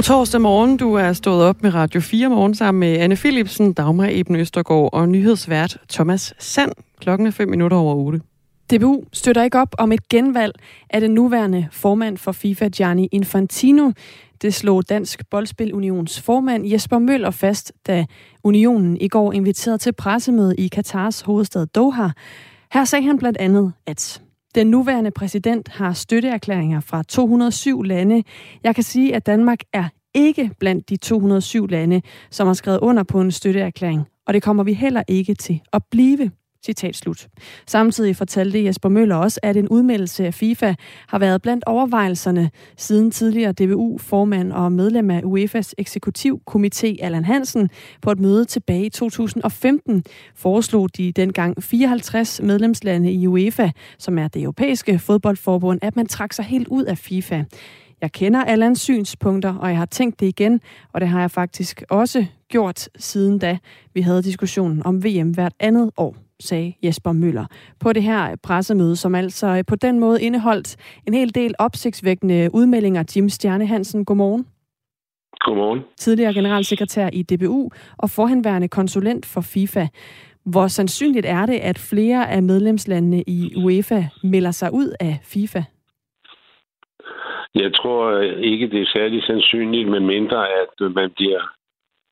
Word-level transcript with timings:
God 0.00 0.04
torsdag 0.04 0.40
morgen. 0.40 0.76
Du 0.76 0.94
er 0.94 1.12
stået 1.12 1.42
op 1.42 1.62
med 1.62 1.74
Radio 1.74 2.00
4 2.00 2.28
morgen 2.28 2.54
sammen 2.54 2.80
med 2.80 2.98
Anne 2.98 3.16
Philipsen, 3.16 3.72
Dagmar 3.72 4.08
Eben 4.10 4.36
Østergaard 4.36 4.90
og 4.92 5.08
nyhedsvært 5.08 5.76
Thomas 5.88 6.34
Sand. 6.38 6.72
Klokken 7.00 7.26
er 7.26 7.30
5 7.30 7.48
minutter 7.48 7.76
over 7.76 7.94
8. 7.94 8.20
DBU 8.70 9.04
støtter 9.12 9.42
ikke 9.42 9.58
op 9.58 9.74
om 9.78 9.92
et 9.92 10.08
genvalg 10.08 10.54
af 10.90 11.00
den 11.00 11.10
nuværende 11.10 11.68
formand 11.72 12.18
for 12.18 12.32
FIFA, 12.32 12.68
Gianni 12.68 13.08
Infantino. 13.12 13.90
Det 14.42 14.54
slog 14.54 14.88
Dansk 14.88 15.22
Boldspil 15.30 15.74
Unions 15.74 16.20
formand 16.20 16.66
Jesper 16.66 16.98
Møller 16.98 17.30
fast, 17.30 17.72
da 17.86 18.06
unionen 18.44 18.96
i 19.00 19.08
går 19.08 19.32
inviterede 19.32 19.78
til 19.78 19.92
pressemøde 19.92 20.56
i 20.56 20.68
Katars 20.68 21.20
hovedstad 21.20 21.66
Doha. 21.66 22.08
Her 22.72 22.84
sagde 22.84 23.06
han 23.06 23.18
blandt 23.18 23.38
andet, 23.38 23.72
at 23.86 24.22
den 24.54 24.66
nuværende 24.66 25.10
præsident 25.10 25.68
har 25.68 25.92
støtteerklæringer 25.92 26.80
fra 26.80 27.02
207 27.02 27.82
lande. 27.82 28.22
Jeg 28.64 28.74
kan 28.74 28.84
sige, 28.84 29.14
at 29.14 29.26
Danmark 29.26 29.60
er 29.72 29.88
ikke 30.14 30.50
blandt 30.58 30.88
de 30.88 30.96
207 30.96 31.66
lande, 31.66 32.02
som 32.30 32.46
har 32.46 32.54
skrevet 32.54 32.78
under 32.78 33.02
på 33.02 33.20
en 33.20 33.30
støtteerklæring, 33.30 34.06
og 34.26 34.34
det 34.34 34.42
kommer 34.42 34.62
vi 34.64 34.72
heller 34.72 35.02
ikke 35.08 35.34
til 35.34 35.60
at 35.72 35.82
blive. 35.90 36.30
Citat 36.64 36.96
slut. 36.96 37.28
Samtidig 37.66 38.16
fortalte 38.16 38.64
Jesper 38.64 38.88
Møller 38.88 39.16
også, 39.16 39.40
at 39.42 39.56
en 39.56 39.68
udmeldelse 39.68 40.26
af 40.26 40.34
FIFA 40.34 40.74
har 41.08 41.18
været 41.18 41.42
blandt 41.42 41.64
overvejelserne 41.64 42.50
siden 42.76 43.10
tidligere 43.10 43.52
DBU-formand 43.52 44.52
og 44.52 44.72
medlem 44.72 45.10
af 45.10 45.20
UEFA's 45.20 45.72
eksekutivkomité 45.80 46.96
Allan 47.02 47.24
Hansen 47.24 47.70
på 48.02 48.10
et 48.10 48.20
møde 48.20 48.44
tilbage 48.44 48.86
i 48.86 48.90
2015 48.90 50.04
foreslog 50.34 50.96
de 50.96 51.12
dengang 51.12 51.62
54 51.62 52.42
medlemslande 52.42 53.12
i 53.12 53.26
UEFA, 53.26 53.70
som 53.98 54.18
er 54.18 54.28
det 54.28 54.42
europæiske 54.42 54.98
fodboldforbund, 54.98 55.78
at 55.82 55.96
man 55.96 56.06
trak 56.06 56.32
sig 56.32 56.44
helt 56.44 56.68
ud 56.68 56.84
af 56.84 56.98
FIFA. 56.98 57.42
Jeg 58.00 58.12
kender 58.12 58.44
Allans 58.44 58.80
synspunkter, 58.80 59.54
og 59.54 59.68
jeg 59.68 59.78
har 59.78 59.86
tænkt 59.86 60.20
det 60.20 60.26
igen, 60.26 60.60
og 60.92 61.00
det 61.00 61.08
har 61.08 61.20
jeg 61.20 61.30
faktisk 61.30 61.82
også 61.90 62.26
gjort 62.48 62.88
siden 62.98 63.38
da 63.38 63.58
vi 63.94 64.00
havde 64.00 64.22
diskussionen 64.22 64.86
om 64.86 65.04
VM 65.04 65.30
hvert 65.30 65.54
andet 65.60 65.90
år 65.96 66.29
sagde 66.40 66.74
Jesper 66.84 67.12
Møller 67.12 67.46
på 67.80 67.92
det 67.92 68.02
her 68.02 68.36
pressemøde, 68.42 68.96
som 68.96 69.14
altså 69.14 69.64
på 69.68 69.76
den 69.76 70.00
måde 70.00 70.22
indeholdt 70.22 70.76
en 71.06 71.14
hel 71.14 71.34
del 71.34 71.54
opsigtsvækkende 71.58 72.50
udmeldinger. 72.52 73.12
Jim 73.16 73.28
Stjerne 73.28 73.66
Hansen, 73.66 74.04
godmorgen. 74.04 74.46
Godmorgen. 75.40 75.80
Tidligere 75.96 76.34
generalsekretær 76.34 77.10
i 77.12 77.22
DBU 77.22 77.70
og 77.98 78.10
forhenværende 78.10 78.68
konsulent 78.68 79.26
for 79.26 79.40
FIFA. 79.40 79.86
Hvor 80.44 80.66
sandsynligt 80.66 81.26
er 81.26 81.46
det, 81.46 81.58
at 81.58 81.78
flere 81.78 82.30
af 82.30 82.42
medlemslandene 82.42 83.24
i 83.26 83.54
UEFA 83.56 84.02
melder 84.24 84.50
sig 84.50 84.72
ud 84.72 84.94
af 85.00 85.18
FIFA? 85.22 85.62
Jeg 87.54 87.74
tror 87.74 88.20
ikke, 88.20 88.70
det 88.70 88.82
er 88.82 88.86
særlig 88.86 89.22
sandsynligt, 89.22 89.88
men 89.88 90.06
mindre, 90.06 90.48
at 90.48 90.92
man 90.94 91.10
bliver 91.16 91.40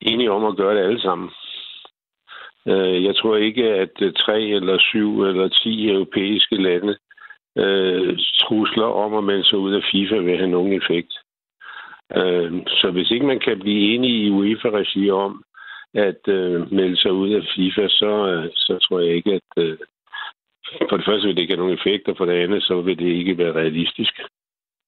enige 0.01 0.31
om 0.31 0.45
at 0.45 0.57
gøre 0.57 0.77
det 0.77 0.85
alle 0.85 1.01
sammen. 1.01 1.29
Øh, 2.71 3.05
jeg 3.05 3.17
tror 3.17 3.37
ikke, 3.37 3.65
at 3.65 3.95
øh, 4.01 4.13
tre 4.13 4.43
eller 4.43 4.79
syv 4.79 5.23
eller 5.23 5.49
ti 5.49 5.91
europæiske 5.91 6.57
lande 6.57 6.97
øh, 7.59 8.19
trusler 8.41 8.91
om 9.05 9.15
at 9.15 9.25
melde 9.25 9.45
sig 9.45 9.59
ud 9.59 9.73
af 9.73 9.83
FIFA 9.93 10.17
vil 10.17 10.37
have 10.37 10.51
nogen 10.51 10.73
effekt. 10.73 11.13
Øh, 12.17 12.53
så 12.67 12.91
hvis 12.91 13.11
ikke 13.11 13.27
man 13.27 13.41
kan 13.41 13.61
blive 13.61 13.95
enige 13.95 14.27
i 14.27 14.31
UEFA-regi 14.31 15.11
om 15.11 15.45
at 15.95 16.29
øh, 16.29 16.73
melde 16.73 16.97
sig 16.97 17.13
ud 17.13 17.31
af 17.31 17.43
FIFA, 17.55 17.89
så, 17.89 18.13
øh, 18.33 18.51
så 18.55 18.79
tror 18.83 19.01
jeg 19.01 19.15
ikke, 19.15 19.33
at 19.33 19.63
øh, 19.65 19.79
for 20.89 20.97
det 20.97 21.07
første 21.07 21.27
vil 21.27 21.37
det 21.37 21.43
ikke 21.43 21.55
have 21.55 21.65
nogen 21.65 21.79
effekt, 21.79 22.09
og 22.09 22.17
for 22.17 22.25
det 22.25 22.43
andet, 22.45 22.63
så 22.63 22.81
vil 22.81 22.99
det 22.99 23.13
ikke 23.13 23.39
være 23.39 23.53
realistisk. 23.53 24.13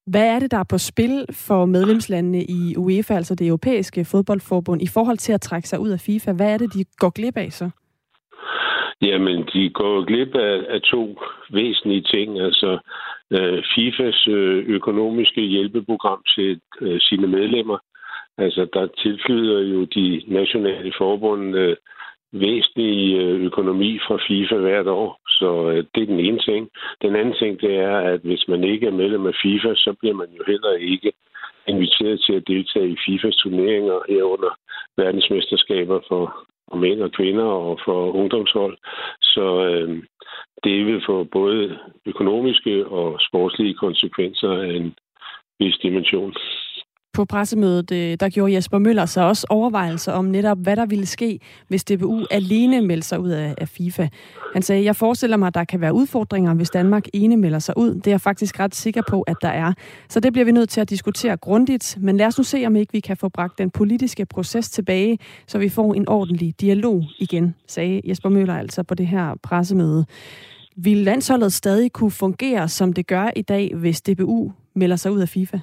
Hvad 0.06 0.26
er 0.34 0.38
det, 0.38 0.50
der 0.50 0.58
er 0.58 0.70
på 0.70 0.78
spil 0.78 1.26
for 1.32 1.64
medlemslandene 1.64 2.44
i 2.44 2.76
UEFA, 2.76 3.14
altså 3.14 3.34
det 3.34 3.46
europæiske 3.46 4.04
fodboldforbund, 4.04 4.82
i 4.82 4.86
forhold 4.94 5.16
til 5.16 5.32
at 5.32 5.40
trække 5.40 5.68
sig 5.68 5.80
ud 5.80 5.90
af 5.90 6.00
FIFA? 6.00 6.32
Hvad 6.32 6.54
er 6.54 6.58
det, 6.58 6.74
de 6.74 6.84
går 6.98 7.10
glip 7.10 7.36
af 7.36 7.52
så? 7.52 7.70
Jamen, 9.02 9.48
de 9.52 9.70
går 9.70 10.04
glip 10.04 10.34
af, 10.34 10.64
af 10.68 10.80
to 10.80 11.18
væsentlige 11.50 12.02
ting. 12.02 12.40
Altså, 12.40 12.78
øh, 13.30 13.62
FIFAs 13.74 14.26
øh, 14.28 14.64
økonomiske 14.68 15.40
hjælpeprogram 15.40 16.22
til 16.34 16.60
øh, 16.80 17.00
sine 17.00 17.26
medlemmer. 17.26 17.78
Altså, 18.38 18.66
der 18.72 18.86
tilflyder 18.86 19.60
jo 19.60 19.84
de 19.84 20.22
nationale 20.26 20.92
forbund 20.98 21.56
øh, 21.56 21.76
væsentlig 22.32 23.16
øh, 23.16 23.40
økonomi 23.40 23.98
fra 23.98 24.18
FIFA 24.28 24.56
hvert 24.56 24.86
år. 24.86 25.20
Så 25.28 25.70
øh, 25.70 25.84
det 25.94 26.02
er 26.02 26.06
den 26.06 26.20
ene 26.20 26.38
ting. 26.38 26.70
Den 27.02 27.16
anden 27.16 27.34
ting, 27.34 27.60
det 27.60 27.74
er, 27.76 27.96
at 27.98 28.20
hvis 28.20 28.44
man 28.48 28.64
ikke 28.64 28.86
er 28.86 29.00
medlem 29.00 29.26
af 29.26 29.34
FIFA, 29.42 29.74
så 29.74 29.94
bliver 30.00 30.14
man 30.14 30.28
jo 30.38 30.42
heller 30.46 30.72
ikke 30.72 31.12
inviteret 31.66 32.20
til 32.26 32.32
at 32.32 32.48
deltage 32.48 32.88
i 32.90 32.96
FIFAs 33.06 33.36
turneringer 33.36 33.98
herunder 34.08 34.58
verdensmesterskaber 34.96 36.00
for 36.08 36.49
for 36.70 36.76
mænd 36.76 37.00
og 37.02 37.12
kvinder 37.12 37.44
og 37.44 37.80
for 37.84 38.12
ungdomshold. 38.12 38.78
Så 39.22 39.64
øh, 39.64 40.02
det 40.64 40.86
vil 40.86 41.02
få 41.06 41.24
både 41.24 41.78
økonomiske 42.06 42.86
og 42.86 43.20
sportslige 43.28 43.74
konsekvenser 43.74 44.50
af 44.52 44.72
en 44.72 44.94
vis 45.60 45.76
dimension. 45.82 46.34
På 47.12 47.24
pressemødet, 47.24 47.90
øh, 47.92 48.16
der 48.20 48.28
gjorde 48.28 48.54
Jesper 48.54 48.78
Møller 48.78 49.06
sig 49.06 49.26
også 49.26 49.46
overvejelser 49.48 50.12
om 50.12 50.24
netop, 50.24 50.58
hvad 50.58 50.76
der 50.76 50.86
ville 50.86 51.06
ske, 51.06 51.40
hvis 51.68 51.84
DBU 51.84 52.24
alene 52.30 52.80
meldte 52.80 53.08
sig 53.08 53.20
ud 53.20 53.30
af, 53.30 53.68
FIFA. 53.68 54.08
Han 54.52 54.62
sagde, 54.62 54.84
jeg 54.84 54.96
forestiller 54.96 55.36
mig, 55.36 55.46
at 55.46 55.54
der 55.54 55.64
kan 55.64 55.80
være 55.80 55.92
udfordringer, 55.92 56.54
hvis 56.54 56.70
Danmark 56.70 57.04
ene 57.12 57.36
melder 57.36 57.58
sig 57.58 57.76
ud. 57.76 57.94
Det 57.94 58.06
er 58.06 58.10
jeg 58.10 58.20
faktisk 58.20 58.60
ret 58.60 58.74
sikker 58.74 59.02
på, 59.08 59.22
at 59.22 59.36
der 59.42 59.48
er. 59.48 59.72
Så 60.08 60.20
det 60.20 60.32
bliver 60.32 60.44
vi 60.44 60.52
nødt 60.52 60.70
til 60.70 60.80
at 60.80 60.90
diskutere 60.90 61.36
grundigt. 61.36 61.98
Men 62.00 62.16
lad 62.16 62.26
os 62.26 62.38
nu 62.38 62.44
se, 62.44 62.66
om 62.66 62.76
ikke 62.76 62.92
vi 62.92 63.00
kan 63.00 63.16
få 63.16 63.28
bragt 63.28 63.58
den 63.58 63.70
politiske 63.70 64.26
proces 64.26 64.70
tilbage, 64.70 65.18
så 65.46 65.58
vi 65.58 65.68
får 65.68 65.94
en 65.94 66.08
ordentlig 66.08 66.54
dialog 66.60 67.04
igen, 67.18 67.54
sagde 67.68 68.00
Jesper 68.04 68.28
Møller 68.28 68.54
altså 68.54 68.82
på 68.82 68.94
det 68.94 69.06
her 69.06 69.34
pressemøde. 69.42 70.06
Vil 70.76 70.96
landsholdet 70.96 71.52
stadig 71.52 71.92
kunne 71.92 72.10
fungere, 72.10 72.68
som 72.68 72.92
det 72.92 73.06
gør 73.06 73.30
i 73.36 73.42
dag, 73.42 73.74
hvis 73.74 74.02
DBU 74.02 74.52
melder 74.74 74.96
sig 74.96 75.12
ud 75.12 75.20
af 75.20 75.28
FIFA? 75.28 75.58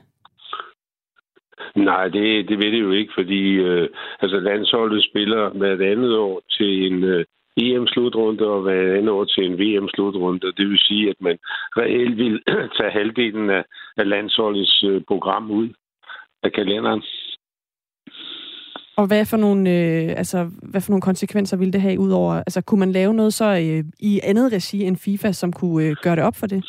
Nej, 1.75 2.07
det, 2.07 2.49
det 2.49 2.59
ved 2.59 2.71
det 2.71 2.79
jo 2.79 2.91
ikke, 2.91 3.13
fordi 3.15 3.41
øh, 3.53 3.89
altså 4.19 4.39
landsholdet 4.39 5.03
spiller 5.03 5.49
hvert 5.49 5.81
andet 5.81 6.17
år 6.17 6.41
til 6.49 6.91
en 6.91 7.03
øh, 7.03 7.25
EM-slutrunde 7.57 8.45
og 8.47 8.61
hvert 8.61 8.97
andet 8.97 9.09
år 9.09 9.25
til 9.25 9.43
en 9.45 9.59
VM-slutrunde. 9.59 10.53
Det 10.57 10.69
vil 10.69 10.79
sige, 10.79 11.09
at 11.09 11.15
man 11.19 11.37
reelt 11.77 12.17
vil 12.17 12.43
tage 12.77 12.91
halvdelen 12.91 13.49
af, 13.49 13.63
af 13.97 14.09
landsholdets 14.09 14.83
øh, 14.83 15.01
program 15.07 15.51
ud 15.51 15.69
af 16.43 16.51
kalenderen. 16.51 17.03
Og 18.97 19.07
hvad 19.07 19.25
for 19.25 19.37
nogle, 19.37 19.69
øh, 19.69 20.09
altså, 20.17 20.49
hvad 20.61 20.81
for 20.81 20.91
nogle 20.91 21.01
konsekvenser 21.01 21.57
ville 21.57 21.73
det 21.73 21.81
have 21.81 21.99
udover? 21.99 22.33
Altså, 22.33 22.61
kunne 22.61 22.79
man 22.79 22.91
lave 22.91 23.13
noget 23.13 23.33
så 23.33 23.45
øh, 23.45 23.83
i 23.99 24.19
andet 24.23 24.53
regi 24.53 24.83
end 24.83 24.97
FIFA, 24.97 25.31
som 25.31 25.53
kunne 25.53 25.85
øh, 25.85 25.95
gøre 26.03 26.15
det 26.15 26.23
op 26.23 26.35
for 26.35 26.47
det? 26.47 26.63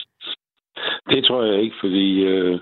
Det 1.11 1.25
tror 1.25 1.43
jeg 1.43 1.63
ikke, 1.63 1.77
fordi 1.81 2.25
øh, 2.25 2.61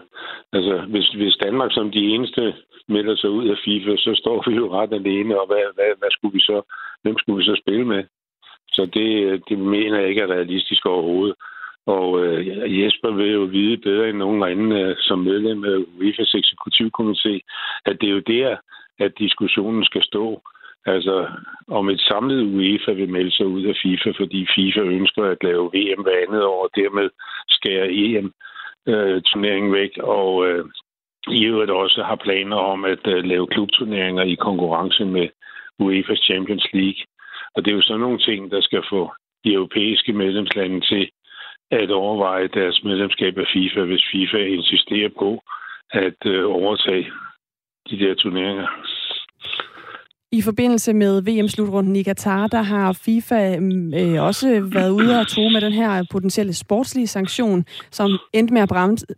altså, 0.53 0.79
hvis, 0.89 1.09
hvis 1.09 1.37
Danmark 1.37 1.73
som 1.73 1.91
de 1.91 2.09
eneste 2.15 2.55
melder 2.89 3.17
sig 3.17 3.31
ud 3.31 3.49
af 3.49 3.57
FIFA, 3.65 3.97
så 3.97 4.15
står 4.15 4.45
vi 4.51 4.57
jo 4.57 4.73
ret 4.73 4.93
alene, 4.93 5.41
og 5.41 5.47
hvad, 5.47 5.75
hvad, 5.75 5.91
hvad 5.99 6.09
skulle 6.11 6.33
vi 6.33 6.41
så, 6.41 6.63
hvem 7.03 7.19
skulle 7.19 7.39
vi 7.39 7.45
så 7.45 7.61
spille 7.63 7.85
med? 7.85 8.05
Så 8.73 8.87
det, 8.87 9.09
øh, 9.27 9.41
det 9.49 9.59
mener 9.59 9.99
jeg 9.99 10.09
ikke 10.09 10.21
er 10.21 10.35
realistisk 10.37 10.87
overhovedet. 10.87 11.37
Og 11.87 12.25
øh, 12.25 12.81
Jesper 12.81 13.11
vil 13.11 13.33
jo 13.33 13.41
vide 13.41 13.77
bedre 13.77 14.09
end 14.09 14.19
nogen 14.19 14.43
anden 14.43 14.73
øh, 14.73 14.97
som 14.99 15.19
medlem 15.19 15.65
af 15.65 15.77
UEFA's 15.77 16.35
eksekutivkomité, 16.41 17.35
at 17.87 17.97
det 18.01 18.09
er 18.09 18.15
jo 18.19 18.19
der, 18.19 18.57
at 18.99 19.19
diskussionen 19.19 19.85
skal 19.85 20.03
stå. 20.03 20.43
Altså, 20.87 21.29
om 21.69 21.89
et 21.89 22.01
samlet 22.01 22.43
UEFA 22.55 22.93
vil 22.93 23.09
melde 23.09 23.31
sig 23.31 23.47
ud 23.47 23.65
af 23.65 23.75
FIFA, 23.83 24.11
fordi 24.17 24.47
FIFA 24.55 24.81
ønsker 24.81 25.25
at 25.25 25.43
lave 25.43 25.71
VM 25.75 26.03
hver 26.03 26.23
andet 26.29 26.45
år, 26.45 26.63
og 26.63 26.71
dermed 26.77 27.11
skære 27.49 27.93
EM-turneringen 27.93 29.71
øh, 29.75 29.81
væk, 29.81 29.99
og 29.99 30.49
øh, 30.49 30.65
i 31.29 31.45
øvrigt 31.45 31.71
også 31.71 32.03
har 32.03 32.17
planer 32.17 32.57
om 32.57 32.85
at 32.85 33.07
øh, 33.07 33.25
lave 33.25 33.47
klubturneringer 33.47 34.23
i 34.23 34.35
konkurrence 34.35 35.05
med 35.05 35.29
UEFA's 35.83 36.25
Champions 36.25 36.67
League. 36.73 37.03
Og 37.55 37.65
det 37.65 37.71
er 37.71 37.77
jo 37.77 37.83
sådan 37.83 38.01
nogle 38.01 38.19
ting, 38.19 38.51
der 38.51 38.61
skal 38.61 38.83
få 38.91 39.11
de 39.45 39.53
europæiske 39.53 40.13
medlemslande 40.13 40.81
til 40.81 41.11
at 41.71 41.91
overveje 41.91 42.49
deres 42.49 42.85
medlemskab 42.85 43.39
af 43.39 43.47
FIFA, 43.53 43.81
hvis 43.85 44.05
FIFA 44.13 44.39
insisterer 44.39 45.09
på 45.19 45.43
at 45.91 46.27
øh, 46.27 46.45
overtage 46.45 47.11
de 47.91 47.99
der 47.99 48.15
turneringer. 48.15 48.67
I 50.37 50.43
forbindelse 50.43 50.93
med 50.93 51.23
VM-slutrunden 51.23 51.97
i 51.97 52.03
Katar, 52.03 52.47
der 52.47 52.63
har 52.63 52.93
FIFA 52.93 53.59
mm, 53.59 53.95
øh, 53.95 54.23
også 54.23 54.61
været 54.73 54.91
ude 54.91 55.21
og 55.21 55.29
tro 55.29 55.49
med 55.49 55.61
den 55.61 55.73
her 55.73 56.05
potentielle 56.11 56.53
sportslige 56.53 57.07
sanktion, 57.07 57.65
som 57.91 58.19
endte 58.33 58.55
med 58.55 58.63
at 58.63 58.69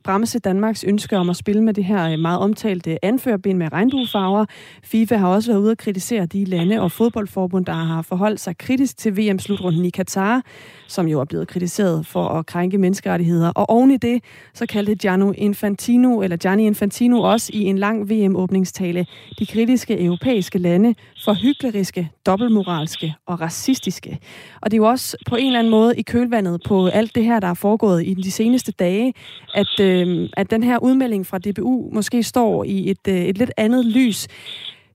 bremse 0.05 0.38
Danmarks 0.38 0.85
ønske 0.85 1.17
om 1.17 1.31
at 1.31 1.37
spille 1.37 1.62
med 1.62 1.75
det 1.75 1.85
her 1.85 2.12
øh, 2.12 2.19
meget 2.19 2.38
omtalte 2.38 3.05
anførbind 3.05 3.59
med 3.59 3.73
regnbuefarver. 3.73 4.44
FIFA 4.85 5.17
har 5.17 5.29
også 5.29 5.53
været 5.53 5.61
ude 5.61 5.70
og 5.70 5.79
kritisere 5.79 6.26
de 6.26 6.44
lande 6.44 6.81
og 6.81 6.93
fodboldforbund, 6.93 7.67
der 7.67 7.73
har 7.73 8.03
forholdt 8.03 8.41
sig 8.41 8.59
kritisk 8.59 8.97
til 8.97 9.17
VM-slutrunden 9.17 9.85
i 9.85 9.91
Katar, 9.91 10.43
som 10.87 11.09
jo 11.09 11.21
er 11.21 11.25
blevet 11.25 11.49
kritiseret 11.49 12.06
for 12.06 12.29
at 12.29 12.47
krænke 12.47 12.79
menneskerettigheder. 12.79 13.50
Og 13.50 13.71
oven 13.71 13.91
i 13.91 13.97
det, 13.97 14.25
så 14.55 14.67
kaldte 14.67 14.94
Gianni 14.94 15.37
Infantino, 15.37 16.23
eller 16.23 16.37
Gianni 16.37 16.67
Infantino 16.67 17.21
også 17.21 17.50
i 17.55 17.62
en 17.62 17.79
lang 17.79 18.11
VM-åbningstale 18.11 19.06
de 19.38 19.47
kritiske 19.47 20.05
europæiske 20.05 20.59
lande 20.59 20.94
for 21.25 21.35
hykleriske, 21.35 22.11
dobbeltmoralske 22.27 23.15
og 23.27 23.41
racistiske. 23.41 24.19
Og 24.63 24.71
det 24.71 24.77
er 24.77 24.83
jo 24.83 24.89
også 24.89 25.17
på 25.29 25.37
en 25.37 25.47
eller 25.47 25.59
anden 25.59 25.71
måde 25.71 25.97
i 25.97 26.03
kølvandet 26.03 26.61
på 26.69 26.87
alt 26.87 27.15
det 27.15 27.25
her, 27.25 27.41
der 27.41 27.49
er 27.49 27.55
foregået 27.55 28.07
i 28.07 28.15
de 28.15 28.31
seneste 28.31 28.73
dage, 28.73 29.15
at, 29.55 29.81
øh, 29.81 30.29
at 30.37 30.51
den 30.51 30.63
her 30.63 30.79
udmelding 30.79 31.27
fra 31.27 31.39
DBU 31.39 31.91
måske 31.93 32.23
står 32.23 32.65
i 32.65 32.91
et, 32.91 33.09
øh, 33.09 33.15
et 33.15 33.39
lidt 33.39 33.51
andet 33.57 33.85
lys. 33.85 34.29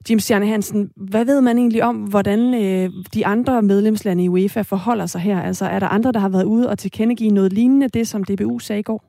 Jim 0.10 0.20
Stjerne 0.20 0.48
Hansen, 0.48 0.92
hvad 0.96 1.26
ved 1.26 1.42
man 1.42 1.58
egentlig 1.58 1.84
om, 1.84 1.96
hvordan 1.96 2.54
øh, 2.54 2.90
de 3.14 3.26
andre 3.26 3.62
medlemslande 3.62 4.24
i 4.24 4.30
UEFA 4.30 4.62
forholder 4.62 5.06
sig 5.06 5.22
her? 5.22 5.42
Altså, 5.42 5.66
er 5.66 5.80
der 5.80 5.88
andre, 5.88 6.12
der 6.12 6.20
har 6.20 6.30
været 6.30 6.44
ude 6.44 6.70
og 6.70 6.80
tilkendegive 6.80 7.30
noget 7.30 7.54
lignende, 7.54 7.88
det 7.88 8.08
som 8.08 8.24
DBU 8.24 8.60
sagde 8.60 8.80
i 8.80 8.84
går? 8.84 9.04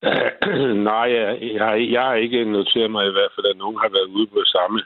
Nej, 0.90 1.06
jeg, 1.18 1.38
jeg, 1.58 1.92
jeg 1.94 2.02
har 2.02 2.14
ikke 2.14 2.44
noteret 2.44 2.90
mig 2.90 3.04
i 3.06 3.14
hvert 3.16 3.32
fald, 3.34 3.46
at 3.52 3.58
nogen 3.58 3.78
har 3.82 3.88
været 3.96 4.08
ude 4.16 4.26
på 4.26 4.40
samme 4.44 4.78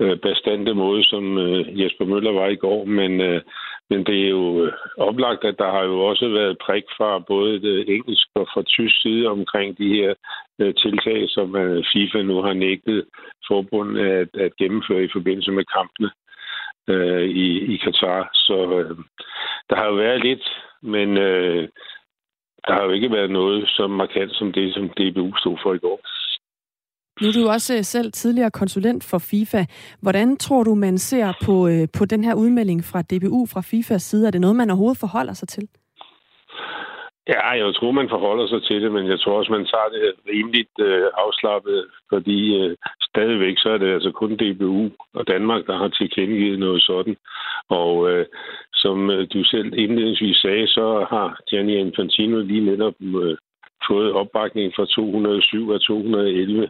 øh, 0.00 0.16
bestandte 0.18 0.74
måde, 0.74 1.04
som 1.04 1.38
øh, 1.38 1.80
Jesper 1.80 2.04
Møller 2.04 2.32
var 2.32 2.48
i 2.48 2.56
går, 2.56 2.84
men, 2.84 3.20
øh, 3.20 3.42
men 3.90 4.04
det 4.06 4.24
er 4.24 4.28
jo 4.28 4.64
øh, 4.64 4.72
oplagt, 4.96 5.44
at 5.44 5.58
der 5.58 5.70
har 5.70 5.82
jo 5.82 6.00
også 6.00 6.28
været 6.28 6.58
prik 6.58 6.84
fra 6.96 7.18
både 7.18 7.60
det 7.62 7.94
engelske 7.94 8.30
og 8.34 8.48
fra 8.54 8.62
tysk 8.62 9.02
side 9.02 9.26
omkring 9.26 9.78
de 9.78 9.88
her 9.88 10.14
øh, 10.60 10.74
tiltag, 10.74 11.28
som 11.28 11.56
øh, 11.56 11.84
FIFA 11.92 12.22
nu 12.22 12.42
har 12.42 12.52
nægtet 12.52 13.04
forbundet 13.48 14.06
at, 14.06 14.28
at 14.34 14.56
gennemføre 14.56 15.04
i 15.04 15.12
forbindelse 15.12 15.52
med 15.52 15.64
kampene 15.64 16.10
øh, 16.88 17.28
i, 17.28 17.74
i 17.74 17.76
Katar. 17.76 18.30
Så 18.34 18.58
øh, 18.78 18.96
der 19.70 19.76
har 19.76 19.86
jo 19.86 19.94
været 19.94 20.24
lidt, 20.24 20.44
men 20.82 21.18
øh, 21.18 21.68
der 22.66 22.72
har 22.72 22.84
jo 22.84 22.90
ikke 22.90 23.12
været 23.12 23.30
noget 23.30 23.68
så 23.68 23.86
markant 23.86 24.32
som 24.34 24.52
det, 24.52 24.74
som 24.74 24.88
DBU 24.88 25.36
stod 25.36 25.56
for 25.62 25.74
i 25.74 25.78
går. 25.78 26.00
Nu 27.20 27.28
er 27.28 27.32
du 27.32 27.48
også 27.48 27.76
øh, 27.76 27.84
selv 27.84 28.12
tidligere 28.12 28.50
konsulent 28.50 29.04
for 29.10 29.18
FIFA. 29.18 29.64
Hvordan 30.02 30.36
tror 30.36 30.62
du, 30.62 30.74
man 30.74 30.98
ser 30.98 31.32
på, 31.46 31.68
øh, 31.68 31.88
på 31.98 32.04
den 32.04 32.24
her 32.24 32.34
udmelding 32.34 32.84
fra 32.84 33.02
DBU 33.02 33.46
fra 33.52 33.60
FIFAs 33.60 34.02
side? 34.02 34.26
Er 34.26 34.30
det 34.30 34.40
noget, 34.40 34.56
man 34.56 34.70
overhovedet 34.70 35.00
forholder 35.00 35.32
sig 35.32 35.48
til? 35.48 35.68
Ja, 37.28 37.48
jeg 37.50 37.74
tror, 37.74 37.90
man 37.90 38.08
forholder 38.08 38.46
sig 38.46 38.62
til 38.62 38.82
det, 38.82 38.92
men 38.92 39.06
jeg 39.06 39.20
tror 39.20 39.38
også, 39.38 39.52
man 39.52 39.66
tager 39.72 39.88
det 39.96 40.14
rimeligt 40.32 40.74
øh, 40.80 41.06
afslappet, 41.24 41.86
fordi 42.12 42.40
øh, 42.60 42.76
stadigvæk 43.10 43.56
så 43.58 43.68
er 43.70 43.78
det 43.78 43.94
altså 43.94 44.10
kun 44.10 44.36
DBU 44.36 44.90
og 45.14 45.28
Danmark, 45.28 45.66
der 45.66 45.76
har 45.78 45.88
tilkendegivet 45.88 46.58
noget 46.58 46.82
sådan. 46.82 47.16
Og 47.68 48.10
øh, 48.10 48.26
som 48.74 49.10
øh, 49.10 49.26
du 49.32 49.44
selv 49.44 49.72
indledningsvis 49.78 50.36
sagde, 50.36 50.66
så 50.66 51.06
har 51.10 51.40
Gianni 51.50 51.76
Infantino 51.76 52.38
lige 52.40 52.64
netop 52.70 52.94
øh, 53.00 53.36
fået 53.88 54.12
opbakning 54.12 54.72
fra 54.76 54.86
207 54.86 55.72
af 55.72 55.80
211 55.80 56.68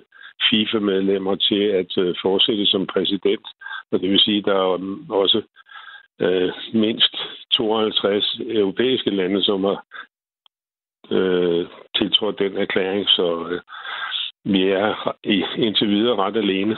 FIFA-medlemmer 0.50 1.34
til 1.34 1.62
at 1.80 1.98
øh, 1.98 2.14
fortsætte 2.22 2.66
som 2.66 2.86
præsident. 2.86 3.46
Og 3.92 4.00
det 4.00 4.10
vil 4.10 4.20
sige, 4.20 4.38
at 4.38 4.44
der 4.44 4.54
er 4.54 4.96
også 5.08 5.42
øh, 6.20 6.52
mindst 6.74 7.16
52 7.52 8.40
europæiske 8.40 9.10
lande, 9.10 9.42
som 9.42 9.64
har 9.64 9.84
øh, 11.10 11.66
tiltrådt 11.96 12.38
den 12.38 12.56
erklæring, 12.56 13.08
så 13.08 13.48
øh, 13.50 13.60
vi 14.44 14.62
er 14.62 15.16
indtil 15.58 15.88
videre 15.88 16.16
ret 16.16 16.36
alene. 16.36 16.76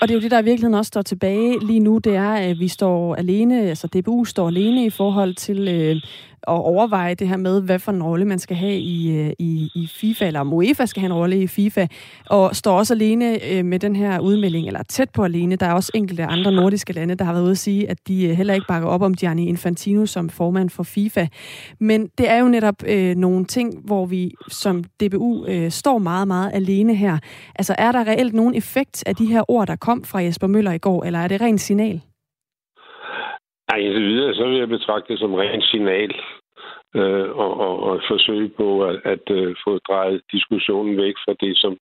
Og 0.00 0.08
det 0.08 0.10
er 0.10 0.14
jo 0.14 0.20
det, 0.20 0.30
der 0.30 0.42
i 0.42 0.44
virkeligheden 0.44 0.74
også 0.74 0.88
står 0.88 1.02
tilbage 1.02 1.66
lige 1.66 1.80
nu, 1.80 1.98
det 1.98 2.14
er, 2.16 2.32
at 2.32 2.58
vi 2.58 2.68
står 2.68 3.14
alene, 3.14 3.60
altså 3.60 3.86
DBU 3.86 4.24
står 4.24 4.48
alene 4.48 4.84
i 4.84 4.90
forhold 4.90 5.34
til 5.34 5.68
øh, 5.68 5.96
overveje 6.46 7.14
det 7.14 7.28
her 7.28 7.36
med, 7.36 7.62
hvad 7.62 7.78
for 7.78 7.92
en 7.92 8.02
rolle 8.02 8.24
man 8.24 8.38
skal 8.38 8.56
have 8.56 8.78
i, 8.78 9.16
øh, 9.16 9.32
i, 9.38 9.70
i 9.74 9.90
FIFA, 9.94 10.26
eller 10.26 10.40
om 10.40 10.52
UEFA 10.52 10.86
skal 10.86 11.00
have 11.00 11.06
en 11.06 11.14
rolle 11.14 11.42
i 11.42 11.46
FIFA, 11.46 11.86
og 12.26 12.56
står 12.56 12.78
også 12.78 12.94
alene 12.94 13.44
øh, 13.52 13.64
med 13.64 13.78
den 13.78 13.96
her 13.96 14.18
udmelding, 14.18 14.66
eller 14.66 14.82
tæt 14.82 15.10
på 15.10 15.24
alene. 15.24 15.56
Der 15.56 15.66
er 15.66 15.72
også 15.72 15.90
enkelte 15.94 16.24
andre 16.24 16.52
nordiske 16.52 16.92
lande, 16.92 17.14
der 17.14 17.24
har 17.24 17.32
været 17.32 17.42
ude 17.42 17.50
at 17.50 17.58
sige, 17.58 17.90
at 17.90 17.98
de 18.08 18.26
øh, 18.26 18.36
heller 18.36 18.54
ikke 18.54 18.66
bakker 18.68 18.88
op 18.88 19.02
om 19.02 19.14
Gianni 19.14 19.46
Infantino 19.46 20.06
som 20.06 20.28
formand 20.28 20.70
for 20.70 20.82
FIFA. 20.82 21.26
Men 21.80 22.08
det 22.18 22.30
er 22.30 22.38
jo 22.38 22.48
netop 22.48 22.74
øh, 22.86 23.16
nogle 23.16 23.44
ting, 23.44 23.74
hvor 23.84 24.06
vi 24.06 24.34
som 24.48 24.84
DBU 24.84 25.46
øh, 25.46 25.70
står 25.70 25.98
meget, 25.98 26.28
meget 26.28 26.50
alene 26.54 26.94
her. 26.94 27.18
Altså 27.54 27.74
er 27.78 27.92
der 27.92 28.06
reelt 28.06 28.34
nogen 28.34 28.54
effekt 28.54 29.04
af 29.06 29.16
de 29.16 29.26
her 29.26 29.50
ord, 29.50 29.66
der 29.66 29.76
kom 29.76 30.04
fra 30.04 30.22
Jesper 30.22 30.46
Møller 30.46 30.72
i 30.72 30.78
går, 30.78 31.04
eller 31.04 31.18
er 31.18 31.28
det 31.28 31.40
rent 31.40 31.60
signal? 31.60 32.00
Nej, 33.68 33.78
indtil 33.80 34.02
videre, 34.02 34.34
så 34.34 34.48
vil 34.48 34.58
jeg 34.58 34.68
betragte 34.68 35.12
det 35.12 35.18
som 35.18 35.34
rent 35.34 35.64
signal 35.64 36.14
øh, 36.96 37.30
og, 37.44 37.60
og, 37.66 37.82
og 37.82 38.00
forsøge 38.08 38.48
på 38.48 38.84
at, 38.84 38.96
at 39.04 39.30
uh, 39.30 39.54
få 39.64 39.78
drejet 39.78 40.20
diskussionen 40.32 40.96
væk 40.96 41.14
fra 41.24 41.34
det, 41.40 41.58
som 41.58 41.72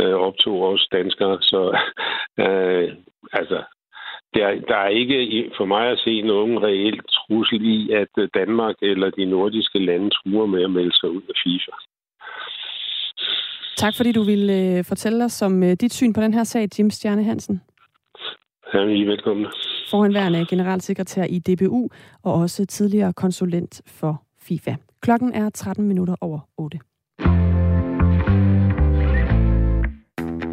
uh, 0.00 0.14
optog 0.28 0.62
os 0.62 0.88
danskere. 0.92 1.38
Så 1.42 1.60
uh, 2.44 2.86
altså, 3.40 3.58
der, 4.34 4.46
der 4.68 4.76
er 4.76 4.88
ikke 4.88 5.50
for 5.56 5.64
mig 5.64 5.88
at 5.90 5.98
se 5.98 6.22
nogen 6.22 6.62
reelt 6.62 7.02
trussel 7.08 7.64
i, 7.76 7.92
at 7.92 8.12
Danmark 8.34 8.76
eller 8.82 9.10
de 9.10 9.24
nordiske 9.24 9.78
lande 9.78 10.10
truer 10.10 10.46
med 10.46 10.64
at 10.64 10.70
melde 10.70 10.94
sig 11.00 11.10
ud 11.10 11.22
af 11.28 11.34
FIFA. 11.44 11.72
Tak 13.76 13.94
fordi 13.96 14.12
du 14.12 14.22
ville 14.22 14.84
fortælle 14.84 15.24
os 15.24 15.42
om 15.42 15.60
dit 15.60 15.92
syn 15.92 16.12
på 16.12 16.20
den 16.20 16.34
her 16.34 16.44
sag, 16.44 16.68
Jim 16.78 16.90
Stjerne 16.90 17.24
Hansen. 17.24 17.62
Ja, 18.74 18.80
I 18.80 19.02
er 19.02 19.06
velkomne 19.06 19.48
forhenværende 19.90 20.46
generalsekretær 20.46 21.24
i 21.24 21.38
DBU 21.38 21.88
og 22.22 22.34
også 22.34 22.64
tidligere 22.64 23.12
konsulent 23.12 23.82
for 23.86 24.22
FIFA. 24.40 24.74
Klokken 25.00 25.34
er 25.34 25.50
13 25.50 25.88
minutter 25.88 26.14
over 26.20 26.40
8. 26.56 26.78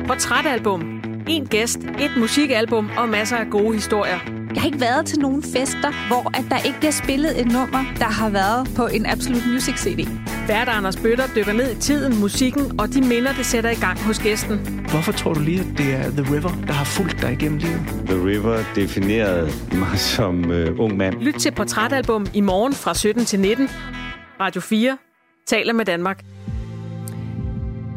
Portrætalbum. 0.07 1.14
En 1.27 1.45
gæst, 1.45 1.77
et 1.77 2.12
musikalbum 2.18 2.89
og 2.98 3.10
masser 3.10 3.38
af 3.38 3.48
gode 3.50 3.74
historier. 3.74 4.19
Jeg 4.54 4.62
har 4.62 4.66
ikke 4.66 4.81
været 4.81 5.06
til 5.06 5.19
nogen 5.19 5.44
fester, 5.44 6.07
hvor 6.07 6.38
at 6.38 6.45
der 6.50 6.57
ikke 6.66 6.80
bliver 6.80 6.92
spillet 6.92 7.42
et 7.42 7.45
nummer, 7.51 7.83
der 8.00 8.06
har 8.06 8.30
været 8.30 8.69
på 8.75 8.88
en 8.88 9.06
Absolute 9.06 9.50
Music 9.50 9.75
CD. 9.75 10.07
Vært 10.48 10.68
Anders 10.68 10.98
Bøtter 10.98 11.24
dykker 11.36 11.54
ned 11.54 11.72
i 11.72 11.80
tiden, 11.80 12.19
musikken 12.19 12.80
og 12.80 12.94
de 12.94 13.02
minder, 13.02 13.33
det 13.33 13.45
sætter 13.45 13.69
i 13.69 13.76
gang 13.76 13.99
hos 13.99 14.19
gæsten. 14.19 14.57
Hvorfor 14.92 15.11
tror 15.11 15.33
du 15.33 15.40
lige, 15.40 15.59
at 15.59 15.78
det 15.78 15.94
er 15.94 16.09
The 16.09 16.35
River, 16.35 16.52
der 16.68 16.73
har 16.73 16.85
fulgt 16.85 17.21
dig 17.21 17.31
igennem 17.31 17.57
livet? 17.57 17.81
The 18.06 18.26
River 18.26 18.64
definerede 18.76 19.52
mig 19.71 19.99
som 19.99 20.49
uh, 20.49 20.80
ung 20.80 20.97
mand. 20.97 21.21
Lyt 21.21 21.33
til 21.33 21.52
Portrætalbum 21.52 22.28
i 22.33 22.42
morgen 22.42 22.73
fra 22.73 22.94
17 22.94 23.26
til 23.26 23.40
19. 23.40 23.69
Radio 24.40 24.61
4 24.61 24.97
taler 25.47 25.73
med 25.73 25.85
Danmark. 25.85 26.23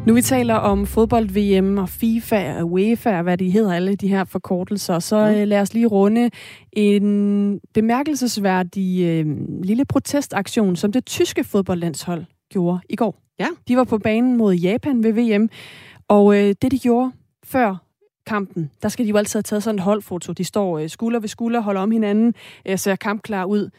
Nu 0.09 0.15
vi 0.15 0.21
taler 0.21 0.55
om 0.55 0.85
fodbold-VM 0.85 1.77
og 1.77 1.89
FIFA 1.89 2.59
og 2.59 2.71
UEFA 2.71 3.17
og 3.17 3.23
hvad 3.23 3.37
de 3.37 3.49
hedder, 3.49 3.73
alle 3.73 3.95
de 3.95 4.07
her 4.07 4.23
forkortelser, 4.23 4.99
så 4.99 5.29
mm. 5.29 5.35
øh, 5.35 5.47
lad 5.47 5.61
os 5.61 5.73
lige 5.73 5.85
runde 5.85 6.29
en 6.73 7.59
bemærkelsesværdig 7.73 9.05
øh, 9.05 9.25
lille 9.63 9.85
protestaktion, 9.85 10.75
som 10.75 10.91
det 10.91 11.05
tyske 11.05 11.43
fodboldlandshold 11.43 12.25
gjorde 12.49 12.79
i 12.89 12.95
går. 12.95 13.21
Ja. 13.39 13.47
De 13.67 13.77
var 13.77 13.83
på 13.83 13.97
banen 13.97 14.37
mod 14.37 14.53
Japan 14.53 15.03
ved 15.03 15.13
VM, 15.13 15.49
og 16.07 16.37
øh, 16.37 16.55
det 16.61 16.71
de 16.71 16.79
gjorde 16.79 17.11
før 17.43 17.75
kampen, 18.25 18.71
der 18.81 18.89
skal 18.89 19.05
de 19.05 19.09
jo 19.09 19.17
altid 19.17 19.37
have 19.37 19.43
taget 19.43 19.63
sådan 19.63 19.79
et 19.79 19.83
holdfoto. 19.83 20.33
De 20.33 20.43
står 20.43 20.79
øh, 20.79 20.89
skulder 20.89 21.19
ved 21.19 21.29
skulder, 21.29 21.59
holder 21.59 21.81
om 21.81 21.91
hinanden, 21.91 22.33
øh, 22.65 22.77
ser 22.77 22.95
kampklar 22.95 23.45
ud. 23.45 23.69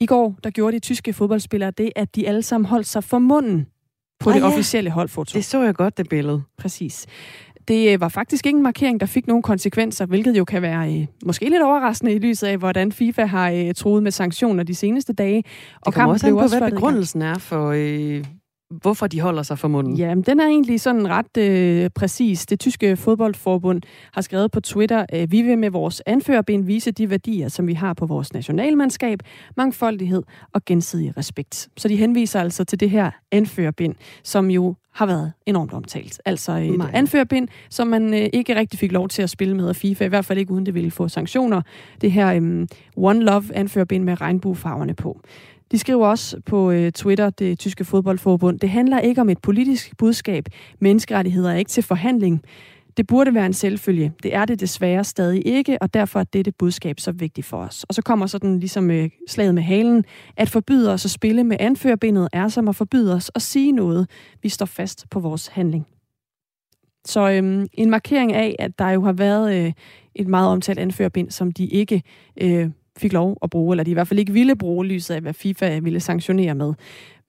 I 0.00 0.06
går, 0.06 0.38
der 0.44 0.50
gjorde 0.50 0.74
de 0.74 0.80
tyske 0.80 1.12
fodboldspillere 1.12 1.70
det, 1.70 1.92
at 1.96 2.16
de 2.16 2.28
alle 2.28 2.42
sammen 2.42 2.66
holdt 2.66 2.86
sig 2.86 3.04
for 3.04 3.18
munden 3.18 3.66
på 4.20 4.30
ah, 4.30 4.34
det 4.34 4.40
ja. 4.40 4.46
officielle 4.46 4.90
holdfoto. 4.90 5.36
Det 5.36 5.44
så 5.44 5.62
jeg 5.62 5.74
godt, 5.74 5.98
det 5.98 6.08
billede. 6.08 6.42
Præcis. 6.58 7.06
Det 7.68 7.92
øh, 7.92 8.00
var 8.00 8.08
faktisk 8.08 8.46
ingen 8.46 8.62
markering, 8.62 9.00
der 9.00 9.06
fik 9.06 9.26
nogen 9.26 9.42
konsekvenser, 9.42 10.06
hvilket 10.06 10.38
jo 10.38 10.44
kan 10.44 10.62
være 10.62 10.94
øh, 10.94 11.06
måske 11.24 11.48
lidt 11.48 11.62
overraskende 11.62 12.12
i 12.12 12.18
lyset 12.18 12.46
af, 12.46 12.56
hvordan 12.56 12.92
FIFA 12.92 13.24
har 13.24 13.50
øh, 13.50 13.74
troet 13.74 14.02
med 14.02 14.10
sanktioner 14.10 14.62
de 14.62 14.74
seneste 14.74 15.12
dage. 15.12 15.44
Og 15.80 15.86
det 15.86 15.94
kommer 15.94 16.12
også 16.12 16.26
an 16.26 16.32
på, 16.32 16.40
også 16.40 16.58
hvad 16.58 16.70
begrundelsen 16.70 17.22
er 17.22 17.38
for, 17.38 17.72
øh, 17.76 18.24
hvorfor 18.70 19.06
de 19.06 19.20
holder 19.20 19.42
sig 19.42 19.58
for 19.58 19.68
munden. 19.68 19.96
Ja, 19.96 20.14
den 20.26 20.40
er 20.40 20.46
egentlig 20.46 20.80
sådan 20.80 21.08
ret 21.08 21.36
øh, 21.36 21.90
præcis. 21.90 22.46
Det 22.46 22.60
tyske 22.60 22.96
fodboldforbund 22.96 23.82
har 24.12 24.22
skrevet 24.22 24.50
på 24.50 24.60
Twitter, 24.60 25.06
at 25.08 25.32
vi 25.32 25.42
vil 25.42 25.58
med 25.58 25.70
vores 25.70 26.02
anførerbind 26.06 26.64
vise 26.64 26.90
de 26.90 27.10
værdier, 27.10 27.48
som 27.48 27.66
vi 27.66 27.72
har 27.72 27.94
på 27.94 28.06
vores 28.06 28.32
nationalmandskab, 28.32 29.18
mangfoldighed 29.56 30.22
og 30.52 30.64
gensidig 30.64 31.16
respekt. 31.16 31.68
Så 31.76 31.88
de 31.88 31.96
henviser 31.96 32.40
altså 32.40 32.64
til 32.64 32.80
det 32.80 32.90
her 32.90 33.10
anførerbind, 33.32 33.94
som 34.24 34.50
jo 34.50 34.74
har 34.94 35.06
været 35.06 35.32
enormt 35.46 35.72
omtalt. 35.72 36.20
Altså 36.24 36.52
et 36.52 36.78
Nej. 36.78 36.90
anførbind, 36.94 37.48
som 37.70 37.86
man 37.86 38.14
øh, 38.14 38.28
ikke 38.32 38.56
rigtig 38.56 38.78
fik 38.78 38.92
lov 38.92 39.08
til 39.08 39.22
at 39.22 39.30
spille 39.30 39.56
med 39.56 39.68
af 39.68 39.76
FIFA, 39.76 40.04
i 40.04 40.08
hvert 40.08 40.24
fald 40.24 40.38
ikke 40.38 40.52
uden 40.52 40.66
det 40.66 40.74
ville 40.74 40.90
få 40.90 41.08
sanktioner. 41.08 41.62
Det 42.00 42.12
her 42.12 42.34
øh, 42.34 42.66
One 42.96 43.24
Love 43.24 43.44
anførbind 43.54 44.04
med 44.04 44.20
regnbuefarverne 44.20 44.94
på. 44.94 45.20
De 45.72 45.78
skriver 45.78 46.06
også 46.06 46.40
på 46.46 46.70
øh, 46.70 46.92
Twitter, 46.92 47.30
det 47.30 47.58
tyske 47.58 47.84
fodboldforbund, 47.84 48.60
det 48.60 48.70
handler 48.70 48.98
ikke 48.98 49.20
om 49.20 49.28
et 49.28 49.38
politisk 49.38 49.96
budskab. 49.96 50.44
Menneskerettigheder 50.80 51.50
er 51.50 51.56
ikke 51.56 51.70
til 51.70 51.82
forhandling. 51.82 52.42
Det 52.96 53.06
burde 53.06 53.34
være 53.34 53.46
en 53.46 53.52
selvfølge. 53.52 54.12
Det 54.22 54.34
er 54.34 54.44
det 54.44 54.60
desværre 54.60 55.04
stadig 55.04 55.46
ikke, 55.46 55.82
og 55.82 55.94
derfor 55.94 56.20
er 56.20 56.24
dette 56.24 56.52
budskab 56.52 57.00
så 57.00 57.12
vigtigt 57.12 57.46
for 57.46 57.56
os. 57.56 57.84
Og 57.84 57.94
så 57.94 58.02
kommer 58.02 58.26
sådan 58.26 58.58
ligesom 58.58 58.90
øh, 58.90 59.10
slaget 59.28 59.54
med 59.54 59.62
halen. 59.62 60.04
At 60.36 60.48
forbyde 60.48 60.92
os 60.92 61.04
at 61.04 61.10
spille 61.10 61.44
med 61.44 61.56
anførbindet 61.60 62.28
er 62.32 62.48
som 62.48 62.68
at 62.68 62.76
forbyde 62.76 63.14
os 63.14 63.30
at 63.34 63.42
sige 63.42 63.72
noget. 63.72 64.10
Vi 64.42 64.48
står 64.48 64.66
fast 64.66 65.06
på 65.10 65.20
vores 65.20 65.46
handling. 65.46 65.86
Så 67.04 67.30
øhm, 67.30 67.66
en 67.72 67.90
markering 67.90 68.32
af, 68.32 68.56
at 68.58 68.78
der 68.78 68.90
jo 68.90 69.02
har 69.02 69.12
været 69.12 69.64
øh, 69.64 69.72
et 70.14 70.26
meget 70.26 70.48
omtalt 70.48 70.78
anførbind, 70.78 71.30
som 71.30 71.52
de 71.52 71.66
ikke 71.66 72.02
øh, 72.40 72.70
fik 73.00 73.12
lov 73.12 73.36
at 73.42 73.50
bruge, 73.50 73.72
eller 73.72 73.84
de 73.84 73.90
i 73.90 73.94
hvert 73.94 74.08
fald 74.08 74.20
ikke 74.20 74.32
ville 74.32 74.56
bruge 74.56 74.86
lyset 74.86 75.14
af, 75.14 75.20
hvad 75.20 75.32
FIFA 75.32 75.78
ville 75.78 76.00
sanktionere 76.00 76.54
med. 76.54 76.74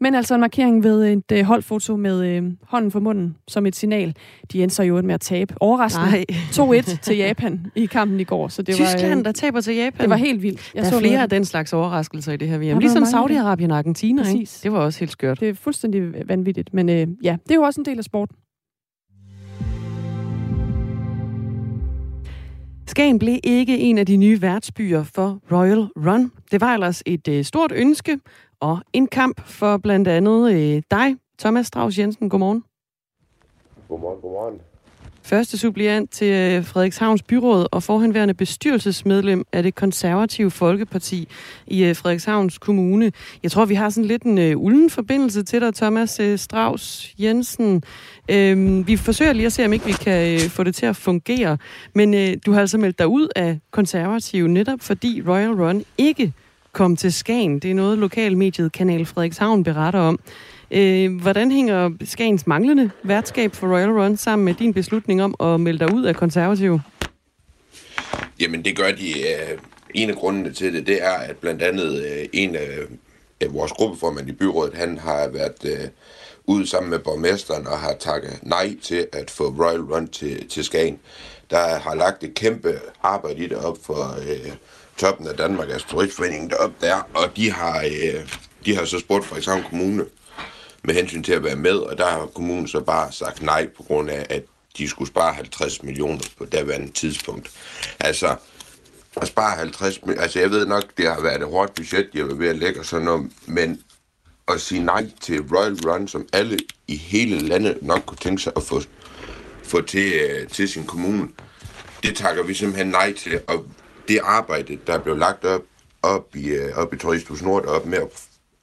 Men 0.02 0.16
altså 0.16 0.36
en 0.36 0.42
markering 0.42 0.84
ved 0.84 1.06
et 1.06 1.32
øh, 1.32 1.46
holdfoto 1.46 1.96
med 1.96 2.26
øh, 2.26 2.44
hånden 2.64 2.92
for 2.92 3.00
munden 3.00 3.36
som 3.48 3.66
et 3.66 3.76
signal. 3.76 4.16
De 4.52 4.64
endte 4.64 4.76
så 4.76 4.84
jo 4.84 5.02
med 5.02 5.14
at 5.14 5.22
tabe 5.22 5.54
overraskende 5.60 6.26
2-1 6.32 6.98
til 7.06 7.18
Japan 7.18 7.72
i 7.76 7.86
kampen 7.86 8.20
i 8.20 8.24
går. 8.24 8.48
Så 8.48 8.62
det 8.62 8.76
Tyskland, 8.76 9.14
var, 9.14 9.18
øh, 9.18 9.26
der 9.26 9.32
taber 9.32 9.62
til 9.62 9.76
Japan. 9.76 10.02
Det 10.02 10.10
var 10.10 10.16
helt 10.16 10.42
vildt. 10.42 10.72
Jeg 10.76 10.82
der 10.82 10.88
er 10.88 10.92
så 10.92 11.00
flere 11.00 11.14
noget. 11.14 11.24
af 11.24 11.30
den 11.30 11.46
slags 11.46 11.74
overraskelser 11.74 12.32
i 12.34 12.38
det 12.38 12.48
her 12.48 12.58
VM. 12.58 12.80
Ligesom 12.80 13.04
Saudi-Arabien 13.04 13.72
og 13.72 13.78
Argentina. 13.78 14.30
Ikke? 14.30 14.52
Det 14.64 14.72
var 14.72 14.80
også 14.80 15.00
helt 15.00 15.12
skørt. 15.12 15.40
Det 15.40 15.50
er 15.50 15.54
fuldstændig 15.54 16.28
vanvittigt. 16.28 16.74
Men 16.74 16.90
øh, 16.90 17.08
ja, 17.24 17.38
det 17.44 17.52
er 17.52 17.56
jo 17.56 17.62
også 17.62 17.82
en 17.82 17.86
del 17.86 17.98
af 17.98 18.04
sporten. 18.04 18.36
Skagen 23.00 23.20
blev 23.20 23.40
ikke 23.44 23.78
en 23.78 23.98
af 23.98 24.06
de 24.06 24.18
nye 24.18 24.42
værtsbyer 24.42 25.04
for 25.04 25.40
Royal 25.52 25.80
Run. 25.80 26.32
Det 26.52 26.62
var 26.62 26.74
ellers 26.74 27.04
et 27.06 27.28
øh, 27.28 27.44
stort 27.44 27.72
ønske 27.76 28.20
og 28.60 28.80
en 28.94 29.08
kamp 29.08 29.42
for 29.42 29.78
blandt 29.78 30.08
andet 30.08 30.54
øh, 30.54 30.84
dig, 30.92 31.16
Thomas 31.40 31.68
Strauss 31.68 32.00
Jensen. 32.00 32.30
Godmorgen. 32.30 32.64
Godmorgen, 33.88 34.22
godmorgen. 34.22 34.69
Første 35.30 35.58
suppliant 35.58 36.12
til 36.12 36.28
øh, 36.28 36.66
Frederikshavns 36.66 37.24
byråd 37.24 37.68
og 37.72 37.84
forhenværende 37.84 38.34
bestyrelsesmedlem 38.34 39.46
af 39.54 39.64
det 39.64 39.76
konservative 39.76 40.52
Folkeparti 40.52 41.28
i 41.68 41.84
øh, 41.84 41.96
Frederikshavns 41.96 42.58
Kommune. 42.58 43.12
Jeg 43.44 43.52
tror, 43.52 43.66
vi 43.66 43.76
har 43.76 43.90
sådan 43.90 44.08
lidt 44.08 44.24
en 44.24 44.38
uh, 44.38 44.64
ulden 44.64 44.90
forbindelse 44.90 45.44
til 45.44 45.62
dig, 45.62 45.76
Thomas 45.76 46.20
uh, 46.20 46.36
Strauss 46.36 47.14
Jensen. 47.20 47.84
Uh, 48.32 48.88
vi 48.88 48.98
forsøger 48.98 49.34
lige 49.34 49.46
at 49.46 49.54
se, 49.54 49.66
om 49.66 49.74
ikke 49.74 49.86
vi 49.86 49.92
kan 49.92 50.36
uh, 50.36 50.42
få 50.42 50.64
det 50.64 50.76
til 50.76 50.86
at 50.86 50.96
fungere. 50.96 51.58
Men 51.96 52.14
uh, 52.14 52.30
du 52.46 52.52
har 52.52 52.60
altså 52.60 52.78
meldt 52.78 53.00
dig 53.00 53.08
ud 53.08 53.28
af 53.36 53.60
konservative 53.72 54.48
netop 54.48 54.80
fordi 54.82 55.24
Royal 55.28 55.52
Run 55.52 55.84
ikke 55.98 56.34
kom 56.72 56.96
til 56.96 57.14
Skagen. 57.14 57.60
Det 57.60 57.72
er 57.72 57.76
noget, 57.76 57.98
lokalmediet 57.98 58.72
Kanal 58.72 59.06
Frederikshavn 59.06 59.64
beretter 59.64 60.00
om. 60.00 60.20
Øh, 60.72 61.22
hvordan 61.22 61.52
hænger 61.52 61.90
Skagens 62.06 62.48
manglende 62.48 62.92
værtskab 63.04 63.56
for 63.56 63.68
Royal 63.68 63.90
Run 63.90 64.18
sammen 64.18 64.46
med 64.46 64.54
din 64.54 64.74
beslutning 64.74 65.24
om 65.24 65.36
at 65.40 65.60
melde 65.60 65.80
dig 65.80 65.94
ud 65.94 66.04
af 66.04 66.16
konservativ? 66.16 66.80
Jamen, 68.40 68.66
det 68.66 68.78
gør 68.78 68.92
de. 68.92 69.12
Øh, 69.20 69.58
en 69.94 70.10
af 70.10 70.16
grundene 70.16 70.54
til 70.54 70.74
det, 70.74 70.88
det 70.88 71.04
er, 71.04 71.14
at 71.14 71.38
blandt 71.38 71.62
andet 71.62 72.06
øh, 72.06 72.26
en 72.34 72.56
af, 72.56 72.70
øh, 73.42 73.54
vores 73.54 73.72
gruppeformand 73.72 74.30
i 74.30 74.32
byrådet, 74.32 74.74
han 74.74 74.98
har 74.98 75.28
været 75.28 75.66
øh, 75.66 75.88
ude 76.46 76.68
sammen 76.68 76.90
med 76.90 77.00
borgmesteren 77.00 77.68
og 77.68 77.80
har 77.80 77.96
takket 78.00 78.40
nej 78.44 78.76
til 78.82 79.08
at 79.14 79.32
få 79.32 79.44
Royal 79.44 79.82
Run 79.82 80.08
til, 80.08 80.48
til 80.50 80.64
Skagen. 80.64 81.00
Der 81.50 81.80
har 81.80 81.96
lagt 81.96 82.24
et 82.24 82.34
kæmpe 82.34 82.80
arbejde 83.04 83.44
i 83.44 83.48
det 83.48 83.58
op 83.58 83.78
for 83.84 84.18
øh, 84.30 84.52
toppen 84.98 85.28
af 85.28 85.36
Danmark, 85.38 85.70
altså 85.70 85.88
turistforeningen 85.88 86.50
deroppe 86.50 86.76
der, 86.82 87.10
og 87.14 87.38
de 87.38 87.52
har, 87.52 87.80
øh, 87.80 88.30
de 88.66 88.76
har 88.76 88.86
så 88.86 89.00
spurgt 89.00 89.26
Frederikshavn 89.26 89.64
Kommune 89.64 90.06
med 90.84 90.94
hensyn 90.94 91.24
til 91.24 91.34
at 91.34 91.44
være 91.44 91.56
med, 91.56 91.78
og 91.78 91.98
der 91.98 92.06
har 92.06 92.26
kommunen 92.26 92.68
så 92.68 92.80
bare 92.80 93.12
sagt 93.12 93.42
nej 93.42 93.68
på 93.78 93.84
grund 93.84 94.10
af, 94.10 94.26
at 94.30 94.44
de 94.78 94.90
skulle 94.90 95.10
spare 95.10 95.34
50 95.34 95.84
millioner 95.84 96.22
på 96.38 96.46
daværende 96.46 96.92
tidspunkt. 96.92 97.52
Altså, 98.00 98.36
at 99.22 99.28
spare 99.28 99.58
50 99.58 100.02
millioner, 100.02 100.22
altså 100.22 100.40
jeg 100.40 100.52
ved 100.52 100.66
nok, 100.66 100.84
det 100.98 101.08
har 101.08 101.22
været 101.22 101.42
et 101.42 101.48
hårdt 101.48 101.74
budget, 101.74 102.10
de 102.14 102.18
har 102.18 102.26
været 102.26 102.40
ved 102.40 102.50
at 102.50 102.58
lægge 102.58 102.84
sådan 102.84 103.06
noget, 103.06 103.32
men 103.46 103.82
at 104.48 104.62
sige 104.62 104.84
nej 104.84 105.10
til 105.22 105.42
Royal 105.42 105.78
Run, 105.86 106.08
som 106.08 106.28
alle 106.34 106.58
i 106.88 106.96
hele 106.96 107.40
landet 107.40 107.78
nok 107.82 108.04
kunne 108.06 108.18
tænke 108.18 108.42
sig 108.42 108.54
at 108.56 108.64
få, 108.64 108.82
få 109.64 109.82
til, 109.82 110.14
øh, 110.14 110.48
til 110.48 110.70
sin 110.70 110.86
kommune, 110.86 111.28
det 112.04 112.18
takker 112.18 112.44
vi 112.44 112.54
simpelthen 112.54 112.88
nej 112.88 113.14
til, 113.14 113.42
og 113.48 113.66
det 114.08 114.20
arbejde, 114.24 114.80
der 114.88 114.98
blev 114.98 115.18
lagt 115.18 115.46
op, 115.46 115.62
op 116.02 116.36
i, 116.36 116.48
øh, 116.48 116.78
op 116.78 116.94
i 116.94 116.98
Turisthus 116.98 117.42
Nord, 117.42 117.66
op 117.66 117.86
med 117.86 117.98
at, 117.98 118.08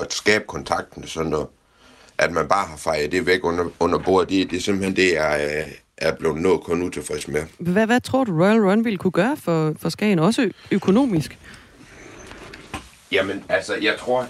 at 0.00 0.12
skabe 0.12 0.44
kontakten, 0.49 1.06
sådan 1.06 1.30
noget, 1.30 1.46
at 2.18 2.32
man 2.32 2.49
bare 2.49 2.66
har 2.66 2.76
fejret 2.76 3.12
det 3.12 3.26
væk 3.26 3.44
under, 3.44 3.64
under 3.80 3.99
bordet, 3.99 4.30
det, 4.30 4.50
det 4.50 4.56
er 4.56 4.61
simpelthen 4.61 4.96
det, 4.96 5.12
jeg 5.12 5.64
øh, 5.66 5.73
er 5.96 6.14
blevet 6.14 6.37
nået 6.37 6.61
kun 6.61 6.82
utilfreds 6.82 7.28
med. 7.28 7.42
Hvad, 7.58 7.87
hvad 7.87 8.00
tror 8.00 8.25
du, 8.25 8.42
Royal 8.42 8.61
Run 8.61 8.85
ville 8.85 8.99
kunne 8.99 9.11
gøre 9.11 9.37
for, 9.37 9.75
for 9.78 9.88
Skagen, 9.88 10.18
også 10.18 10.50
økonomisk? 10.70 11.38
Jamen, 13.12 13.44
altså, 13.49 13.75
jeg 13.75 13.94
tror 13.99 14.26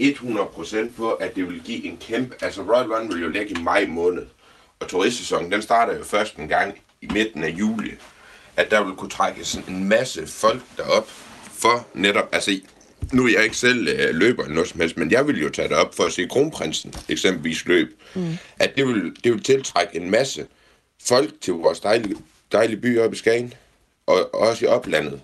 100% 0.00 0.76
på, 0.96 1.10
at 1.10 1.36
det 1.36 1.48
vil 1.48 1.60
give 1.64 1.84
en 1.84 1.96
kæmpe... 2.00 2.34
Altså, 2.40 2.62
Royal 2.62 2.92
Run 2.92 3.08
vil 3.12 3.22
jo 3.22 3.28
ligge 3.28 3.50
i 3.50 3.62
maj 3.62 3.86
måned, 3.88 4.26
og 4.80 4.88
turistsæsonen, 4.88 5.52
den 5.52 5.62
starter 5.62 5.96
jo 5.96 6.04
først 6.04 6.36
en 6.36 6.48
gang 6.48 6.74
i 7.02 7.08
midten 7.12 7.44
af 7.44 7.48
juli 7.48 7.90
at 8.58 8.70
der 8.70 8.84
vil 8.84 8.94
kunne 8.94 9.10
trækkes 9.10 9.54
en 9.54 9.88
masse 9.88 10.26
folk 10.26 10.62
derop 10.76 11.08
for 11.52 11.86
netop, 11.94 12.28
altså 12.32 12.50
nu 13.12 13.24
er 13.24 13.32
jeg 13.32 13.44
ikke 13.44 13.56
selv 13.56 13.88
øh, 13.88 14.14
løber 14.14 14.42
eller 14.42 14.54
noget 14.54 14.68
som 14.68 14.80
helst, 14.80 14.96
men 14.96 15.10
jeg 15.10 15.26
vil 15.26 15.42
jo 15.42 15.48
tage 15.48 15.68
det 15.68 15.76
op 15.76 15.94
for 15.94 16.04
at 16.04 16.12
se 16.12 16.26
kronprinsen 16.26 16.94
eksempelvis 17.08 17.66
løb, 17.66 18.00
mm. 18.14 18.38
at 18.58 18.76
det 18.76 18.86
vil, 18.86 19.16
det 19.24 19.32
vil 19.32 19.42
tiltrække 19.42 19.96
en 19.96 20.10
masse 20.10 20.46
folk 21.02 21.30
til 21.40 21.52
vores 21.52 21.80
dejlige, 21.80 22.16
dejlige 22.52 22.80
by 22.80 22.98
oppe 22.98 23.14
i 23.14 23.18
Skagen, 23.18 23.54
og, 24.06 24.34
og 24.34 24.40
også 24.40 24.64
i 24.64 24.68
oplandet, 24.68 25.20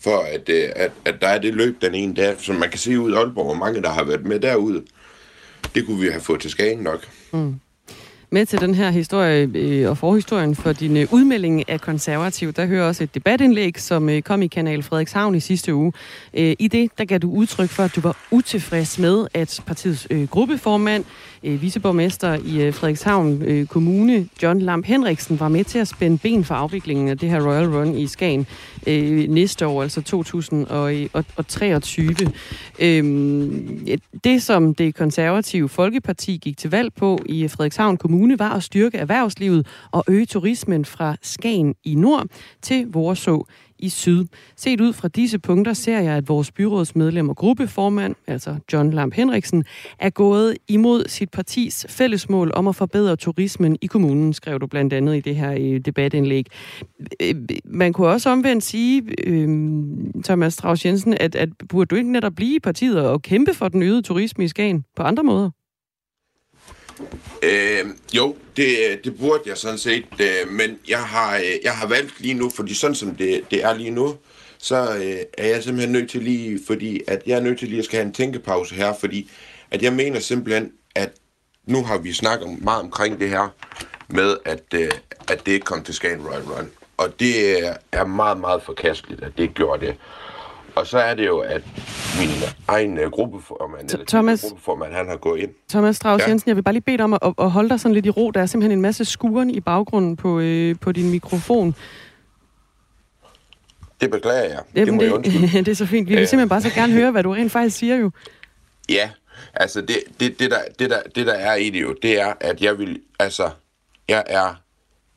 for 0.00 0.18
at, 0.18 0.48
øh, 0.48 0.70
at, 0.76 0.92
at 1.04 1.14
der 1.20 1.28
er 1.28 1.38
det 1.38 1.54
løb 1.54 1.82
den 1.82 1.94
ene 1.94 2.16
der, 2.16 2.34
som 2.38 2.56
man 2.56 2.70
kan 2.70 2.78
se 2.78 3.00
ud 3.00 3.12
i 3.12 3.14
Aalborg, 3.14 3.44
hvor 3.44 3.54
mange 3.54 3.82
der 3.82 3.90
har 3.90 4.04
været 4.04 4.26
med 4.26 4.40
derude. 4.40 4.84
Det 5.74 5.86
kunne 5.86 6.00
vi 6.00 6.08
have 6.08 6.20
fået 6.20 6.40
til 6.40 6.50
Skagen 6.50 6.78
nok. 6.78 7.08
Mm 7.32 7.60
med 8.34 8.46
til 8.46 8.60
den 8.60 8.74
her 8.74 8.90
historie 8.90 9.50
øh, 9.54 9.90
og 9.90 9.98
forhistorien 9.98 10.54
for 10.54 10.72
din 10.72 10.96
øh, 10.96 11.06
udmelding 11.12 11.68
af 11.68 11.80
konservativ. 11.80 12.52
Der 12.52 12.66
hører 12.66 12.86
også 12.86 13.04
et 13.04 13.14
debatindlæg, 13.14 13.80
som 13.80 14.08
øh, 14.08 14.22
kom 14.22 14.42
i 14.42 14.46
Kanal 14.46 14.82
Frederikshavn 14.82 15.34
i 15.34 15.40
sidste 15.40 15.74
uge. 15.74 15.92
Øh, 16.34 16.56
I 16.58 16.68
det, 16.68 16.90
der 16.98 17.04
gav 17.04 17.18
du 17.18 17.30
udtryk 17.30 17.70
for, 17.70 17.82
at 17.82 17.96
du 17.96 18.00
var 18.00 18.16
utilfreds 18.30 18.98
med, 18.98 19.26
at 19.34 19.60
partiets 19.66 20.06
øh, 20.10 20.28
gruppeformand, 20.28 21.04
øh, 21.44 21.62
viceborgmester 21.62 22.38
i 22.44 22.62
øh, 22.62 22.74
Frederikshavn 22.74 23.42
øh, 23.42 23.66
Kommune, 23.66 24.28
John 24.42 24.60
Lamp 24.60 24.86
Henriksen, 24.86 25.40
var 25.40 25.48
med 25.48 25.64
til 25.64 25.78
at 25.78 25.88
spænde 25.88 26.18
ben 26.18 26.44
for 26.44 26.54
afviklingen 26.54 27.08
af 27.08 27.18
det 27.18 27.30
her 27.30 27.46
Royal 27.46 27.68
Run 27.68 27.98
i 27.98 28.06
Skagen 28.06 28.46
øh, 28.86 29.28
næste 29.28 29.66
år, 29.66 29.82
altså 29.82 30.02
2023. 30.02 32.14
Øh, 32.78 32.98
øhm, 32.98 33.88
det, 34.24 34.42
som 34.42 34.74
det 34.74 34.94
konservative 34.94 35.68
Folkeparti 35.68 36.38
gik 36.42 36.58
til 36.58 36.70
valg 36.70 36.94
på 36.94 37.18
i 37.26 37.48
Frederikshavn 37.48 37.96
Kommune, 37.96 38.38
var 38.38 38.50
at 38.50 38.62
styrke 38.62 38.98
erhvervslivet 38.98 39.66
og 39.90 40.04
øge 40.08 40.26
turismen 40.26 40.84
fra 40.84 41.16
Skagen 41.22 41.74
i 41.84 41.94
nord 41.94 42.26
til 42.62 42.86
Vorså 42.92 43.44
i 43.84 43.88
syd. 43.88 44.24
Set 44.56 44.80
ud 44.80 44.92
fra 44.92 45.08
disse 45.08 45.38
punkter 45.38 45.72
ser 45.72 46.00
jeg, 46.00 46.14
at 46.14 46.28
vores 46.28 46.52
byrådsmedlem 46.52 47.28
og 47.28 47.36
gruppeformand, 47.36 48.14
altså 48.26 48.56
John 48.72 48.90
Lamp 48.90 49.14
Henriksen, 49.14 49.64
er 49.98 50.10
gået 50.10 50.56
imod 50.68 51.04
sit 51.08 51.30
partis 51.30 51.86
fællesmål 51.88 52.50
om 52.54 52.68
at 52.68 52.76
forbedre 52.76 53.16
turismen 53.16 53.76
i 53.80 53.86
kommunen, 53.86 54.32
skrev 54.32 54.58
du 54.60 54.66
blandt 54.66 54.92
andet 54.92 55.16
i 55.16 55.20
det 55.20 55.36
her 55.36 55.52
øh, 55.52 55.80
debatindlæg. 55.80 56.46
Øh, 57.20 57.28
øh, 57.28 57.34
man 57.64 57.92
kunne 57.92 58.08
også 58.08 58.30
omvendt 58.30 58.64
sige, 58.64 59.02
øh, 59.26 59.48
Thomas 60.24 60.54
Strauss 60.54 60.86
Jensen, 60.86 61.16
at, 61.20 61.34
at 61.34 61.48
burde 61.68 61.86
du 61.86 61.94
ikke 61.94 62.12
netop 62.12 62.32
blive 62.34 62.56
i 62.56 62.60
partiet 62.60 63.00
og 63.00 63.22
kæmpe 63.22 63.54
for 63.54 63.68
den 63.68 63.82
øgede 63.82 64.02
turisme 64.02 64.44
i 64.44 64.48
Skagen 64.48 64.84
på 64.96 65.02
andre 65.02 65.22
måder? 65.22 65.50
Øh, 67.42 67.84
jo, 68.12 68.36
det, 68.56 69.00
det 69.04 69.18
burde 69.18 69.42
jeg 69.46 69.56
sådan 69.56 69.78
set, 69.78 70.06
øh, 70.20 70.50
men 70.50 70.78
jeg 70.88 71.02
har, 71.02 71.36
øh, 71.36 71.64
jeg 71.64 71.72
har 71.72 71.86
valgt 71.86 72.20
lige 72.20 72.34
nu, 72.34 72.50
fordi 72.50 72.74
sådan 72.74 72.94
som 72.94 73.14
det, 73.14 73.40
det 73.50 73.64
er 73.64 73.74
lige 73.74 73.90
nu, 73.90 74.16
så 74.58 74.96
øh, 74.96 75.16
er 75.38 75.46
jeg 75.48 75.62
simpelthen 75.62 75.92
nødt 75.92 76.10
til 76.10 76.22
lige, 76.22 76.60
fordi 76.66 77.00
at 77.06 77.22
jeg 77.26 77.36
er 77.36 77.40
nødt 77.40 77.58
til 77.58 77.68
lige 77.68 77.78
at 77.78 77.84
skal 77.84 77.96
have 77.96 78.06
en 78.06 78.12
tænkepause 78.12 78.74
her, 78.74 78.94
fordi 79.00 79.30
at 79.70 79.82
jeg 79.82 79.92
mener 79.92 80.20
simpelthen, 80.20 80.72
at 80.94 81.12
nu 81.66 81.82
har 81.82 81.98
vi 81.98 82.12
snakket 82.12 82.62
meget 82.62 82.82
omkring 82.82 83.20
det 83.20 83.28
her 83.28 83.48
med, 84.08 84.36
at, 84.44 84.62
øh, 84.74 84.90
at 85.28 85.46
det 85.46 85.52
ikke 85.52 85.64
kom 85.64 85.82
til 85.82 85.94
Skagen 85.94 86.26
Royal 86.26 86.42
Run. 86.42 86.70
Og 86.96 87.20
det 87.20 87.58
er 87.92 88.04
meget, 88.04 88.40
meget 88.40 88.62
forkasteligt, 88.62 89.22
at 89.22 89.32
det 89.36 89.42
ikke 89.42 89.54
gjorde 89.54 89.86
det 89.86 89.96
og 90.76 90.86
så 90.86 90.98
er 90.98 91.14
det 91.14 91.26
jo, 91.26 91.38
at 91.38 91.62
min 92.18 92.28
egen 92.68 92.98
uh, 92.98 93.10
gruppeformand, 93.10 93.90
T- 93.90 94.04
Thomas, 94.04 94.42
gruppeformand, 94.42 94.92
han 94.92 95.08
har 95.08 95.16
gået 95.16 95.40
ind. 95.40 95.50
Thomas 95.68 95.96
Strauss 95.96 96.24
ja. 96.24 96.28
Jensen, 96.28 96.48
jeg 96.48 96.56
vil 96.56 96.62
bare 96.62 96.72
lige 96.72 96.82
bede 96.82 96.96
dig 96.96 97.04
om 97.04 97.12
at, 97.12 97.20
at 97.38 97.50
holde 97.50 97.68
dig 97.68 97.80
sådan 97.80 97.94
lidt 97.94 98.06
i 98.06 98.10
ro. 98.10 98.30
Der 98.30 98.40
er 98.40 98.46
simpelthen 98.46 98.78
en 98.78 98.82
masse 98.82 99.04
skuren 99.04 99.50
i 99.50 99.60
baggrunden 99.60 100.16
på, 100.16 100.40
øh, 100.40 100.76
på 100.80 100.92
din 100.92 101.10
mikrofon. 101.10 101.74
Det 104.00 104.10
beklager 104.10 104.42
jeg. 104.42 104.60
Jamen, 104.74 105.00
det, 105.00 105.10
må 105.10 105.18
det, 105.18 105.54
jeg 105.54 105.66
det 105.66 105.72
er 105.72 105.76
så 105.76 105.86
fint. 105.86 106.08
Vi 106.08 106.14
vil 106.14 106.28
simpelthen 106.28 106.48
bare 106.48 106.60
så 106.60 106.70
gerne 106.70 106.92
høre, 106.92 107.10
hvad 107.10 107.22
du 107.22 107.32
rent 107.32 107.52
faktisk 107.52 107.76
siger 107.76 107.96
jo. 107.96 108.10
Ja, 108.88 109.10
altså 109.54 109.80
det, 109.80 109.98
det, 110.20 110.38
det, 110.38 110.50
der, 110.50 110.58
det, 110.78 110.90
der, 110.90 111.02
det 111.14 111.26
der 111.26 111.32
er 111.32 111.54
i 111.54 111.70
det 111.70 111.82
jo, 111.82 111.94
det 112.02 112.20
er, 112.20 112.32
at 112.40 112.60
jeg 112.60 112.78
vil, 112.78 113.00
altså, 113.18 113.50
jeg 114.08 114.22
er 114.26 114.54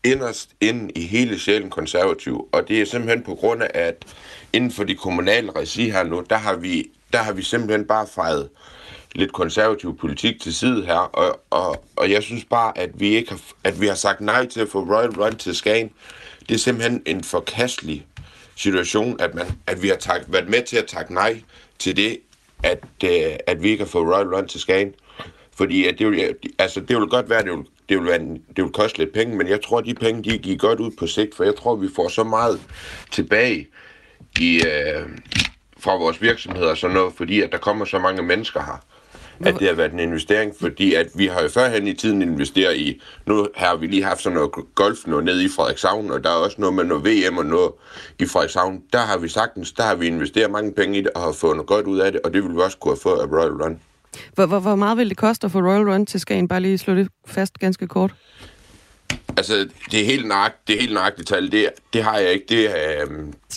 inderst 0.04 0.50
inde 0.62 0.92
i 0.96 1.02
hele 1.02 1.40
sjælen 1.40 1.70
konservativ, 1.70 2.48
og 2.52 2.68
det 2.68 2.82
er 2.82 2.86
simpelthen 2.86 3.24
på 3.24 3.36
grund 3.36 3.64
af, 3.64 3.70
at 3.74 4.06
inden 4.58 4.72
for 4.72 4.84
de 4.84 4.96
kommunale 4.96 5.52
regi 5.52 5.90
her 5.90 6.04
nu, 6.04 6.24
der 6.30 6.38
har 6.38 6.56
vi, 6.56 6.90
der 7.14 7.18
har 7.18 7.34
vi 7.34 7.44
simpelthen 7.44 7.86
bare 7.86 8.08
fejret 8.16 8.50
lidt 9.16 9.34
konservativ 9.34 9.98
politik 9.98 10.42
til 10.42 10.54
side 10.56 10.86
her, 10.86 10.96
og, 10.96 11.40
og, 11.50 11.84
og 11.96 12.12
jeg 12.12 12.24
synes 12.24 12.46
bare, 12.46 12.78
at 12.78 12.90
vi 13.00 13.08
ikke 13.16 13.30
har, 13.30 13.40
at 13.64 13.82
vi 13.82 13.88
har 13.88 13.96
sagt 13.96 14.22
nej 14.22 14.46
til 14.46 14.60
at 14.60 14.70
få 14.70 14.80
Royal 14.80 15.22
Run 15.22 15.36
til 15.36 15.56
Skagen. 15.56 15.90
Det 16.50 16.56
er 16.56 16.60
simpelthen 16.60 17.02
en 17.06 17.24
forkastelig 17.24 18.06
situation, 18.56 19.20
at, 19.20 19.36
man, 19.36 19.46
at 19.68 19.82
vi 19.84 19.88
har 19.88 19.96
tak, 19.96 20.22
været 20.28 20.50
med 20.50 20.62
til 20.62 20.78
at 20.78 20.86
takke 20.86 21.14
nej 21.14 21.42
til 21.80 21.98
det, 21.98 22.20
at, 22.64 22.80
øh, 23.04 23.36
at 23.48 23.64
vi 23.64 23.70
ikke 23.70 23.84
har 23.84 23.90
fået 23.90 24.16
Royal 24.16 24.36
Run 24.36 24.48
til 24.48 24.60
Skagen. 24.60 24.94
Fordi 25.56 25.86
at 25.86 26.00
det, 26.00 26.12
vil, 26.12 26.36
altså, 26.60 26.80
det 26.80 26.98
vil 26.98 27.08
godt 27.08 27.30
være, 27.30 27.40
at 27.40 27.46
det 27.46 27.54
vil, 27.54 27.66
det, 27.90 27.98
vil 27.98 28.06
være 28.08 28.22
en, 28.22 28.42
det 28.56 28.64
vil 28.64 28.74
koste 28.74 28.98
lidt 28.98 29.14
penge, 29.14 29.38
men 29.38 29.48
jeg 29.48 29.62
tror, 29.62 29.78
at 29.78 29.86
de 29.86 29.94
penge 29.94 30.32
de 30.32 30.38
giver 30.38 30.58
godt 30.58 30.80
ud 30.80 30.92
på 31.00 31.08
sigt, 31.08 31.36
for 31.36 31.44
jeg 31.44 31.56
tror, 31.56 31.76
vi 31.76 31.88
får 31.96 32.08
så 32.08 32.24
meget 32.24 32.62
tilbage 33.12 33.68
i, 34.40 34.64
øh, 34.68 35.10
fra 35.80 35.96
vores 35.96 36.22
virksomheder 36.22 36.70
og 36.70 36.78
sådan 36.78 36.96
noget, 36.96 37.14
fordi 37.18 37.42
at 37.42 37.52
der 37.52 37.58
kommer 37.58 37.86
så 37.86 38.00
mange 38.00 38.22
mennesker 38.22 38.64
her 38.64 38.84
at 39.46 39.60
det 39.60 39.68
har 39.68 39.76
været 39.76 39.94
en 39.94 40.00
investering, 40.00 40.54
fordi 40.60 40.94
at 40.94 41.08
vi 41.16 41.28
har 41.28 41.42
jo 41.42 41.50
førhen 41.50 41.88
i 41.88 41.94
tiden 41.94 42.22
investeret 42.22 42.78
i, 42.78 43.02
nu 43.26 43.48
har 43.56 43.76
vi 43.76 43.88
lige 43.88 44.04
haft 44.04 44.22
sådan 44.22 44.36
noget 44.36 44.52
golf 44.76 45.08
noget 45.08 45.26
nede 45.26 45.46
i 45.46 45.48
Frederikshavn, 45.56 46.12
og 46.12 46.24
der 46.24 46.30
er 46.30 46.34
også 46.34 46.56
noget 46.60 46.76
med 46.76 46.84
noget 46.84 47.06
VM 47.06 47.38
og 47.38 47.46
noget 47.46 47.72
i 48.20 48.26
Frederikshavn. 48.26 48.82
Der 48.94 49.00
har 49.00 49.18
vi 49.18 49.30
sagtens, 49.30 49.72
der 49.72 49.84
har 49.84 49.96
vi 49.96 50.08
investeret 50.08 50.52
mange 50.52 50.74
penge 50.74 50.98
i 50.98 51.02
det, 51.02 51.10
og 51.10 51.22
har 51.22 51.32
fået 51.32 51.56
noget 51.56 51.68
godt 51.68 51.86
ud 51.86 52.00
af 52.00 52.12
det, 52.12 52.22
og 52.22 52.34
det 52.34 52.44
vil 52.44 52.56
vi 52.56 52.62
også 52.62 52.78
kunne 52.78 52.92
have 52.92 53.00
fået 53.04 53.20
af 53.20 53.26
Royal 53.26 53.64
Run. 53.64 53.80
Hvor, 54.34 54.46
hvor, 54.46 54.60
hvor 54.60 54.76
meget 54.76 54.98
vil 54.98 55.10
det 55.10 55.18
koste 55.18 55.46
at 55.46 55.52
få 55.52 55.60
Royal 55.60 55.90
Run 55.90 56.06
til 56.06 56.20
Skagen? 56.20 56.48
Bare 56.48 56.60
lige 56.60 56.78
slå 56.78 56.96
det 56.96 57.08
fast 57.28 57.60
ganske 57.60 57.88
kort. 57.88 58.14
Altså, 59.38 59.68
det 59.92 60.02
er 60.02 60.06
helt 60.06 60.28
nøjagtigt, 60.28 60.68
det 60.68 60.76
er 60.76 60.80
helt 60.80 60.94
nøjagtigt 60.94 61.28
tal. 61.28 61.52
Det, 61.52 61.70
det 61.94 62.04
har 62.04 62.18
jeg 62.18 62.32
ikke. 62.32 62.46
Det, 62.50 62.66
øh, 62.66 63.08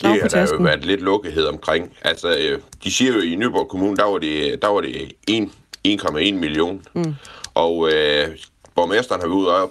det 0.02 0.20
har 0.22 0.28
der 0.28 0.49
jo 0.52 0.62
været 0.62 0.84
lidt 0.84 1.00
lukkethed 1.00 1.44
omkring. 1.44 1.96
Altså, 2.02 2.37
øh, 2.37 2.58
de 2.84 2.92
siger 2.92 3.12
jo 3.12 3.20
i 3.20 3.34
Nyborg 3.34 3.68
Kommune, 3.68 3.96
der 3.96 4.04
var 4.04 4.18
det, 4.18 4.62
der 4.62 4.68
var 4.68 4.80
det 4.80 5.12
1,1 5.30 6.34
million. 6.34 6.82
Mm. 6.94 7.14
Og 7.54 7.92
øh, 7.92 8.28
borgmesteren 8.75 9.20
har 9.20 9.28
været 9.28 9.38
ude 9.38 9.62
op 9.62 9.70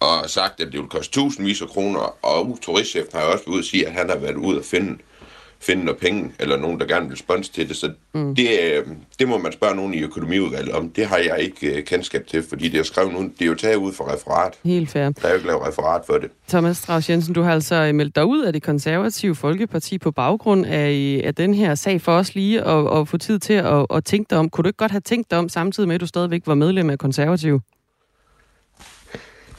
og 0.00 0.30
sagt, 0.30 0.60
at 0.60 0.72
det 0.72 0.80
vil 0.80 0.88
koste 0.88 1.12
tusindvis 1.12 1.62
af 1.62 1.68
kroner, 1.68 2.16
og 2.24 2.58
turistchefen 2.62 3.10
har 3.12 3.20
også 3.20 3.44
været 3.44 3.54
ude 3.54 3.60
og 3.60 3.64
sige, 3.64 3.86
at 3.86 3.92
han 3.92 4.10
har 4.10 4.16
været 4.16 4.36
ude 4.36 4.58
og 4.58 4.64
finde 4.64 4.98
finde 5.62 5.84
noget 5.84 6.00
penge, 6.00 6.32
eller 6.38 6.56
nogen, 6.56 6.80
der 6.80 6.86
gerne 6.86 7.08
vil 7.08 7.16
sponse 7.16 7.52
til 7.52 7.68
det. 7.68 7.76
Så 7.76 7.90
mm. 8.14 8.34
det, 8.34 8.48
øh, 8.62 8.86
det 9.18 9.28
må 9.28 9.38
man 9.38 9.52
spørge 9.52 9.76
nogen 9.76 9.94
i 9.94 10.02
økonomiudvalget 10.02 10.74
om. 10.74 10.88
Det 10.88 11.06
har 11.06 11.16
jeg 11.16 11.40
ikke 11.40 11.72
uh, 11.78 11.84
kendskab 11.84 12.26
til, 12.26 12.42
fordi 12.48 12.68
det 12.68 12.80
er 12.80 12.84
skrevet 12.84 13.12
nu, 13.12 13.22
det 13.22 13.42
er 13.42 13.46
jo 13.46 13.54
taget 13.54 13.76
ud 13.76 13.92
fra 13.92 14.14
referat. 14.14 14.54
Helt 14.64 14.90
fair. 14.90 15.10
Der 15.10 15.24
er 15.24 15.28
jo 15.28 15.34
ikke 15.34 15.46
lavet 15.46 15.66
referat 15.66 16.02
for 16.06 16.18
det. 16.18 16.30
Thomas 16.48 16.76
Strauss 16.76 17.10
Jensen, 17.10 17.34
du 17.34 17.42
har 17.42 17.52
altså 17.52 17.74
øh, 17.74 17.94
meldt 17.94 18.16
dig 18.16 18.24
ud 18.24 18.42
af 18.42 18.52
det 18.52 18.62
konservative 18.62 19.34
Folkeparti 19.34 19.98
på 19.98 20.10
baggrund 20.10 20.66
af, 20.66 21.20
af 21.24 21.34
den 21.34 21.54
her 21.54 21.74
sag 21.74 22.00
for 22.00 22.12
os 22.12 22.34
lige 22.34 22.60
at, 22.60 22.98
at 23.00 23.08
få 23.08 23.18
tid 23.18 23.38
til 23.38 23.52
at, 23.52 23.86
at 23.90 24.04
tænke 24.04 24.30
dig 24.30 24.38
om. 24.38 24.50
Kunne 24.50 24.62
du 24.62 24.68
ikke 24.68 24.76
godt 24.76 24.90
have 24.90 25.00
tænkt 25.00 25.30
dig 25.30 25.38
om, 25.38 25.48
samtidig 25.48 25.88
med, 25.88 25.94
at 25.94 26.00
du 26.00 26.06
stadigvæk 26.06 26.42
var 26.46 26.54
medlem 26.54 26.90
af 26.90 26.98
konservativ? 26.98 27.60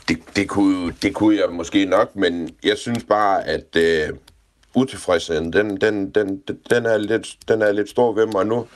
Det, 0.07 0.17
det, 0.35 0.49
kunne, 0.49 0.93
det 1.01 1.13
kunne 1.13 1.35
jeg 1.35 1.45
måske 1.51 1.85
nok, 1.85 2.15
men 2.15 2.49
jeg 2.63 2.77
synes 2.77 3.03
bare, 3.03 3.47
at 3.47 3.75
øh, 3.77 4.09
utilfredsheden, 4.75 5.53
den, 5.53 5.77
den, 5.81 6.09
den, 6.09 6.41
den, 6.69 6.85
er 6.85 6.97
lidt, 6.97 7.37
den 7.47 7.61
er 7.61 7.71
lidt 7.71 7.89
stor 7.89 8.13
ved 8.13 8.25
mig, 8.25 8.35
og 8.35 8.47
nu 8.47 8.67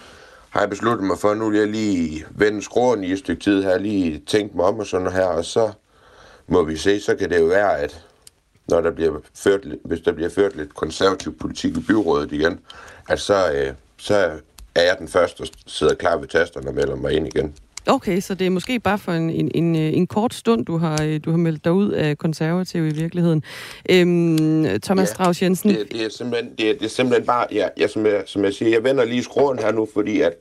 har 0.49 0.59
jeg 0.59 0.69
besluttet 0.69 1.07
mig 1.07 1.17
for, 1.17 1.29
at 1.29 1.37
nu 1.37 1.49
vil 1.49 1.59
jeg 1.59 1.67
lige 1.67 2.25
vende 2.31 2.61
skråen 2.61 3.03
i 3.03 3.11
et 3.11 3.19
stykke 3.19 3.43
tid 3.43 3.63
her, 3.63 3.77
lige 3.77 4.23
tænkt 4.27 4.55
mig 4.55 4.65
om 4.65 4.79
og 4.79 4.85
sådan 4.85 5.11
her, 5.11 5.25
og 5.25 5.45
så 5.45 5.71
må 6.47 6.63
vi 6.63 6.77
se, 6.77 6.99
så 6.99 7.15
kan 7.15 7.29
det 7.29 7.39
jo 7.39 7.45
være, 7.45 7.79
at 7.79 8.05
når 8.69 8.81
der 8.81 8.91
bliver 8.91 9.19
ført, 9.35 9.65
hvis 9.85 9.99
der 9.99 10.11
bliver 10.11 10.29
ført 10.29 10.55
lidt 10.55 10.75
konservativ 10.75 11.37
politik 11.37 11.77
i 11.77 11.79
byrådet 11.87 12.31
igen, 12.31 12.59
at 13.09 13.19
så, 13.19 13.51
øh, 13.51 13.73
så 13.97 14.39
er 14.75 14.81
jeg 14.81 14.95
den 14.99 15.07
første, 15.07 15.43
der 15.43 15.49
sidder 15.67 15.95
klar 15.95 16.17
ved 16.17 16.27
tasterne 16.27 16.67
og 16.67 16.73
melder 16.73 16.95
mig 16.95 17.11
ind 17.11 17.27
igen. 17.27 17.55
Okay, 17.87 18.19
så 18.19 18.35
det 18.35 18.47
er 18.47 18.51
måske 18.51 18.79
bare 18.79 18.97
for 18.97 19.11
en, 19.11 19.29
en, 19.29 19.51
en, 19.55 19.75
en 19.75 20.07
kort 20.07 20.33
stund, 20.33 20.65
du 20.65 20.77
har, 20.77 21.03
øh, 21.03 21.19
du 21.25 21.29
har 21.31 21.37
meldt 21.37 21.63
dig 21.65 21.73
ud 21.73 21.91
af 21.91 22.17
konservativ 22.17 22.87
i 22.87 22.91
virkeligheden. 22.91 23.43
Øhm, 23.89 24.81
Thomas 24.81 25.09
ja, 25.09 25.13
Strauss 25.13 25.41
Jensen? 25.41 25.69
Det, 25.69 25.91
det, 25.91 26.05
er 26.05 26.09
simpelthen, 26.09 26.51
det, 26.57 26.69
er, 26.69 26.73
det 26.73 26.85
er 26.85 26.89
simpelthen 26.89 27.25
bare, 27.25 27.47
ja, 27.51 27.67
ja, 27.77 27.87
som, 27.87 28.05
jeg, 28.05 28.23
som 28.25 28.43
jeg 28.43 28.53
siger, 28.53 28.71
jeg 28.71 28.83
vender 28.83 29.05
lige 29.05 29.23
skråen 29.23 29.59
her 29.59 29.71
nu, 29.71 29.87
fordi 29.93 30.21
at 30.21 30.33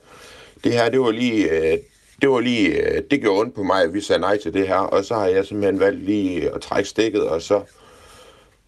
det 0.63 0.73
her, 0.73 0.89
det 0.89 0.99
var 0.99 1.11
lige, 1.11 1.51
øh, 1.51 1.77
det 2.21 2.29
var 2.29 2.39
lige, 2.39 2.69
øh, 2.69 3.01
det 3.11 3.21
gjorde 3.21 3.39
ondt 3.41 3.55
på 3.55 3.63
mig, 3.63 3.83
at 3.83 3.93
vi 3.93 4.01
sagde 4.01 4.21
nej 4.21 4.37
til 4.37 4.53
det 4.53 4.67
her, 4.67 4.75
og 4.75 5.05
så 5.05 5.13
har 5.13 5.25
jeg 5.25 5.45
simpelthen 5.45 5.79
valgt 5.79 6.05
lige 6.05 6.55
at 6.55 6.61
trække 6.61 6.89
stikket, 6.89 7.21
og 7.21 7.41
så, 7.41 7.61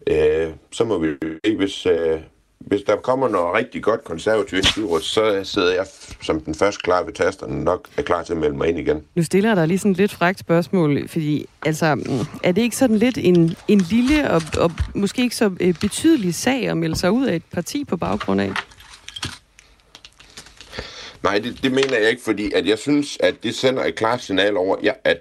øh, 0.07 0.47
så 0.71 0.85
må 0.85 0.97
vi 0.97 1.07
ikke, 1.43 1.57
hvis, 1.57 1.85
øh, 1.85 2.19
hvis 2.59 2.81
der 2.81 2.95
kommer 2.95 3.29
noget 3.29 3.53
rigtig 3.53 3.83
godt 3.83 4.03
konservativt 4.03 4.77
i 4.77 4.81
så 5.01 5.41
sidder 5.43 5.73
jeg 5.73 5.85
som 6.21 6.41
den 6.41 6.55
første 6.55 6.81
klar 6.81 7.03
ved 7.03 7.13
tasterne 7.13 7.63
nok 7.63 7.87
er 7.97 8.01
klar 8.01 8.23
til 8.23 8.33
at 8.33 8.39
melde 8.39 8.57
mig 8.57 8.67
ind 8.67 8.79
igen. 8.79 9.03
Nu 9.15 9.23
stiller 9.23 9.49
jeg 9.49 9.57
dig 9.57 9.67
lige 9.67 9.79
sådan 9.79 9.93
lidt 9.93 10.11
frækt 10.11 10.39
spørgsmål, 10.39 11.07
fordi 11.07 11.45
altså, 11.65 11.95
mm, 11.95 12.01
er 12.43 12.51
det 12.51 12.61
ikke 12.61 12.75
sådan 12.75 12.95
lidt 12.95 13.17
en, 13.17 13.55
en 13.67 13.79
lille 13.79 14.29
og, 14.29 14.41
og 14.57 14.71
måske 14.95 15.21
ikke 15.21 15.35
så 15.35 15.51
øh, 15.59 15.73
betydelig 15.81 16.35
sag 16.35 16.69
at 16.69 16.77
melde 16.77 16.95
sig 16.95 17.11
ud 17.11 17.25
af 17.25 17.35
et 17.35 17.43
parti 17.51 17.85
på 17.85 17.97
baggrund 17.97 18.41
af? 18.41 18.51
Nej, 21.23 21.39
det, 21.39 21.63
det 21.63 21.71
mener 21.71 21.97
jeg 21.97 22.09
ikke, 22.09 22.23
fordi 22.23 22.51
at 22.51 22.67
jeg 22.67 22.77
synes, 22.77 23.17
at 23.19 23.43
det 23.43 23.55
sender 23.55 23.85
et 23.85 23.95
klart 23.95 24.21
signal 24.21 24.57
over, 24.57 24.75
ja, 24.83 24.91
at, 25.03 25.17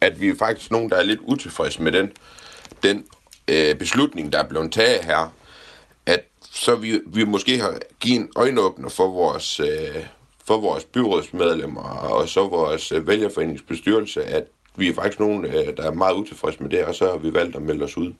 at 0.00 0.20
vi 0.20 0.28
er 0.28 0.34
faktisk 0.38 0.70
nogen, 0.70 0.90
der 0.90 0.96
er 0.96 1.02
lidt 1.02 1.20
utilfredse 1.22 1.82
med 1.82 1.92
den, 1.92 2.12
den 2.82 3.04
øh, 3.48 3.74
beslutning, 3.74 4.32
der 4.32 4.38
er 4.38 4.48
blevet 4.48 4.72
taget 4.72 5.04
her 5.04 5.32
så 6.52 6.76
vi, 6.76 7.00
vi 7.06 7.24
måske 7.24 7.58
har 7.58 7.78
givet 8.00 8.20
en 8.20 8.28
øjenåbner 8.36 8.88
for 8.88 9.08
vores, 9.08 9.60
øh, 9.60 10.06
for 10.46 10.58
vores 10.58 10.84
byrådsmedlemmer 10.84 11.80
og 11.82 12.28
så 12.28 12.48
vores 12.48 12.92
øh, 12.92 13.06
vælgerforeningsbestyrelse, 13.06 14.24
at 14.24 14.44
vi 14.76 14.88
er 14.88 14.94
faktisk 14.94 15.20
nogen, 15.20 15.44
øh, 15.44 15.76
der 15.76 15.82
er 15.82 15.92
meget 15.92 16.14
utilfredse 16.14 16.62
med 16.62 16.70
det, 16.70 16.84
og 16.84 16.94
så 16.94 17.10
har 17.10 17.18
vi 17.18 17.34
valgt 17.34 17.56
at 17.56 17.62
melde 17.62 17.84
os 17.84 17.96
ud. 17.96 18.12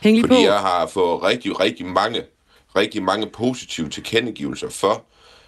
Hæng 0.00 0.20
Fordi 0.20 0.34
på. 0.34 0.40
jeg 0.40 0.58
har 0.58 0.86
fået 0.86 1.22
rigtig, 1.22 1.60
rigtig 1.60 1.86
mange, 1.86 2.22
rigtig 2.76 3.02
mange 3.02 3.26
positive 3.26 3.88
tilkendegivelser 3.88 4.68
for 4.68 5.04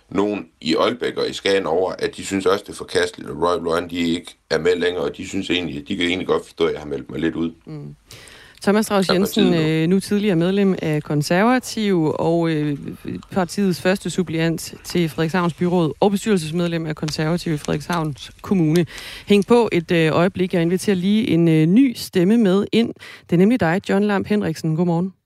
nogen 0.09 0.49
i 0.61 0.75
Aalbæk 0.75 1.17
og 1.17 1.29
i 1.29 1.33
Skagen 1.33 1.67
over, 1.67 1.93
at 1.99 2.17
de 2.17 2.25
synes 2.27 2.47
også, 2.47 2.65
det 2.67 2.73
er 2.73 2.77
forkasteligt, 2.77 3.31
at 3.31 3.37
Royal 3.37 3.69
Run, 3.69 3.91
de 3.91 3.97
ikke 3.97 4.37
er 4.51 4.59
med 4.59 4.77
længere, 4.77 5.05
og 5.05 5.17
de 5.17 5.29
synes 5.29 5.51
egentlig, 5.51 5.89
de 5.89 5.97
kan 5.97 6.07
egentlig 6.07 6.27
godt 6.27 6.45
forstå, 6.45 6.67
at 6.67 6.73
jeg 6.73 6.81
har 6.81 6.87
meldt 6.87 7.11
mig 7.11 7.21
lidt 7.21 7.35
ud. 7.35 7.53
Mm. 7.65 7.97
Thomas 8.63 8.87
Strauss 8.87 9.11
Jensen, 9.11 9.55
øh, 9.55 9.89
nu 9.89 10.01
tidligere 10.01 10.37
medlem 10.37 10.75
af 10.83 11.03
Konservativ 11.03 12.15
og 12.19 12.51
øh, 12.51 12.79
partiets 13.31 13.81
første 13.81 14.11
suppliant 14.11 14.75
til 14.85 15.09
Frederikshavns 15.09 15.55
Byråd 15.55 15.93
og 16.01 16.11
bestyrelsesmedlem 16.11 16.87
af 16.87 16.97
Konservativ 16.97 17.53
i 17.53 17.57
Frederikshavns 17.57 18.31
Kommune. 18.43 18.87
Hæng 19.27 19.47
på 19.47 19.69
et 19.73 19.91
øh, 19.91 20.13
øjeblik. 20.13 20.55
Jeg 20.55 20.63
inviterer 20.63 20.97
lige 20.97 21.29
en 21.29 21.75
ny 21.75 21.93
stemme 21.97 22.37
med 22.37 22.65
ind. 22.73 22.95
Det 23.31 23.37
er 23.37 23.39
nemlig 23.39 23.61
dig, 23.61 23.81
John 23.89 24.05
Lamp 24.05 24.27
Henriksen. 24.27 24.77
Godmorgen. 24.77 25.22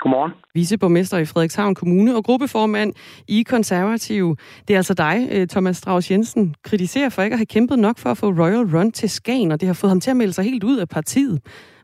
Godmorgen. 0.00 0.32
Viceborgmester 0.54 1.18
i 1.18 1.24
Frederikshavn 1.24 1.74
Kommune 1.74 2.16
og 2.16 2.24
gruppeformand 2.24 2.92
i 3.28 3.42
Konservativ. 3.42 4.36
Det 4.68 4.74
er 4.74 4.78
altså 4.78 4.94
dig, 4.94 5.48
Thomas 5.50 5.76
Strauss 5.76 6.10
Jensen, 6.10 6.54
kritiserer 6.64 7.08
for 7.08 7.22
ikke 7.22 7.34
at 7.34 7.38
have 7.38 7.54
kæmpet 7.56 7.78
nok 7.78 7.98
for 7.98 8.10
at 8.10 8.18
få 8.18 8.26
Royal 8.26 8.64
Run 8.74 8.92
til 8.92 9.10
Skagen, 9.10 9.52
og 9.52 9.60
det 9.60 9.66
har 9.66 9.78
fået 9.80 9.90
ham 9.90 10.00
til 10.00 10.10
at 10.10 10.16
melde 10.16 10.32
sig 10.32 10.44
helt 10.44 10.64
ud 10.64 10.78
af 10.78 10.88
partiet. 10.88 11.36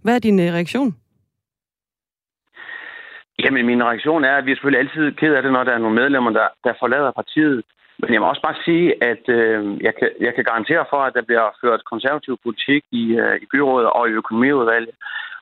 Hvad 0.03 0.15
er 0.15 0.19
din 0.19 0.41
øh, 0.41 0.53
reaktion? 0.59 0.91
Jamen, 3.43 3.67
min 3.67 3.85
reaktion 3.85 4.25
er, 4.25 4.37
at 4.37 4.47
vi 4.47 4.51
er 4.51 4.55
selvfølgelig 4.57 4.83
altid 4.85 5.13
ked 5.21 5.35
af 5.35 5.43
det, 5.43 5.53
når 5.53 5.65
der 5.65 5.73
er 5.73 5.79
nogle 5.79 6.01
medlemmer, 6.03 6.31
der, 6.31 6.49
der 6.65 6.73
forlader 6.81 7.11
partiet. 7.11 7.63
Men 8.01 8.13
jeg 8.13 8.21
må 8.21 8.27
også 8.29 8.43
bare 8.49 8.63
sige, 8.65 8.87
at 9.11 9.25
øh, 9.29 9.83
jeg, 9.87 9.95
kan, 9.99 10.09
jeg 10.21 10.33
kan 10.35 10.45
garantere 10.45 10.85
for, 10.91 11.01
at 11.05 11.15
der 11.15 11.23
bliver 11.29 11.47
ført 11.63 11.91
konservativ 11.93 12.39
politik 12.43 12.83
i, 13.03 13.05
øh, 13.23 13.37
i 13.45 13.47
byrådet 13.53 13.89
og 13.91 14.09
i 14.09 14.13
økonomiudvalget. 14.21 14.95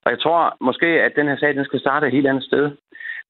Og 0.04 0.10
jeg 0.12 0.20
tror 0.20 0.56
måske, 0.60 0.86
at 0.86 1.12
den 1.16 1.28
her 1.28 1.36
sag 1.36 1.54
den 1.54 1.64
skal 1.64 1.80
starte 1.80 2.06
et 2.06 2.12
helt 2.12 2.26
andet 2.26 2.44
sted. 2.44 2.70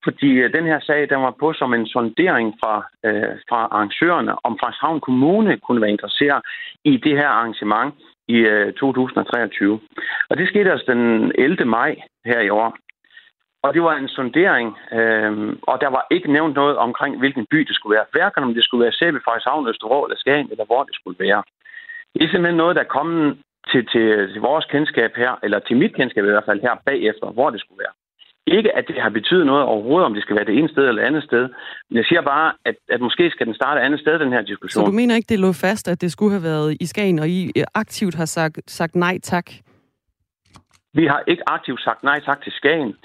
Fordi 0.04 0.30
øh, 0.30 0.52
den 0.52 0.66
her 0.66 0.80
sag, 0.80 1.10
den 1.10 1.20
var 1.22 1.34
på 1.40 1.52
som 1.52 1.74
en 1.74 1.86
sondering 1.86 2.54
fra, 2.60 2.74
øh, 3.04 3.34
fra 3.48 3.60
arrangørerne, 3.74 4.46
om 4.46 4.58
Frederikshavn 4.60 5.00
Kommune 5.00 5.56
kunne 5.56 5.80
være 5.80 5.90
interesseret 5.90 6.42
i 6.84 6.96
det 6.96 7.16
her 7.16 7.28
arrangement 7.28 7.94
i 8.28 8.36
øh, 8.36 8.72
2023. 8.72 9.80
Og 10.30 10.36
det 10.36 10.48
skete 10.48 10.70
altså 10.70 10.86
den 10.92 11.32
11. 11.34 11.64
maj 11.64 11.96
her 12.24 12.40
i 12.40 12.50
år. 12.50 12.76
og 13.62 13.74
det 13.74 13.82
var 13.82 13.94
en 13.96 14.08
sondering, 14.08 14.68
øh, 14.92 15.32
og 15.62 15.80
der 15.80 15.90
var 15.96 16.06
ikke 16.10 16.32
nævnt 16.32 16.54
noget 16.54 16.76
omkring, 16.76 17.18
hvilken 17.18 17.46
by 17.50 17.58
det 17.58 17.74
skulle 17.74 17.96
være. 17.96 18.12
Hverken 18.12 18.42
om 18.44 18.54
det 18.54 18.64
skulle 18.64 18.84
være 18.84 18.92
Sæbe, 18.92 19.20
Frederikshavn, 19.24 19.68
Østervrå 19.68 20.04
eller 20.04 20.18
Skagen, 20.18 20.48
eller 20.50 20.64
hvor 20.64 20.82
det 20.84 20.94
skulle 20.94 21.18
være. 21.26 21.42
Det 22.14 22.22
er 22.22 22.30
simpelthen 22.30 22.56
noget, 22.56 22.76
der 22.76 22.82
er 22.82 22.96
kommet 22.98 23.38
til, 23.68 23.86
til, 23.92 24.32
til 24.32 24.40
vores 24.40 24.64
kendskab 24.64 25.12
her, 25.16 25.32
eller 25.42 25.58
til 25.58 25.76
mit 25.76 25.94
kendskab 25.94 26.24
i 26.24 26.30
hvert 26.34 26.48
fald 26.48 26.60
her 26.60 26.74
bagefter, 26.86 27.26
hvor 27.26 27.50
det 27.50 27.60
skulle 27.60 27.78
være. 27.78 27.94
Ikke, 28.46 28.76
at 28.76 28.84
det 28.88 29.02
har 29.02 29.08
betydet 29.08 29.46
noget 29.46 29.64
overhovedet, 29.64 30.06
om 30.06 30.14
det 30.14 30.22
skal 30.22 30.36
være 30.36 30.44
det 30.44 30.58
ene 30.58 30.68
sted 30.68 30.84
eller 30.88 31.02
det 31.02 31.08
andet 31.08 31.24
sted. 31.24 31.48
Men 31.88 31.96
jeg 31.96 32.04
siger 32.04 32.22
bare, 32.22 32.52
at, 32.64 32.74
at 32.88 33.00
måske 33.00 33.30
skal 33.30 33.46
den 33.46 33.54
starte 33.54 33.80
et 33.80 33.84
andet 33.84 34.00
sted, 34.00 34.18
den 34.18 34.32
her 34.32 34.42
diskussion. 34.42 34.84
Så 34.84 34.90
du 34.90 34.96
mener 34.96 35.14
ikke, 35.16 35.28
det 35.28 35.38
lå 35.38 35.52
fast, 35.52 35.88
at 35.88 36.00
det 36.00 36.12
skulle 36.12 36.32
have 36.32 36.42
været 36.42 36.76
i 36.80 36.86
Skagen, 36.86 37.18
og 37.18 37.28
I 37.28 37.52
aktivt 37.74 38.14
har 38.14 38.24
sagt, 38.24 38.70
sagt 38.70 38.94
nej 38.94 39.18
tak? 39.22 39.46
Vi 40.94 41.06
har 41.06 41.22
ikke 41.26 41.42
aktivt 41.46 41.80
sagt 41.80 42.02
nej 42.02 42.20
tak 42.20 42.42
til 42.42 42.52
Skagen. 42.52 42.96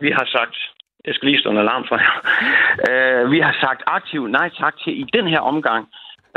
Vi 0.00 0.10
har 0.10 0.26
sagt, 0.36 0.56
jeg 1.04 1.14
skal 1.14 1.28
lige 1.28 1.40
stå 1.40 1.50
en 1.50 1.58
alarm 1.58 1.84
for 1.88 1.96
jer. 2.04 2.16
Uh, 2.88 3.30
vi 3.34 3.38
har 3.40 3.56
sagt 3.60 3.82
aktivt 3.86 4.30
nej 4.30 4.48
tak 4.58 4.74
til 4.84 5.00
i 5.00 5.04
den 5.12 5.26
her 5.28 5.40
omgang 5.40 5.88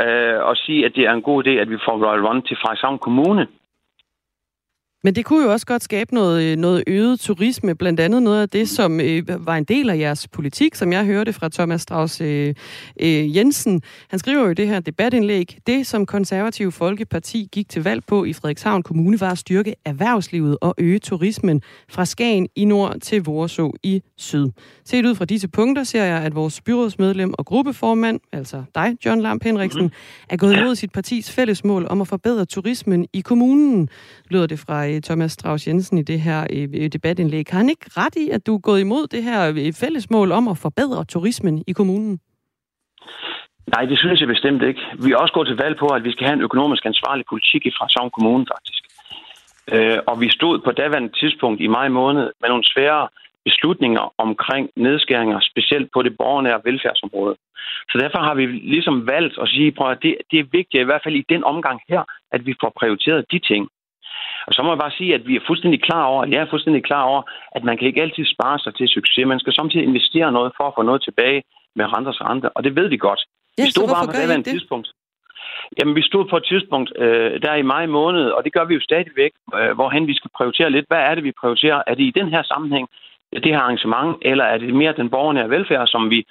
uh, 0.04 0.38
og 0.48 0.56
sige, 0.56 0.84
at 0.84 0.92
det 0.96 1.04
er 1.04 1.12
en 1.12 1.22
god 1.22 1.46
idé, 1.46 1.50
at 1.50 1.70
vi 1.70 1.78
får 1.84 2.04
Royal 2.06 2.26
Run 2.26 2.42
til 2.42 2.56
Frederikshavn 2.60 2.98
Kommune. 2.98 3.46
Men 5.04 5.14
det 5.14 5.24
kunne 5.24 5.44
jo 5.44 5.52
også 5.52 5.66
godt 5.66 5.82
skabe 5.82 6.14
noget, 6.14 6.42
øh, 6.42 6.56
noget 6.56 6.84
øget 6.86 7.20
turisme, 7.20 7.74
blandt 7.74 8.00
andet 8.00 8.22
noget 8.22 8.42
af 8.42 8.48
det, 8.48 8.68
som 8.68 9.00
øh, 9.00 9.46
var 9.46 9.56
en 9.56 9.64
del 9.64 9.90
af 9.90 9.98
jeres 9.98 10.28
politik, 10.28 10.74
som 10.74 10.92
jeg 10.92 11.04
hørte 11.04 11.32
fra 11.32 11.48
Thomas 11.48 11.80
Strauss 11.80 12.20
øh, 12.20 12.54
øh, 13.00 13.36
Jensen. 13.36 13.82
Han 14.08 14.18
skriver 14.18 14.42
jo 14.42 14.50
i 14.50 14.54
det 14.54 14.68
her 14.68 14.80
debatindlæg, 14.80 15.58
det 15.66 15.86
som 15.86 16.06
konservativ 16.06 16.72
Folkeparti 16.72 17.48
gik 17.52 17.68
til 17.68 17.82
valg 17.82 18.04
på 18.06 18.24
i 18.24 18.32
Frederikshavn 18.32 18.82
Kommune, 18.82 19.20
var 19.20 19.30
at 19.30 19.38
styrke 19.38 19.74
erhvervslivet 19.84 20.58
og 20.60 20.74
øge 20.78 20.98
turismen 20.98 21.62
fra 21.88 22.04
Skagen 22.04 22.48
i 22.56 22.64
nord 22.64 23.00
til 23.00 23.22
Voreså 23.22 23.72
i 23.82 24.02
syd. 24.16 24.48
Set 24.84 25.06
ud 25.06 25.14
fra 25.14 25.24
disse 25.24 25.48
punkter 25.48 25.84
ser 25.84 26.04
jeg, 26.04 26.22
at 26.22 26.34
vores 26.34 26.60
byrådsmedlem 26.60 27.34
og 27.38 27.46
gruppeformand, 27.46 28.20
altså 28.32 28.62
dig, 28.74 28.96
John 29.04 29.20
Lamp 29.20 29.44
Henriksen, 29.44 29.82
mm-hmm. 29.82 30.26
er 30.30 30.36
gået 30.36 30.56
imod 30.56 30.74
sit 30.74 30.92
partis 30.92 31.30
fællesmål 31.30 31.86
om 31.90 32.00
at 32.00 32.08
forbedre 32.08 32.44
turismen 32.44 33.06
i 33.12 33.20
kommunen, 33.20 33.88
lyder 34.30 34.46
det 34.46 34.58
fra 34.58 34.85
øh, 34.94 35.02
Thomas 35.02 35.32
Strauss 35.32 35.68
Jensen 35.68 35.98
i 35.98 36.02
det 36.02 36.20
her 36.20 36.46
øh, 36.52 36.68
øh, 36.80 36.88
debatindlæg. 36.88 37.46
Har 37.50 37.58
han 37.58 37.68
ikke 37.68 37.86
ret 37.96 38.16
i, 38.16 38.30
at 38.30 38.46
du 38.46 38.54
er 38.54 38.60
gået 38.60 38.80
imod 38.80 39.06
det 39.06 39.22
her 39.22 39.40
øh, 39.48 39.72
fællesmål 39.82 40.32
om 40.32 40.48
at 40.48 40.58
forbedre 40.58 41.04
turismen 41.04 41.64
i 41.66 41.72
kommunen? 41.72 42.20
Nej, 43.74 43.84
det 43.84 43.98
synes 43.98 44.20
jeg 44.20 44.28
bestemt 44.28 44.62
ikke. 44.62 44.80
Vi 45.04 45.12
er 45.12 45.16
også 45.16 45.34
gået 45.34 45.48
til 45.48 45.56
valg 45.56 45.76
på, 45.78 45.86
at 45.86 46.04
vi 46.04 46.12
skal 46.12 46.26
have 46.26 46.36
en 46.36 46.46
økonomisk 46.48 46.86
ansvarlig 46.86 47.24
politik 47.28 47.66
i 47.66 47.72
Frederikshavn 47.76 48.10
Kommune, 48.10 48.46
faktisk. 48.54 48.82
Øh, 49.74 49.98
og 50.06 50.20
vi 50.20 50.28
stod 50.30 50.58
på 50.58 50.70
daværende 50.72 51.12
tidspunkt 51.20 51.60
i 51.60 51.66
maj 51.66 51.88
måned 51.88 52.24
med 52.40 52.48
nogle 52.48 52.64
svære 52.72 53.08
beslutninger 53.44 54.04
omkring 54.18 54.64
nedskæringer, 54.76 55.38
specielt 55.50 55.88
på 55.94 56.02
det 56.02 56.16
borgernære 56.16 56.60
velfærdsområde. 56.64 57.36
Så 57.90 57.96
derfor 58.02 58.20
har 58.28 58.34
vi 58.34 58.46
ligesom 58.46 59.06
valgt 59.06 59.34
at 59.42 59.48
sige, 59.48 59.68
at 59.92 59.98
det, 60.02 60.12
det 60.30 60.38
er 60.38 60.52
vigtigt, 60.58 60.82
i 60.82 60.88
hvert 60.88 61.04
fald 61.04 61.16
i 61.16 61.30
den 61.32 61.44
omgang 61.44 61.78
her, 61.88 62.02
at 62.34 62.46
vi 62.46 62.54
får 62.62 62.72
prioriteret 62.80 63.24
de 63.32 63.38
ting. 63.50 63.62
Og 64.46 64.52
så 64.54 64.62
må 64.62 64.68
jeg 64.70 64.78
bare 64.78 64.98
sige, 64.98 65.14
at 65.14 65.26
vi 65.26 65.36
er 65.36 65.46
fuldstændig 65.46 65.82
klar 65.82 66.04
over, 66.04 66.22
at 66.22 66.30
jeg 66.30 66.40
er 66.40 66.50
fuldstændig 66.50 66.84
klar 66.84 67.02
over, 67.02 67.22
at 67.56 67.64
man 67.64 67.76
kan 67.78 67.86
ikke 67.86 68.02
altid 68.02 68.24
spare 68.34 68.58
sig 68.58 68.74
til 68.74 68.88
succes. 68.88 69.26
Man 69.26 69.40
skal 69.40 69.52
samtidig 69.52 69.86
investere 69.86 70.32
noget 70.32 70.52
for 70.56 70.64
at 70.64 70.74
få 70.76 70.82
noget 70.82 71.02
tilbage 71.02 71.42
med 71.76 71.84
renters 71.96 72.20
rente, 72.20 72.48
og 72.56 72.64
det 72.64 72.76
ved 72.76 72.88
vi 72.88 72.96
godt. 72.96 73.20
Ja, 73.58 73.64
vi 73.64 73.70
stod 73.70 73.88
bare 73.88 74.06
på 74.06 74.12
det 74.12 74.44
tidspunkt. 74.44 74.88
Jamen, 75.78 75.94
vi 75.96 76.02
stod 76.02 76.24
på 76.30 76.36
et 76.36 76.44
tidspunkt 76.44 76.92
øh, 76.96 77.42
der 77.42 77.54
i 77.54 77.62
maj 77.62 77.86
måned, 77.86 78.24
og 78.36 78.44
det 78.44 78.52
gør 78.52 78.64
vi 78.64 78.74
jo 78.74 78.80
stadigvæk, 78.80 79.32
øh, 79.58 79.70
hvorhen 79.74 80.06
vi 80.06 80.14
skal 80.14 80.30
prioritere 80.36 80.70
lidt. 80.70 80.86
Hvad 80.88 81.02
er 81.08 81.14
det, 81.14 81.24
vi 81.24 81.32
prioriterer? 81.40 81.82
Er 81.86 81.94
det 81.94 82.04
i 82.04 82.16
den 82.20 82.28
her 82.28 82.42
sammenhæng, 82.42 82.88
det 83.32 83.52
her 83.54 83.60
arrangement, 83.60 84.16
eller 84.22 84.44
er 84.44 84.58
det 84.58 84.74
mere 84.74 84.92
den 84.92 85.10
borgernære 85.10 85.50
velfærd, 85.50 85.86
som 85.86 86.10
vi, 86.10 86.26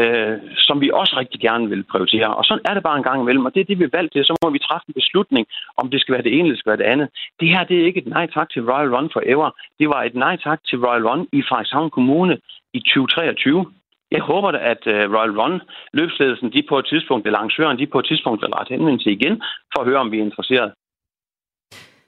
øh, 0.00 0.38
som 0.66 0.80
vi 0.80 0.90
også 1.00 1.14
rigtig 1.18 1.40
gerne 1.40 1.68
vil 1.68 1.82
prioritere. 1.92 2.34
Og 2.38 2.44
sådan 2.44 2.64
er 2.68 2.74
det 2.74 2.82
bare 2.82 2.96
en 2.96 3.08
gang 3.08 3.20
imellem, 3.20 3.44
og 3.44 3.54
det 3.54 3.60
er 3.60 3.64
det, 3.64 3.78
vi 3.78 3.88
valgte 3.92 4.18
til. 4.18 4.24
Så 4.24 4.34
må 4.44 4.50
vi 4.50 4.58
træffe 4.58 4.84
en 4.88 4.94
beslutning, 5.00 5.46
om 5.76 5.90
det 5.90 6.00
skal 6.00 6.12
være 6.14 6.22
det 6.22 6.32
ene 6.32 6.42
eller 6.42 6.54
det 6.54 6.58
skal 6.58 6.70
være 6.70 6.82
det 6.84 6.92
andet. 6.94 7.08
Det 7.40 7.48
her, 7.48 7.64
det 7.64 7.76
er 7.80 7.86
ikke 7.86 8.02
et 8.04 8.12
nej 8.16 8.26
tak 8.26 8.48
til 8.50 8.62
Royal 8.70 8.94
Run 8.94 9.10
Forever. 9.12 9.50
Det 9.80 9.88
var 9.88 10.02
et 10.02 10.14
nej 10.14 10.36
tak 10.36 10.60
til 10.68 10.78
Royal 10.84 11.06
Run 11.08 11.28
i 11.32 11.42
Frederikshavn 11.48 11.90
Kommune 11.90 12.38
i 12.72 12.80
2023. 12.80 13.66
Jeg 14.10 14.22
håber 14.22 14.50
da, 14.50 14.58
at 14.72 14.82
øh, 14.86 15.14
Royal 15.14 15.34
Run, 15.40 15.60
løbsledelsen, 15.92 16.52
de 16.52 16.62
på 16.68 16.78
et 16.78 16.86
tidspunkt, 16.86 17.26
eller 17.26 17.38
arrangøren, 17.38 17.78
de 17.78 17.86
på 17.86 17.98
et 17.98 18.06
tidspunkt 18.06 18.42
vil 18.42 18.54
rette 18.54 18.74
henvendelse 18.74 19.10
igen, 19.10 19.42
for 19.72 19.80
at 19.80 19.88
høre, 19.88 20.00
om 20.04 20.12
vi 20.12 20.18
er 20.18 20.24
interesseret. 20.24 20.72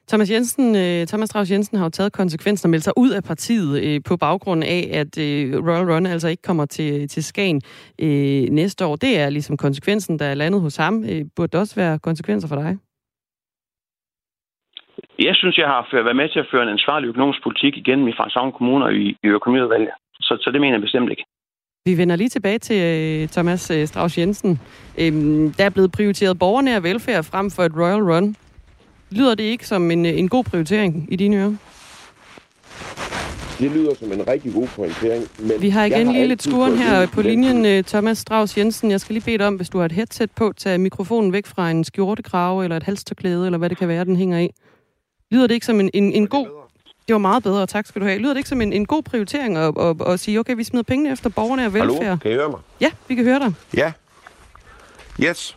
Thomas 0.09 0.31
Jensen, 0.31 0.77
øh, 0.77 1.07
Thomas 1.07 1.29
Strauss 1.29 1.51
Jensen 1.51 1.79
har 1.79 1.85
jo 1.85 1.91
taget 1.91 2.13
konsekvensen 2.13 2.67
og 2.67 2.71
meldt 2.71 2.85
sig 2.85 2.93
ud 2.97 3.11
af 3.11 3.23
partiet 3.25 3.85
øh, 3.85 4.01
på 4.09 4.17
baggrund 4.17 4.65
af, 4.65 4.91
at 4.93 5.19
øh, 5.19 5.67
Royal 5.69 5.91
Run 5.93 6.07
altså 6.07 6.29
ikke 6.29 6.43
kommer 6.43 6.67
til, 6.67 7.09
til 7.09 7.25
Skagen 7.25 7.63
øh, 8.01 8.43
næste 8.61 8.87
år. 8.87 8.97
Det 8.97 9.21
er 9.21 9.31
ligesom 9.31 9.57
konsekvensen, 9.57 10.19
der 10.19 10.25
er 10.25 10.35
landet 10.35 10.61
hos 10.61 10.77
ham. 10.77 11.05
Øh, 11.05 11.23
burde 11.37 11.53
det 11.53 11.61
også 11.61 11.77
være 11.77 11.99
konsekvenser 11.99 12.49
for 12.49 12.57
dig? 12.57 12.79
Jeg 15.19 15.35
synes, 15.35 15.59
jeg 15.59 15.67
har 15.67 16.03
været 16.05 16.17
med 16.17 16.29
til 16.29 16.39
at 16.39 16.49
føre 16.53 16.63
en 16.63 16.69
ansvarlig 16.69 17.07
økonomisk 17.09 17.43
politik 17.43 17.77
igennem 17.77 18.09
i 18.09 18.13
Frederikshavn 18.17 18.53
Kommune 18.53 18.85
og 18.85 18.95
i, 18.95 19.17
i 19.25 19.27
økonomiudvalget. 19.27 19.91
Så, 20.15 20.33
så 20.41 20.51
det 20.51 20.61
mener 20.61 20.75
jeg 20.75 20.81
bestemt 20.81 21.11
ikke. 21.11 21.25
Vi 21.85 21.99
vender 21.99 22.17
lige 22.17 22.29
tilbage 22.29 22.59
til 22.59 22.81
øh, 22.83 23.29
Thomas 23.29 23.71
øh, 23.71 23.87
Strauss 23.87 24.19
Jensen. 24.19 24.61
Øhm, 25.01 25.53
der 25.59 25.65
er 25.65 25.71
blevet 25.71 25.93
prioriteret 25.93 26.39
borgernær 26.39 26.81
velfærd 26.81 27.25
frem 27.25 27.51
for 27.51 27.63
et 27.63 27.73
Royal 27.77 28.03
Run. 28.11 28.37
Lyder 29.15 29.35
det 29.35 29.45
ikke 29.45 29.67
som 29.67 29.91
en, 29.91 30.07
en 30.07 30.29
god 30.29 30.45
prioritering 30.45 31.07
i 31.11 31.17
dine 31.17 31.37
ører? 31.37 31.55
Det 33.59 33.71
lyder 33.71 33.95
som 33.95 34.13
en 34.13 34.29
rigtig 34.29 34.53
god 34.55 34.67
prioritering. 34.67 35.29
Men 35.39 35.63
Vi 35.63 35.69
har 35.69 35.85
igen 35.85 36.13
lige 36.13 36.27
lidt 36.27 36.43
skuren 36.43 36.79
her 36.79 37.07
på 37.07 37.23
linjen, 37.23 37.67
øh, 37.67 37.85
Thomas 37.85 38.19
Strauss 38.19 38.59
Jensen. 38.59 38.91
Jeg 38.91 39.01
skal 39.01 39.15
lige 39.15 39.25
bede 39.25 39.39
dig 39.39 39.47
om, 39.47 39.55
hvis 39.55 39.69
du 39.69 39.79
har 39.79 39.85
et 39.85 39.93
headset 39.93 40.31
på, 40.31 40.53
tage 40.57 40.79
mikrofonen 40.79 41.33
væk 41.33 41.47
fra 41.47 41.71
en 41.71 41.85
skjortekrave 41.85 42.65
eller 42.65 42.77
et 42.77 42.83
halstørklæde, 42.83 43.47
eller 43.47 43.59
hvad 43.59 43.71
det 43.71 43.79
kan 43.79 43.89
være, 43.89 44.05
den 44.05 44.17
hænger 44.17 44.39
i. 44.39 44.51
Lyder 45.31 45.47
det 45.47 45.55
ikke 45.55 45.67
som 45.67 45.81
en, 45.81 45.91
en, 45.95 46.13
en 46.13 46.27
god... 46.27 46.47
Det 47.09 47.13
var 47.13 47.19
meget 47.19 47.43
bedre, 47.43 47.67
tak 47.67 47.87
skal 47.87 48.01
du 48.03 48.07
have. 48.07 48.19
Lyder 48.19 48.33
det 48.33 48.39
ikke 48.39 48.49
som 48.49 48.61
en, 48.61 48.73
en 48.73 48.87
god 48.87 49.03
prioritering 49.03 49.57
at, 49.57 49.75
at, 49.81 49.97
at 50.07 50.21
sige, 50.21 50.41
okay, 50.41 50.55
vi 50.57 50.65
smider 50.65 50.83
pengene 50.83 51.13
efter 51.13 51.31
borgerne 51.31 51.67
og 51.67 51.75
velfærd? 51.75 52.03
Hallo, 52.03 52.17
kan 52.17 52.31
I 52.31 52.35
høre 52.35 52.51
mig? 52.51 52.61
Ja, 52.81 52.91
vi 53.09 53.15
kan 53.15 53.25
høre 53.25 53.39
dig. 53.39 53.53
Ja. 53.77 53.93
Yes. 55.21 55.57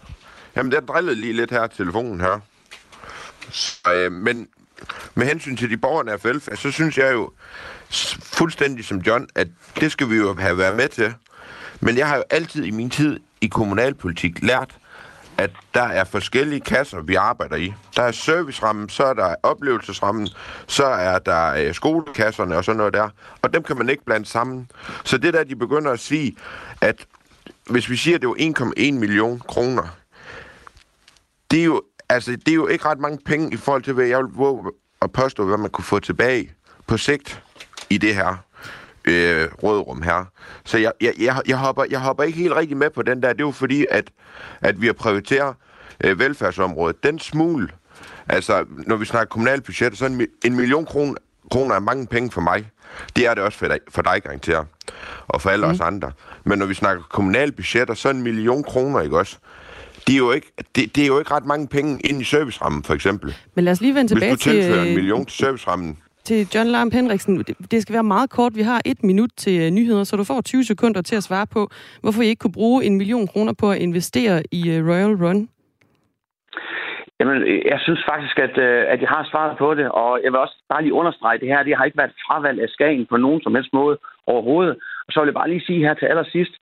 Jamen, 0.56 0.72
der 0.72 0.80
drillede 0.80 1.16
lige 1.16 1.34
lidt 1.34 1.52
her 1.52 1.68
telefonen 1.68 2.22
her. 2.22 2.40
Så, 3.52 3.94
øh, 3.94 4.12
men 4.12 4.48
med 5.16 5.28
hensyn 5.28 5.58
til 5.58 5.70
de 5.70 5.78
borgerne 5.78 6.20
velfærd, 6.24 6.58
så 6.58 6.72
synes 6.72 6.98
jeg 6.98 7.14
jo 7.14 7.32
fuldstændig 8.24 8.86
som 8.86 8.98
John, 8.98 9.28
at 9.36 9.48
det 9.80 9.92
skal 9.92 10.10
vi 10.10 10.16
jo 10.16 10.36
have 10.40 10.58
været 10.58 10.76
med 10.76 10.90
til. 10.90 11.14
Men 11.80 11.98
jeg 11.98 12.08
har 12.08 12.18
jo 12.18 12.24
altid 12.30 12.64
i 12.64 12.72
min 12.72 12.90
tid 12.90 13.20
i 13.42 13.48
kommunalpolitik 13.48 14.44
lært, 14.44 14.78
at 15.38 15.52
der 15.74 15.84
er 15.84 16.04
forskellige 16.04 16.62
kasser, 16.62 17.02
vi 17.02 17.16
arbejder 17.16 17.56
i. 17.56 17.74
Der 17.96 18.04
er 18.04 18.12
servicerammen, 18.12 18.90
så 18.90 19.04
er 19.04 19.14
der 19.14 19.36
oplevelsesrammen, 19.44 20.30
så 20.68 20.86
er 20.86 21.20
der 21.20 21.54
øh, 21.54 21.74
skolekasserne 21.74 22.58
og 22.58 22.66
sådan 22.66 22.78
noget 22.78 22.94
der. 22.94 23.10
Og 23.42 23.54
dem 23.54 23.64
kan 23.64 23.78
man 23.78 23.90
ikke 23.90 24.06
blande 24.06 24.26
sammen. 24.26 24.72
Så 25.04 25.18
det 25.18 25.34
der, 25.34 25.44
de 25.44 25.56
begynder 25.56 25.92
at 25.92 26.00
sige, 26.00 26.36
at 26.82 27.06
hvis 27.70 27.90
vi 27.90 27.96
siger, 27.96 28.16
at 28.16 28.22
det 28.22 28.30
var 28.30 28.36
1,1 28.36 28.92
million 28.92 29.40
kroner, 29.40 29.98
det 31.52 31.60
er 31.60 31.66
jo 31.66 31.84
altså, 32.10 32.32
det 32.32 32.48
er 32.48 32.56
jo 32.56 32.68
ikke 32.68 32.86
ret 32.86 33.00
mange 33.00 33.20
penge 33.26 33.54
i 33.54 33.58
forhold 33.58 33.84
til, 33.84 33.94
hvad 33.94 34.06
jeg 34.06 34.18
vil 34.18 34.32
våge 34.34 34.72
at 35.02 35.12
påstå, 35.12 35.46
hvad 35.46 35.58
man 35.58 35.70
kunne 35.70 35.86
få 35.86 36.00
tilbage 36.00 36.52
på 36.88 36.98
sigt 36.98 37.44
i 37.90 37.98
det 37.98 38.16
her 38.16 38.36
øh, 39.06 39.48
rådrum 39.64 40.02
her. 40.02 40.26
Så 40.66 40.78
jeg, 40.78 40.92
jeg, 41.02 41.14
jeg, 41.20 41.42
jeg, 41.48 41.58
hopper, 41.58 41.86
jeg 41.90 42.00
hopper 42.00 42.24
ikke 42.24 42.40
helt 42.40 42.56
rigtig 42.56 42.78
med 42.78 42.90
på 42.90 43.02
den 43.02 43.22
der. 43.22 43.34
Det 43.34 43.42
er 43.42 43.46
jo 43.46 43.52
fordi, 43.52 43.86
at, 43.92 44.12
at 44.62 44.82
vi 44.82 44.86
har 44.86 44.94
prioriteret 44.94 45.56
øh, 46.04 46.20
velfærdsområdet. 46.20 47.04
Den 47.04 47.20
smule, 47.20 47.70
altså 48.28 48.66
når 48.70 48.96
vi 48.96 49.06
snakker 49.06 49.30
kommunalbudget, 49.30 49.98
så 49.98 50.06
en, 50.06 50.28
en 50.46 50.56
million 50.56 50.86
kroner, 50.86 51.16
kroner 51.52 51.76
er 51.76 51.80
mange 51.80 52.08
penge 52.08 52.32
for 52.32 52.42
mig. 52.42 52.72
Det 53.16 53.28
er 53.28 53.34
det 53.34 53.44
også 53.44 53.58
for 53.58 53.68
dig, 53.68 53.80
for 53.90 54.02
dig 54.02 54.24
garanteret. 54.24 54.68
Og 55.28 55.42
for 55.42 55.50
alle 55.50 55.66
mm. 55.66 55.72
os 55.72 55.80
andre. 55.80 56.12
Men 56.44 56.60
når 56.60 56.66
vi 56.66 56.74
snakker 56.74 57.04
kommunalbudgetter, 57.04 57.94
så 57.94 58.10
en 58.10 58.22
million 58.22 58.64
kroner, 58.64 59.02
ikke 59.02 59.18
også? 59.18 59.38
Det 60.08 60.14
er 60.14 60.18
jo 60.18 60.32
ikke, 60.32 60.52
det, 60.76 60.96
det 60.96 61.04
er 61.04 61.08
jo 61.08 61.20
ikke 61.20 61.32
ret 61.34 61.46
mange 61.46 61.68
penge 61.68 62.00
ind 62.10 62.22
i 62.22 62.24
servicerammen, 62.24 62.84
for 62.84 62.94
eksempel. 62.94 63.34
Men 63.56 63.66
lad 63.66 63.72
os 63.72 63.82
lige 63.82 63.96
vende 63.96 64.10
tilbage 64.14 64.36
til... 64.36 64.52
Hvis 64.52 64.66
du 64.66 64.72
tilfører 64.72 64.86
en 64.86 64.96
million 64.96 65.26
til 65.26 65.38
servicerammen. 65.46 65.98
Til 66.24 66.48
John 66.56 66.68
Lamp 66.68 66.94
Henriksen. 66.94 67.44
Det 67.72 67.82
skal 67.82 67.94
være 67.94 68.04
meget 68.04 68.30
kort. 68.30 68.56
Vi 68.56 68.62
har 68.62 68.82
et 68.86 69.04
minut 69.04 69.30
til 69.38 69.62
øh, 69.62 69.70
nyheder, 69.72 70.04
så 70.04 70.18
du 70.18 70.24
får 70.24 70.42
20 70.42 70.64
sekunder 70.64 71.02
til 71.02 71.16
at 71.16 71.24
svare 71.24 71.48
på, 71.48 71.70
hvorfor 72.02 72.22
I 72.22 72.28
ikke 72.28 72.40
kunne 72.40 72.60
bruge 72.62 72.86
en 72.86 72.98
million 72.98 73.28
kroner 73.28 73.54
på 73.54 73.72
at 73.72 73.78
investere 73.78 74.44
i 74.52 74.70
øh, 74.70 74.88
Royal 74.90 75.16
Run. 75.24 75.50
Jamen, 77.20 77.38
jeg 77.72 77.80
synes 77.86 78.02
faktisk, 78.12 78.40
at, 78.40 78.58
øh, 78.58 78.82
at 78.94 79.00
jeg 79.02 79.10
har 79.10 79.28
svaret 79.32 79.58
på 79.58 79.74
det, 79.80 79.88
og 79.92 80.20
jeg 80.24 80.32
vil 80.32 80.40
også 80.40 80.58
bare 80.70 80.82
lige 80.82 81.00
understrege 81.02 81.40
det 81.40 81.48
her. 81.48 81.64
Det 81.64 81.78
har 81.78 81.86
ikke 81.86 81.98
været 81.98 82.20
fravalg 82.28 82.62
af 82.62 82.70
Skagen 82.70 83.06
på 83.10 83.18
nogen 83.18 83.42
som 83.42 83.56
helst 83.56 83.74
måde 83.74 83.98
overhovedet. 84.28 84.76
Og 85.08 85.10
så 85.12 85.20
vil 85.20 85.28
jeg 85.28 85.40
bare 85.42 85.50
lige 85.50 85.66
sige 85.68 85.86
her 85.88 85.94
til 85.94 86.06
allersidst, 86.06 86.54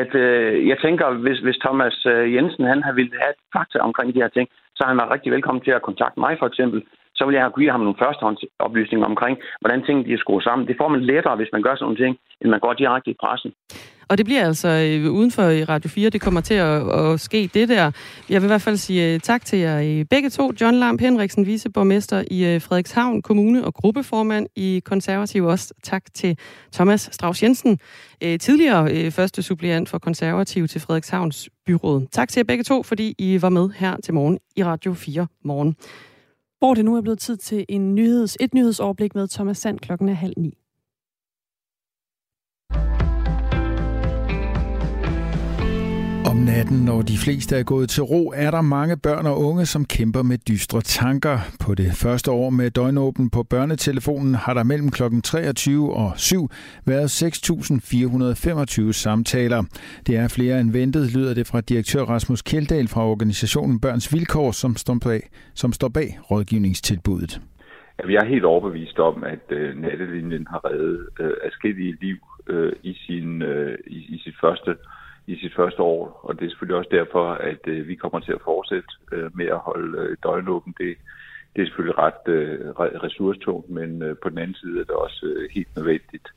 at 0.00 0.14
øh, 0.14 0.68
jeg 0.70 0.78
tænker, 0.84 1.06
hvis, 1.24 1.38
hvis 1.38 1.58
Thomas 1.64 1.96
øh, 2.06 2.34
Jensen 2.34 2.64
han 2.72 2.82
har 2.82 2.92
ville 2.92 3.16
have 3.22 3.34
fakta 3.56 3.78
omkring 3.78 4.08
de 4.14 4.22
her 4.22 4.32
ting, 4.36 4.48
så 4.76 4.80
er 4.84 4.88
han 4.88 5.14
rigtig 5.14 5.32
velkommen 5.32 5.64
til 5.64 5.70
at 5.70 5.86
kontakte 5.88 6.20
mig 6.20 6.36
for 6.38 6.46
eksempel. 6.46 6.82
Så 7.16 7.22
så 7.22 7.26
vil 7.26 7.34
jeg 7.36 7.44
have 7.46 7.56
givet 7.58 7.74
ham 7.74 7.84
nogle 7.84 8.02
førstehåndsoplysninger 8.02 9.06
omkring, 9.12 9.34
hvordan 9.60 9.82
tingene 9.82 10.06
de 10.08 10.12
er 10.14 10.22
skruet 10.24 10.44
sammen. 10.44 10.68
Det 10.68 10.76
får 10.80 10.88
man 10.94 11.02
lettere, 11.10 11.36
hvis 11.36 11.52
man 11.52 11.62
gør 11.62 11.74
sådan 11.74 11.84
nogle 11.86 12.02
ting, 12.04 12.14
end 12.40 12.48
man 12.50 12.60
går 12.64 12.72
direkte 12.82 13.10
i 13.10 13.20
pressen. 13.22 13.50
Og 14.08 14.18
det 14.18 14.26
bliver 14.26 14.46
altså 14.46 14.68
øh, 14.68 15.12
uden 15.12 15.30
for 15.30 15.42
Radio 15.68 15.88
4, 15.88 16.10
det 16.10 16.20
kommer 16.20 16.40
til 16.40 16.54
at, 16.54 16.98
at 16.98 17.20
ske 17.20 17.50
det 17.54 17.68
der. 17.68 17.90
Jeg 18.28 18.42
vil 18.42 18.46
i 18.46 18.52
hvert 18.52 18.62
fald 18.62 18.76
sige 18.76 19.14
øh, 19.14 19.20
tak 19.20 19.44
til 19.44 19.58
jer 19.58 19.80
øh, 19.80 20.04
begge 20.04 20.30
to. 20.30 20.52
John 20.60 20.76
Lamp 20.76 21.00
Henriksen, 21.00 21.46
viceborgmester 21.46 22.24
i 22.30 22.44
øh, 22.44 22.60
Frederikshavn 22.60 23.22
Kommune 23.22 23.64
og 23.64 23.74
gruppeformand 23.74 24.46
i 24.56 24.82
Konservativ. 24.84 25.44
Også 25.44 25.74
tak 25.82 26.02
til 26.14 26.38
Thomas 26.72 27.08
Strauss 27.12 27.42
Jensen, 27.42 27.78
øh, 28.22 28.38
tidligere 28.38 28.92
øh, 28.92 29.10
første 29.10 29.42
suppleant 29.42 29.88
for 29.88 29.98
Konservativ 29.98 30.68
til 30.68 30.80
Frederikshavns 30.80 31.48
byråd. 31.66 32.06
Tak 32.12 32.28
til 32.28 32.40
jer 32.40 32.44
begge 32.44 32.64
to, 32.64 32.82
fordi 32.82 33.14
I 33.18 33.42
var 33.42 33.48
med 33.48 33.70
her 33.76 33.96
til 34.04 34.14
morgen 34.14 34.38
i 34.56 34.64
Radio 34.64 34.94
4 34.94 35.26
morgen. 35.44 35.76
Hvor 36.58 36.74
det 36.74 36.84
nu 36.84 36.96
er 36.96 37.00
blevet 37.00 37.18
tid 37.18 37.36
til 37.36 37.64
en 37.68 37.94
nyheds, 37.94 38.36
et 38.40 38.54
nyhedsoverblik 38.54 39.14
med 39.14 39.28
Thomas 39.28 39.58
Sand 39.58 39.78
klokken 39.78 40.08
er 40.08 40.14
halv 40.14 40.34
ni. 40.36 40.61
Om 46.30 46.36
natten, 46.36 46.78
når 46.84 47.02
de 47.02 47.16
fleste 47.24 47.56
er 47.56 47.62
gået 47.62 47.88
til 47.90 48.02
ro, 48.02 48.32
er 48.36 48.50
der 48.50 48.60
mange 48.60 48.96
børn 48.96 49.26
og 49.26 49.40
unge, 49.40 49.66
som 49.66 49.84
kæmper 49.84 50.22
med 50.22 50.38
dystre 50.38 50.80
tanker. 50.80 51.38
På 51.64 51.74
det 51.74 51.90
første 52.02 52.30
år 52.30 52.50
med 52.50 52.70
døgnåben 52.70 53.30
på 53.30 53.42
børnetelefonen 53.42 54.34
har 54.34 54.54
der 54.54 54.62
mellem 54.62 54.90
kl. 54.90 55.02
23 55.24 55.94
og 55.94 56.12
7 56.16 56.48
været 56.86 57.08
6.425 57.22 58.92
samtaler. 58.92 59.62
Det 60.06 60.16
er 60.16 60.28
flere 60.28 60.60
end 60.60 60.72
ventet, 60.72 61.16
lyder 61.16 61.34
det 61.34 61.46
fra 61.46 61.60
direktør 61.60 62.02
Rasmus 62.02 62.42
Kjeldahl 62.42 62.88
fra 62.88 63.06
organisationen 63.06 63.80
Børns 63.80 64.12
Vilkår, 64.14 64.50
som 64.50 64.76
står 64.76 64.98
bag, 65.04 65.22
som 65.54 65.72
står 65.72 65.88
bag 65.88 66.18
rådgivningstilbuddet. 66.30 67.40
Vi 68.06 68.14
er 68.14 68.24
helt 68.24 68.44
overbevist 68.44 68.98
om, 68.98 69.24
at 69.24 69.46
øh, 69.50 69.76
nattelinjen 69.80 70.46
har 70.50 70.60
reddet 70.70 71.08
øh, 71.20 71.32
afskillige 71.44 71.96
liv 72.00 72.16
øh, 72.46 72.72
i, 72.82 72.94
sin, 73.06 73.42
øh, 73.42 73.78
i, 73.86 73.98
i 74.14 74.18
sit 74.24 74.34
første 74.40 74.74
i 75.26 75.36
sit 75.36 75.54
første 75.54 75.82
år, 75.82 76.20
og 76.22 76.38
det 76.38 76.44
er 76.44 76.50
selvfølgelig 76.50 76.78
også 76.78 76.90
derfor, 76.92 77.26
at 77.32 77.62
øh, 77.66 77.88
vi 77.88 77.94
kommer 77.94 78.20
til 78.20 78.32
at 78.32 78.44
fortsætte 78.44 78.88
øh, 79.12 79.36
med 79.36 79.46
at 79.46 79.58
holde 79.58 79.98
øh, 79.98 80.16
døgnåben. 80.22 80.74
Det, 80.78 80.96
det 81.56 81.62
er 81.62 81.66
selvfølgelig 81.66 81.98
ret 81.98 82.24
øh, 82.26 82.70
ressourcetungt, 83.06 83.70
men 83.70 84.02
øh, 84.02 84.16
på 84.22 84.28
den 84.28 84.38
anden 84.38 84.54
side 84.54 84.80
er 84.80 84.84
det 84.84 84.96
også 85.04 85.26
øh, 85.26 85.48
helt 85.54 85.76
nødvendigt 85.76 86.28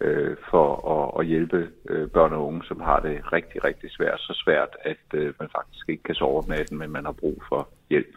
øh, 0.00 0.36
for 0.50 0.68
at, 0.96 1.20
at 1.20 1.26
hjælpe 1.26 1.68
øh, 1.88 2.08
børn 2.08 2.32
og 2.32 2.46
unge, 2.46 2.62
som 2.64 2.80
har 2.80 3.00
det 3.00 3.32
rigtig, 3.32 3.64
rigtig 3.64 3.90
svært. 3.90 4.20
Så 4.20 4.42
svært, 4.44 4.76
at 4.80 5.06
øh, 5.14 5.34
man 5.40 5.48
faktisk 5.56 5.88
ikke 5.88 6.02
kan 6.02 6.14
sove 6.14 6.38
om 6.38 6.48
natten, 6.48 6.78
men 6.78 6.90
man 6.90 7.04
har 7.04 7.12
brug 7.12 7.42
for 7.48 7.68
hjælp. 7.90 8.14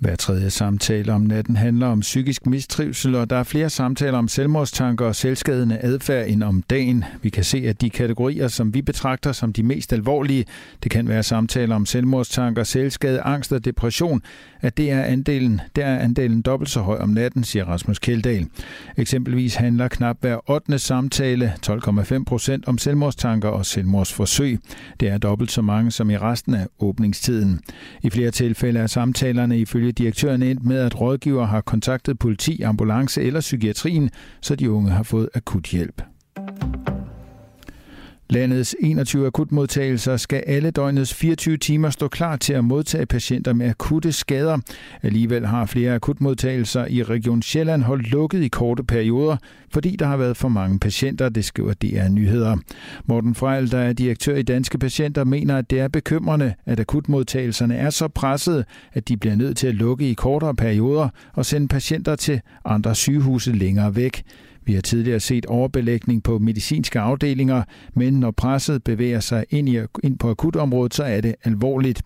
Hver 0.00 0.16
tredje 0.16 0.50
samtale 0.50 1.12
om 1.12 1.20
natten 1.20 1.56
handler 1.56 1.86
om 1.86 2.00
psykisk 2.00 2.46
mistrivsel, 2.46 3.14
og 3.14 3.30
der 3.30 3.36
er 3.36 3.42
flere 3.42 3.70
samtaler 3.70 4.18
om 4.18 4.28
selvmordstanker 4.28 5.06
og 5.06 5.16
selvskadende 5.16 5.78
adfærd 5.80 6.28
end 6.28 6.42
om 6.42 6.62
dagen. 6.62 7.04
Vi 7.22 7.30
kan 7.30 7.44
se, 7.44 7.58
at 7.66 7.80
de 7.80 7.90
kategorier, 7.90 8.48
som 8.48 8.74
vi 8.74 8.82
betragter 8.82 9.32
som 9.32 9.52
de 9.52 9.62
mest 9.62 9.92
alvorlige, 9.92 10.44
det 10.82 10.90
kan 10.90 11.08
være 11.08 11.22
samtaler 11.22 11.74
om 11.74 11.86
selvmordstanker, 11.86 12.62
selvskade, 12.62 13.20
angst 13.20 13.52
og 13.52 13.64
depression, 13.64 14.22
at 14.60 14.76
det 14.76 14.90
er 14.90 15.02
andelen, 15.02 15.60
der 15.76 15.86
er 15.86 15.98
andelen 15.98 16.42
dobbelt 16.42 16.70
så 16.70 16.80
høj 16.80 16.98
om 16.98 17.08
natten, 17.08 17.44
siger 17.44 17.64
Rasmus 17.64 17.98
Kjeldahl. 17.98 18.46
Eksempelvis 18.96 19.54
handler 19.54 19.88
knap 19.88 20.16
hver 20.20 20.50
8. 20.50 20.78
samtale, 20.78 21.52
12,5 21.66 22.24
procent, 22.24 22.68
om 22.68 22.78
selvmordstanker 22.78 23.48
og 23.48 23.66
selvmordsforsøg. 23.66 24.58
Det 25.00 25.08
er 25.08 25.18
dobbelt 25.18 25.50
så 25.50 25.62
mange 25.62 25.90
som 25.90 26.10
i 26.10 26.18
resten 26.18 26.54
af 26.54 26.66
åbningstiden. 26.78 27.60
I 28.02 28.10
flere 28.10 28.30
tilfælde 28.30 28.80
er 28.80 28.86
samtalerne 28.86 29.58
ifølge 29.58 29.89
direktøren 29.92 30.42
endt 30.42 30.64
med, 30.64 30.78
at 30.78 31.00
rådgiver 31.00 31.46
har 31.46 31.60
kontaktet 31.60 32.18
politi, 32.18 32.62
ambulance 32.62 33.22
eller 33.22 33.40
psykiatrien, 33.40 34.10
så 34.40 34.56
de 34.56 34.70
unge 34.70 34.90
har 34.90 35.02
fået 35.02 35.28
akut 35.34 35.66
hjælp. 35.66 36.02
Landets 38.30 38.76
21 38.80 39.26
akutmodtagelser 39.26 40.16
skal 40.16 40.42
alle 40.46 40.70
døgnets 40.70 41.14
24 41.14 41.56
timer 41.56 41.90
stå 41.90 42.08
klar 42.08 42.36
til 42.36 42.52
at 42.52 42.64
modtage 42.64 43.06
patienter 43.06 43.52
med 43.52 43.68
akutte 43.68 44.12
skader. 44.12 44.58
Alligevel 45.02 45.46
har 45.46 45.66
flere 45.66 45.94
akutmodtagelser 45.94 46.86
i 46.86 47.02
Region 47.02 47.42
Sjælland 47.42 47.82
holdt 47.82 48.10
lukket 48.10 48.42
i 48.42 48.48
korte 48.48 48.84
perioder, 48.84 49.36
fordi 49.72 49.96
der 49.96 50.06
har 50.06 50.16
været 50.16 50.36
for 50.36 50.48
mange 50.48 50.78
patienter, 50.78 51.28
det 51.28 51.44
skriver 51.44 51.74
DR 51.74 52.08
Nyheder. 52.08 52.56
Morten 53.04 53.34
Frejl, 53.34 53.70
der 53.70 53.78
er 53.78 53.92
direktør 53.92 54.36
i 54.36 54.42
Danske 54.42 54.78
Patienter, 54.78 55.24
mener, 55.24 55.58
at 55.58 55.70
det 55.70 55.80
er 55.80 55.88
bekymrende, 55.88 56.54
at 56.66 56.80
akutmodtagelserne 56.80 57.76
er 57.76 57.90
så 57.90 58.08
presset, 58.08 58.64
at 58.92 59.08
de 59.08 59.16
bliver 59.16 59.36
nødt 59.36 59.56
til 59.56 59.66
at 59.66 59.74
lukke 59.74 60.10
i 60.10 60.14
kortere 60.14 60.54
perioder 60.54 61.08
og 61.34 61.46
sende 61.46 61.68
patienter 61.68 62.16
til 62.16 62.40
andre 62.64 62.94
sygehuse 62.94 63.52
længere 63.52 63.96
væk. 63.96 64.22
Vi 64.70 64.74
har 64.74 64.82
tidligere 64.82 65.20
set 65.20 65.46
overbelægning 65.46 66.22
på 66.22 66.38
medicinske 66.38 67.00
afdelinger, 67.00 67.62
men 67.94 68.12
når 68.12 68.30
presset 68.30 68.84
bevæger 68.84 69.20
sig 69.20 69.44
ind, 69.50 69.68
i, 69.68 69.78
ind 70.02 70.18
på 70.18 70.30
akutområdet, 70.30 70.94
så 70.94 71.02
er 71.04 71.20
det 71.20 71.34
alvorligt. 71.44 72.02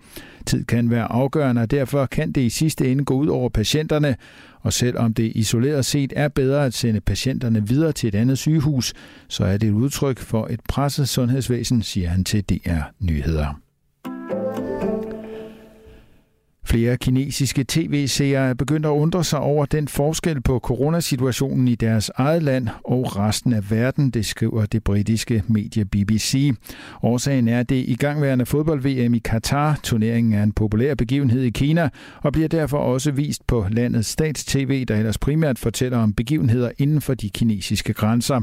Tid 0.46 0.64
kan 0.64 0.90
være 0.90 1.12
afgørende, 1.12 1.62
og 1.62 1.70
derfor 1.70 2.06
kan 2.06 2.32
det 2.32 2.40
i 2.40 2.50
sidste 2.50 2.92
ende 2.92 3.04
gå 3.04 3.14
ud 3.14 3.26
over 3.26 3.48
patienterne. 3.48 4.16
Og 4.60 4.72
selvom 4.72 5.14
det 5.14 5.32
isoleret 5.34 5.84
set 5.84 6.12
er 6.16 6.28
bedre 6.28 6.66
at 6.66 6.74
sende 6.74 7.00
patienterne 7.00 7.68
videre 7.68 7.92
til 7.92 8.08
et 8.08 8.14
andet 8.14 8.38
sygehus, 8.38 8.94
så 9.28 9.44
er 9.44 9.56
det 9.56 9.68
et 9.68 9.72
udtryk 9.72 10.18
for 10.18 10.46
et 10.46 10.60
presset 10.68 11.08
sundhedsvæsen, 11.08 11.82
siger 11.82 12.08
han 12.08 12.24
til 12.24 12.44
DR 12.44 12.82
Nyheder. 13.00 13.63
Flere 16.66 16.96
kinesiske 16.96 17.64
tv-seere 17.68 18.48
er 18.48 18.54
begyndt 18.54 18.86
at 18.86 18.90
undre 18.90 19.24
sig 19.24 19.38
over 19.38 19.66
den 19.66 19.88
forskel 19.88 20.40
på 20.40 20.58
coronasituationen 20.58 21.68
i 21.68 21.74
deres 21.74 22.10
eget 22.14 22.42
land 22.42 22.68
og 22.84 23.16
resten 23.16 23.52
af 23.52 23.70
verden, 23.70 24.10
det 24.10 24.26
skriver 24.26 24.66
det 24.66 24.84
britiske 24.84 25.42
medie 25.48 25.84
BBC. 25.84 26.52
Årsagen 27.02 27.48
er 27.48 27.62
det 27.62 27.84
igangværende 27.88 28.46
fodbold-VM 28.46 29.14
i 29.14 29.18
Katar. 29.18 29.80
Turneringen 29.82 30.32
er 30.32 30.42
en 30.42 30.52
populær 30.52 30.94
begivenhed 30.94 31.42
i 31.42 31.50
Kina 31.50 31.88
og 32.22 32.32
bliver 32.32 32.48
derfor 32.48 32.78
også 32.78 33.10
vist 33.10 33.46
på 33.46 33.66
landets 33.70 34.08
stats-tv, 34.08 34.84
der 34.84 34.96
ellers 34.96 35.18
primært 35.18 35.58
fortæller 35.58 35.98
om 35.98 36.12
begivenheder 36.12 36.70
inden 36.78 37.00
for 37.00 37.14
de 37.14 37.30
kinesiske 37.30 37.92
grænser. 37.92 38.40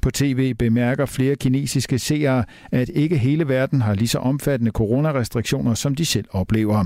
På 0.00 0.10
tv 0.10 0.54
bemærker 0.54 1.06
flere 1.06 1.36
kinesiske 1.36 1.98
seere, 1.98 2.44
at 2.72 2.90
ikke 2.94 3.18
hele 3.18 3.48
verden 3.48 3.80
har 3.80 3.94
lige 3.94 4.08
så 4.08 4.18
omfattende 4.18 4.70
coronarestriktioner, 4.70 5.74
som 5.74 5.94
de 5.94 6.04
selv 6.04 6.24
oplever. 6.30 6.84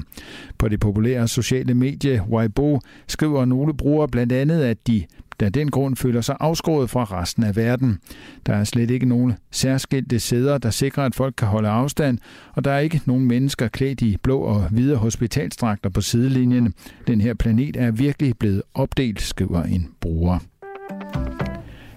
På 0.59 0.69
det 0.71 0.81
populære 0.81 1.29
sociale 1.29 1.75
medie 1.75 2.23
Weibo 2.31 2.81
skriver 3.07 3.45
nogle 3.45 3.75
brugere 3.75 4.09
blandt 4.09 4.33
andet, 4.33 4.63
at 4.63 4.87
de 4.87 5.05
af 5.45 5.53
den 5.53 5.71
grund 5.71 5.97
føler 5.97 6.21
sig 6.21 6.37
afskåret 6.41 6.91
fra 6.91 7.05
resten 7.05 7.45
af 7.45 7.57
verden. 7.57 7.99
Der 8.47 8.55
er 8.55 8.65
slet 8.65 8.91
ikke 8.91 9.07
nogen 9.07 9.33
særskilte 9.51 10.21
sæder, 10.21 10.59
der 10.59 10.71
sikrer, 10.71 11.05
at 11.05 11.15
folk 11.15 11.35
kan 11.39 11.49
holde 11.49 11.69
afstand, 11.69 12.19
og 12.55 12.65
der 12.65 12.71
er 12.71 12.79
ikke 12.79 13.01
nogen 13.07 13.25
mennesker 13.25 13.69
klædt 13.69 14.03
i 14.03 14.17
blå 14.23 14.39
og 14.39 14.69
hvide 14.71 14.97
hospitalstragter 14.97 15.91
på 15.91 16.01
sidelinjen. 16.01 16.75
Den 17.07 17.21
her 17.21 17.35
planet 17.35 17.77
er 17.77 17.91
virkelig 17.91 18.39
blevet 18.39 18.63
opdelt, 18.75 19.21
skriver 19.21 19.63
en 19.63 19.89
bruger. 20.01 20.39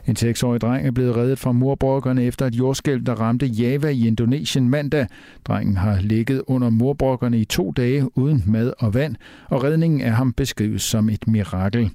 En 0.07 0.15
seksårig 0.15 0.61
dreng 0.61 0.87
er 0.87 0.91
blevet 0.91 1.15
reddet 1.15 1.39
fra 1.39 1.51
murbrokkerne 1.51 2.23
efter 2.23 2.45
et 2.45 2.55
jordskælv, 2.55 3.05
der 3.05 3.13
ramte 3.13 3.45
Java 3.45 3.87
i 3.87 4.07
Indonesien 4.07 4.69
mandag. 4.69 5.07
Drengen 5.45 5.77
har 5.77 5.99
ligget 6.01 6.41
under 6.47 6.69
murbrokkerne 6.69 7.39
i 7.39 7.45
to 7.45 7.71
dage 7.71 8.17
uden 8.17 8.43
mad 8.47 8.73
og 8.79 8.93
vand, 8.93 9.15
og 9.49 9.63
redningen 9.63 10.01
af 10.01 10.11
ham 10.11 10.33
beskrives 10.33 10.81
som 10.81 11.09
et 11.09 11.27
mirakel. 11.27 11.89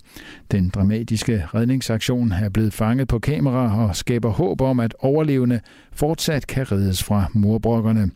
Den 0.51 0.68
dramatiske 0.68 1.44
redningsaktion 1.55 2.33
er 2.33 2.49
blevet 2.49 2.73
fanget 2.73 3.09
på 3.09 3.18
kamera 3.18 3.88
og 3.88 3.97
skaber 3.97 4.31
håb 4.31 4.61
om, 4.61 4.81
at 4.81 4.94
overlevende 4.99 5.61
fortsat 5.92 6.47
kan 6.47 6.73
reddes 6.73 7.05
fra 7.05 7.27
murbrokkerne. 7.33 8.11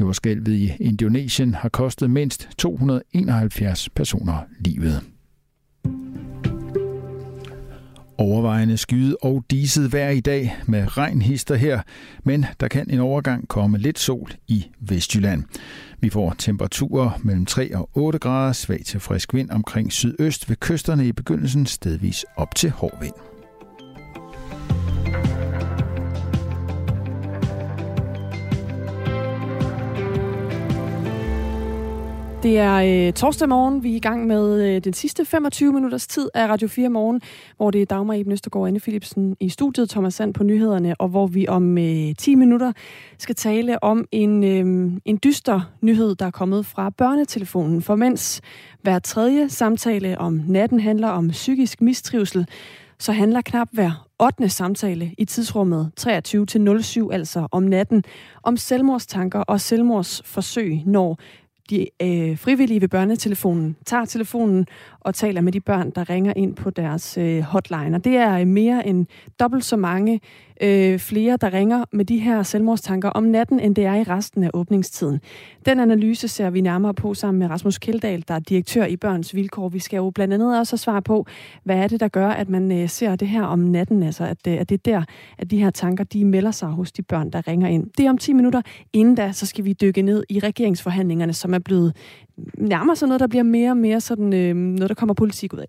Jordskælvet 0.00 0.48
i 0.48 0.72
Indonesien 0.80 1.54
har 1.54 1.68
kostet 1.68 2.10
mindst 2.10 2.48
271 2.58 3.88
personer 3.88 4.36
livet. 4.60 5.02
Overvejende 8.20 8.76
skyde 8.76 9.16
og 9.22 9.44
diset 9.50 9.92
vejr 9.92 10.10
i 10.10 10.20
dag 10.20 10.56
med 10.66 10.96
regnhister 10.96 11.54
her, 11.54 11.80
men 12.24 12.46
der 12.60 12.68
kan 12.68 12.90
en 12.90 13.00
overgang 13.00 13.48
komme 13.48 13.78
lidt 13.78 13.98
sol 13.98 14.32
i 14.48 14.66
Vestjylland. 14.80 15.44
Vi 16.00 16.10
får 16.10 16.34
temperaturer 16.38 17.10
mellem 17.22 17.46
3 17.46 17.76
og 17.76 17.90
8 17.94 18.18
grader, 18.18 18.52
svag 18.52 18.80
til 18.84 19.00
frisk 19.00 19.34
vind 19.34 19.50
omkring 19.50 19.92
sydøst 19.92 20.48
ved 20.48 20.56
kysterne 20.56 21.06
i 21.06 21.12
begyndelsen 21.12 21.66
stedvis 21.66 22.24
op 22.36 22.54
til 22.54 22.70
hård 22.70 23.00
vind. 23.00 23.27
Det 32.42 32.58
er 32.58 33.06
øh, 33.06 33.12
torsdag 33.12 33.48
morgen. 33.48 33.82
Vi 33.82 33.92
er 33.92 33.96
i 33.96 33.98
gang 33.98 34.26
med 34.26 34.62
øh, 34.62 34.84
den 34.84 34.92
sidste 34.92 35.24
25 35.24 35.72
minutters 35.72 36.06
tid 36.06 36.28
af 36.34 36.48
Radio 36.48 36.68
4 36.68 36.88
morgen, 36.88 37.20
hvor 37.56 37.70
det 37.70 37.82
er 37.82 37.86
Dagmar 37.86 38.14
Eben 38.14 38.32
Østergaard 38.32 38.62
og 38.62 38.68
Anne 38.68 38.80
Philipsen 38.80 39.36
i 39.40 39.48
studiet, 39.48 39.90
Thomas 39.90 40.14
Sand 40.14 40.34
på 40.34 40.44
nyhederne, 40.44 41.00
og 41.00 41.08
hvor 41.08 41.26
vi 41.26 41.48
om 41.48 41.78
øh, 41.78 42.14
10 42.18 42.34
minutter 42.34 42.72
skal 43.18 43.34
tale 43.34 43.82
om 43.82 44.04
en, 44.12 44.44
øh, 44.44 44.92
en 45.04 45.18
dyster 45.24 45.60
nyhed, 45.80 46.14
der 46.14 46.26
er 46.26 46.30
kommet 46.30 46.66
fra 46.66 46.90
børnetelefonen. 46.90 47.82
For 47.82 47.96
mens 47.96 48.40
hver 48.82 48.98
tredje 48.98 49.48
samtale 49.48 50.18
om 50.18 50.40
natten 50.46 50.80
handler 50.80 51.08
om 51.08 51.28
psykisk 51.28 51.80
mistrivsel, 51.80 52.46
så 52.98 53.12
handler 53.12 53.40
knap 53.40 53.68
hver 53.72 54.08
8. 54.20 54.48
samtale 54.48 55.14
i 55.18 55.24
tidsrummet 55.24 55.90
23 55.96 56.46
til 56.46 56.82
07, 56.82 57.10
altså 57.12 57.48
om 57.50 57.62
natten, 57.62 58.04
om 58.42 58.56
selvmordstanker 58.56 59.40
og 59.40 59.60
selvmordsforsøg, 59.60 60.82
når 60.86 61.18
de 61.70 61.86
øh, 62.02 62.38
frivillige 62.38 62.80
ved 62.80 62.88
børnetelefonen 62.88 63.76
tager 63.86 64.04
telefonen 64.04 64.66
og 65.00 65.14
taler 65.14 65.40
med 65.40 65.52
de 65.52 65.60
børn, 65.60 65.90
der 65.90 66.10
ringer 66.10 66.32
ind 66.36 66.54
på 66.54 66.70
deres 66.70 67.18
øh, 67.18 67.40
hotline. 67.40 67.96
Og 67.96 68.04
det 68.04 68.16
er 68.16 68.38
øh, 68.38 68.46
mere 68.46 68.86
end 68.86 69.06
dobbelt 69.40 69.64
så 69.64 69.76
mange 69.76 70.20
øh, 70.60 70.98
flere, 70.98 71.36
der 71.40 71.52
ringer 71.52 71.84
med 71.92 72.04
de 72.04 72.18
her 72.18 72.42
selvmordstanker 72.42 73.08
om 73.08 73.22
natten, 73.24 73.60
end 73.60 73.74
det 73.74 73.84
er 73.84 73.94
i 73.94 74.02
resten 74.02 74.42
af 74.42 74.50
åbningstiden. 74.54 75.20
Den 75.66 75.80
analyse 75.80 76.28
ser 76.28 76.50
vi 76.50 76.60
nærmere 76.60 76.94
på 76.94 77.14
sammen 77.14 77.38
med 77.38 77.50
Rasmus 77.50 77.78
Keldahl, 77.78 78.24
der 78.28 78.34
er 78.34 78.38
direktør 78.38 78.84
i 78.84 78.96
Børns 78.96 79.34
Vilkår. 79.34 79.68
Vi 79.68 79.78
skal 79.78 79.96
jo 79.96 80.10
blandt 80.10 80.34
andet 80.34 80.58
også 80.58 80.76
svare 80.76 81.02
på, 81.02 81.26
hvad 81.64 81.76
er 81.76 81.88
det, 81.88 82.00
der 82.00 82.08
gør, 82.08 82.28
at 82.28 82.48
man 82.48 82.72
øh, 82.72 82.88
ser 82.88 83.16
det 83.16 83.28
her 83.28 83.42
om 83.42 83.58
natten, 83.58 84.02
altså 84.02 84.24
at, 84.24 84.46
øh, 84.48 84.54
at 84.60 84.68
det 84.68 84.74
er 84.74 84.92
der, 84.92 85.02
at 85.38 85.50
de 85.50 85.58
her 85.58 85.70
tanker, 85.70 86.04
de 86.04 86.24
melder 86.24 86.50
sig 86.50 86.68
hos 86.68 86.92
de 86.92 87.02
børn, 87.02 87.30
der 87.30 87.48
ringer 87.48 87.68
ind. 87.68 87.90
Det 87.98 88.06
er 88.06 88.10
om 88.10 88.18
10 88.18 88.32
minutter. 88.32 88.62
Inden 88.92 89.14
da, 89.14 89.32
så 89.32 89.46
skal 89.46 89.64
vi 89.64 89.72
dykke 89.72 90.02
ned 90.02 90.24
i 90.28 90.38
regeringsforhandlingerne, 90.38 91.32
som 91.32 91.54
er 91.54 91.58
blevet 91.58 91.96
nærmer 92.58 92.94
sådan 92.94 93.08
noget, 93.08 93.20
der 93.20 93.26
bliver 93.26 93.42
mere 93.42 93.70
og 93.70 93.76
mere 93.76 94.00
sådan, 94.00 94.32
øh, 94.32 94.56
noget, 94.56 94.87
der 94.88 94.94
kommer 94.94 95.14
politik 95.14 95.52
ud 95.52 95.58
af. 95.58 95.66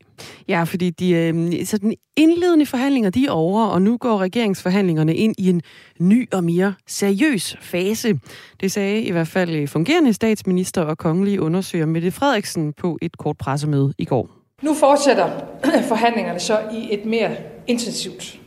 Ja, 0.47 0.63
fordi 0.63 0.89
de 0.89 1.12
øh, 1.12 1.65
så 1.65 1.77
den 1.77 1.93
indledende 2.17 2.65
forhandlinger, 2.65 3.10
de 3.10 3.25
er 3.25 3.32
over, 3.32 3.65
og 3.65 3.82
nu 3.82 3.97
går 3.97 4.17
regeringsforhandlingerne 4.17 5.15
ind 5.15 5.36
i 5.38 5.49
en 5.49 5.62
ny 5.99 6.27
og 6.34 6.43
mere 6.43 6.73
seriøs 6.88 7.58
fase. 7.62 8.19
Det 8.62 8.71
sagde 8.71 9.01
i 9.01 9.12
hvert 9.12 9.27
fald 9.27 9.49
øh, 9.49 9.67
fungerende 9.67 10.13
statsminister 10.13 10.82
og 10.82 10.97
kongelige 10.97 11.41
undersøger 11.41 11.86
Mette 11.86 12.12
Frederiksen 12.12 12.73
på 12.73 12.97
et 13.01 13.17
kort 13.17 13.38
pressemøde 13.38 13.93
i 13.97 14.05
går. 14.05 14.29
Nu 14.62 14.73
fortsætter 14.73 15.29
forhandlingerne 15.91 16.39
så 16.39 16.60
i 16.73 16.93
et 16.93 17.05
mere 17.05 17.36
intensivt 17.67 18.39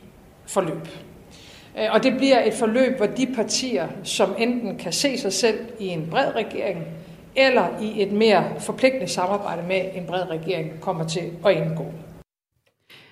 forløb. 0.45 0.87
Øh, 1.77 1.85
og 1.91 2.03
det 2.03 2.17
bliver 2.17 2.43
et 2.45 2.53
forløb, 2.53 2.97
hvor 2.97 3.05
de 3.05 3.27
partier, 3.35 3.87
som 4.03 4.29
enten 4.37 4.77
kan 4.77 4.93
se 4.93 5.17
sig 5.17 5.33
selv 5.33 5.59
i 5.79 5.87
en 5.87 6.07
bred 6.09 6.35
regering, 6.35 6.79
eller 7.35 7.81
i 7.81 8.01
et 8.01 8.11
mere 8.11 8.43
forpligtende 8.59 9.07
samarbejde 9.07 9.67
med 9.67 9.81
en 9.95 10.05
bred 10.05 10.29
regering 10.29 10.81
kommer 10.81 11.07
til 11.07 11.31
at 11.45 11.51
indgå. 11.51 11.85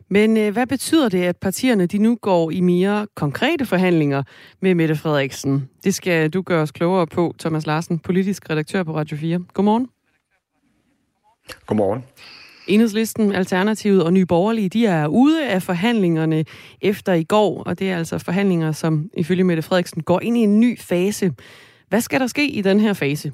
Men 0.10 0.38
øh, 0.38 0.54
hvad 0.54 0.68
betyder 0.68 1.10
det, 1.10 1.24
at 1.24 1.38
partierne 1.38 1.86
de 1.86 1.98
nu 1.98 2.16
går 2.22 2.52
i 2.52 2.62
mere 2.62 3.08
konkrete 3.16 3.66
forhandlinger 3.66 4.24
med 4.60 4.76
Mette 4.76 4.96
Frederiksen? 4.96 5.70
Det 5.84 5.96
skal 5.96 6.30
du 6.30 6.42
gøre 6.42 6.62
os 6.62 6.72
klogere 6.72 7.08
på, 7.08 7.36
Thomas 7.40 7.66
Larsen, 7.66 8.00
politisk 8.00 8.50
redaktør 8.50 8.84
på 8.84 8.96
Radio 8.96 9.18
4. 9.18 9.40
Godmorgen. 9.54 9.88
Godmorgen. 11.66 12.04
Enhedslisten, 12.68 13.32
Alternativet 13.32 14.04
og 14.04 14.14
Nye 14.14 14.26
Borgerlige, 14.26 14.70
de 14.70 14.86
er 14.86 15.08
ude 15.08 15.48
af 15.48 15.64
forhandlingerne 15.64 16.46
efter 16.82 17.14
i 17.14 17.24
går, 17.24 17.64
og 17.64 17.80
det 17.80 17.92
er 17.92 17.98
altså 17.98 18.18
forhandlinger, 18.18 18.72
som 18.72 19.10
ifølge 19.18 19.44
Mette 19.44 19.64
Frederiksen 19.64 20.04
går 20.04 20.20
ind 20.20 20.38
i 20.38 20.42
en 20.42 20.60
ny 20.60 20.80
fase. 20.80 21.34
Hvad 21.90 22.02
skal 22.02 22.20
der 22.20 22.28
ske 22.28 22.48
i 22.48 22.62
den 22.62 22.80
her 22.80 22.94
fase? 22.94 23.32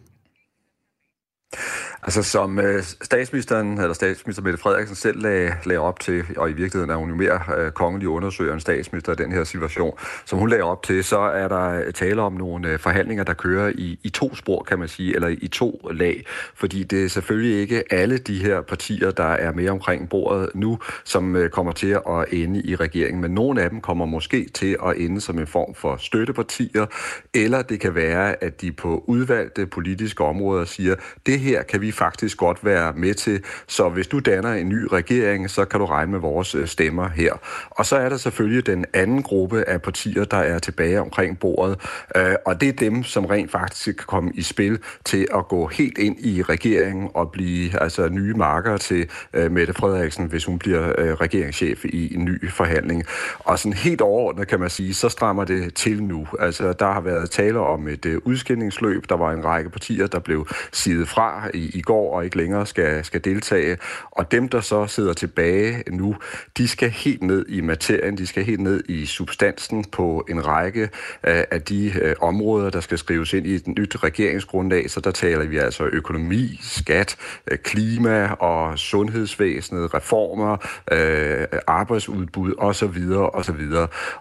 Altså 2.07 2.23
som 2.23 2.59
øh, 2.59 2.83
statsministeren, 2.83 3.77
eller 3.77 3.93
statsminister 3.93 4.43
Mette 4.43 4.59
Frederiksen 4.59 4.95
selv 4.95 5.21
lagde, 5.21 5.53
lagde 5.65 5.79
op 5.79 5.99
til, 5.99 6.23
og 6.37 6.49
i 6.49 6.53
virkeligheden 6.53 6.89
er 6.89 6.95
hun 6.95 7.09
jo 7.09 7.15
mere 7.15 7.39
øh, 7.57 7.71
kongelig 7.71 8.07
undersøger 8.07 8.53
end 8.53 8.61
statsminister 8.61 9.11
i 9.11 9.15
den 9.15 9.31
her 9.31 9.43
situation, 9.43 9.97
som 10.25 10.39
hun 10.39 10.49
lagde 10.49 10.63
op 10.63 10.83
til, 10.83 11.03
så 11.03 11.19
er 11.19 11.47
der 11.47 11.69
øh, 11.69 11.93
tale 11.93 12.21
om 12.21 12.33
nogle 12.33 12.69
øh, 12.69 12.79
forhandlinger, 12.79 13.23
der 13.23 13.33
kører 13.33 13.71
i, 13.75 13.99
i 14.03 14.09
to 14.09 14.35
spor, 14.35 14.63
kan 14.63 14.79
man 14.79 14.87
sige, 14.87 15.15
eller 15.15 15.27
i 15.27 15.47
to 15.47 15.89
lag. 15.91 16.23
Fordi 16.55 16.83
det 16.83 17.05
er 17.05 17.09
selvfølgelig 17.09 17.59
ikke 17.61 17.83
alle 17.93 18.17
de 18.17 18.43
her 18.43 18.61
partier, 18.61 19.11
der 19.11 19.23
er 19.23 19.53
med 19.53 19.69
omkring 19.69 20.09
bordet 20.09 20.49
nu, 20.55 20.79
som 21.03 21.35
øh, 21.35 21.49
kommer 21.49 21.71
til 21.71 21.87
at 22.09 22.25
ende 22.31 22.61
i 22.63 22.75
regeringen, 22.75 23.21
men 23.21 23.31
nogle 23.31 23.61
af 23.61 23.69
dem 23.69 23.81
kommer 23.81 24.05
måske 24.05 24.49
til 24.53 24.77
at 24.85 24.97
ende 24.97 25.21
som 25.21 25.39
en 25.39 25.47
form 25.47 25.75
for 25.75 25.97
støttepartier, 25.97 26.85
eller 27.33 27.61
det 27.61 27.79
kan 27.79 27.95
være, 27.95 28.43
at 28.43 28.61
de 28.61 28.71
på 28.71 29.03
udvalgte 29.07 29.65
politiske 29.65 30.23
områder 30.23 30.65
siger, 30.65 30.95
det 31.25 31.39
her 31.39 31.63
kan 31.63 31.81
vi 31.81 31.91
faktisk 31.97 32.37
godt 32.37 32.65
være 32.65 32.93
med 32.93 33.13
til. 33.13 33.43
Så 33.67 33.89
hvis 33.89 34.07
du 34.07 34.19
danner 34.19 34.53
en 34.53 34.69
ny 34.69 34.87
regering, 34.91 35.49
så 35.49 35.65
kan 35.65 35.79
du 35.79 35.85
regne 35.85 36.11
med 36.11 36.19
vores 36.19 36.55
øh, 36.55 36.67
stemmer 36.67 37.09
her. 37.09 37.33
Og 37.69 37.85
så 37.85 37.95
er 37.95 38.09
der 38.09 38.17
selvfølgelig 38.17 38.65
den 38.65 38.85
anden 38.93 39.23
gruppe 39.23 39.63
af 39.69 39.81
partier, 39.81 40.23
der 40.23 40.37
er 40.37 40.59
tilbage 40.59 41.01
omkring 41.01 41.39
bordet, 41.39 41.81
øh, 42.15 42.35
og 42.45 42.61
det 42.61 42.69
er 42.69 42.73
dem, 42.73 43.03
som 43.03 43.25
rent 43.25 43.51
faktisk 43.51 43.95
kan 43.97 44.05
komme 44.07 44.31
i 44.33 44.41
spil 44.41 44.79
til 45.05 45.27
at 45.35 45.47
gå 45.47 45.67
helt 45.67 45.97
ind 45.97 46.19
i 46.19 46.41
regeringen 46.41 47.09
og 47.13 47.31
blive 47.31 47.81
altså 47.81 48.09
nye 48.09 48.33
marker 48.33 48.77
til 48.77 49.09
øh, 49.33 49.51
Mette 49.51 49.73
Frederiksen, 49.73 50.25
hvis 50.25 50.45
hun 50.45 50.59
bliver 50.59 51.21
regeringschef 51.21 51.85
i 51.85 52.15
en 52.15 52.25
ny 52.25 52.51
forhandling. 52.51 53.03
Og 53.39 53.59
sådan 53.59 53.73
helt 53.73 54.01
overordnet 54.01 54.47
kan 54.47 54.59
man 54.59 54.69
sige, 54.69 54.93
så 54.93 55.09
strammer 55.09 55.45
det 55.45 55.73
til 55.73 56.03
nu. 56.03 56.27
Altså 56.39 56.73
der 56.73 56.91
har 56.91 57.01
været 57.01 57.29
tale 57.29 57.59
om 57.59 57.87
et 57.87 58.05
udskillingsløb. 58.05 59.09
Der 59.09 59.17
var 59.17 59.31
en 59.31 59.45
række 59.45 59.69
partier, 59.69 60.07
der 60.07 60.19
blev 60.19 60.47
sidet 60.71 61.07
fra 61.07 61.49
i, 61.53 61.71
i 61.73 61.81
går 61.87 62.13
og 62.15 62.25
ikke 62.25 62.37
længere 62.37 62.65
skal, 62.65 63.05
skal 63.05 63.23
deltage. 63.23 63.77
Og 64.11 64.31
dem, 64.31 64.49
der 64.49 64.61
så 64.61 64.87
sidder 64.87 65.13
tilbage 65.13 65.83
nu, 65.91 66.15
de 66.57 66.67
skal 66.67 66.89
helt 66.89 67.23
ned 67.23 67.45
i 67.49 67.61
materien, 67.61 68.17
de 68.17 68.27
skal 68.27 68.43
helt 68.43 68.59
ned 68.59 68.83
i 68.89 69.05
substansen 69.05 69.85
på 69.91 70.25
en 70.29 70.47
række 70.47 70.89
af, 71.23 71.45
af 71.51 71.61
de 71.61 71.93
øh, 72.01 72.15
områder, 72.21 72.69
der 72.69 72.79
skal 72.79 72.97
skrives 72.97 73.33
ind 73.33 73.47
i 73.47 73.55
et 73.55 73.67
nyt 73.67 74.03
regeringsgrundlag. 74.03 74.89
Så 74.89 74.99
der 74.99 75.11
taler 75.11 75.45
vi 75.45 75.57
altså 75.57 75.83
økonomi, 75.83 76.59
skat, 76.61 77.17
øh, 77.51 77.57
klima 77.57 78.29
og 78.39 78.79
sundhedsvæsenet, 78.79 79.93
reformer, 79.93 80.57
øh, 80.91 81.47
arbejdsudbud 81.67 82.53
osv. 82.57 82.87
osv. 83.33 83.61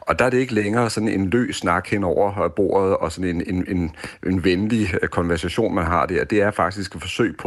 Og 0.00 0.18
der 0.18 0.24
er 0.24 0.30
det 0.30 0.38
ikke 0.38 0.54
længere 0.54 0.90
sådan 0.90 1.08
en 1.08 1.30
løs 1.30 1.56
snak 1.56 1.88
hen 1.88 2.04
over 2.04 2.48
bordet 2.48 2.96
og 2.96 3.12
sådan 3.12 3.30
en, 3.30 3.42
en, 3.54 3.64
en, 3.76 3.90
en 4.26 4.44
venlig 4.44 4.94
øh, 5.02 5.08
konversation, 5.08 5.74
man 5.74 5.84
har 5.84 6.06
der. 6.06 6.24
Det 6.24 6.42
er 6.42 6.50
faktisk 6.50 6.94
et 6.94 7.00
forsøg 7.00 7.36
på 7.36 7.45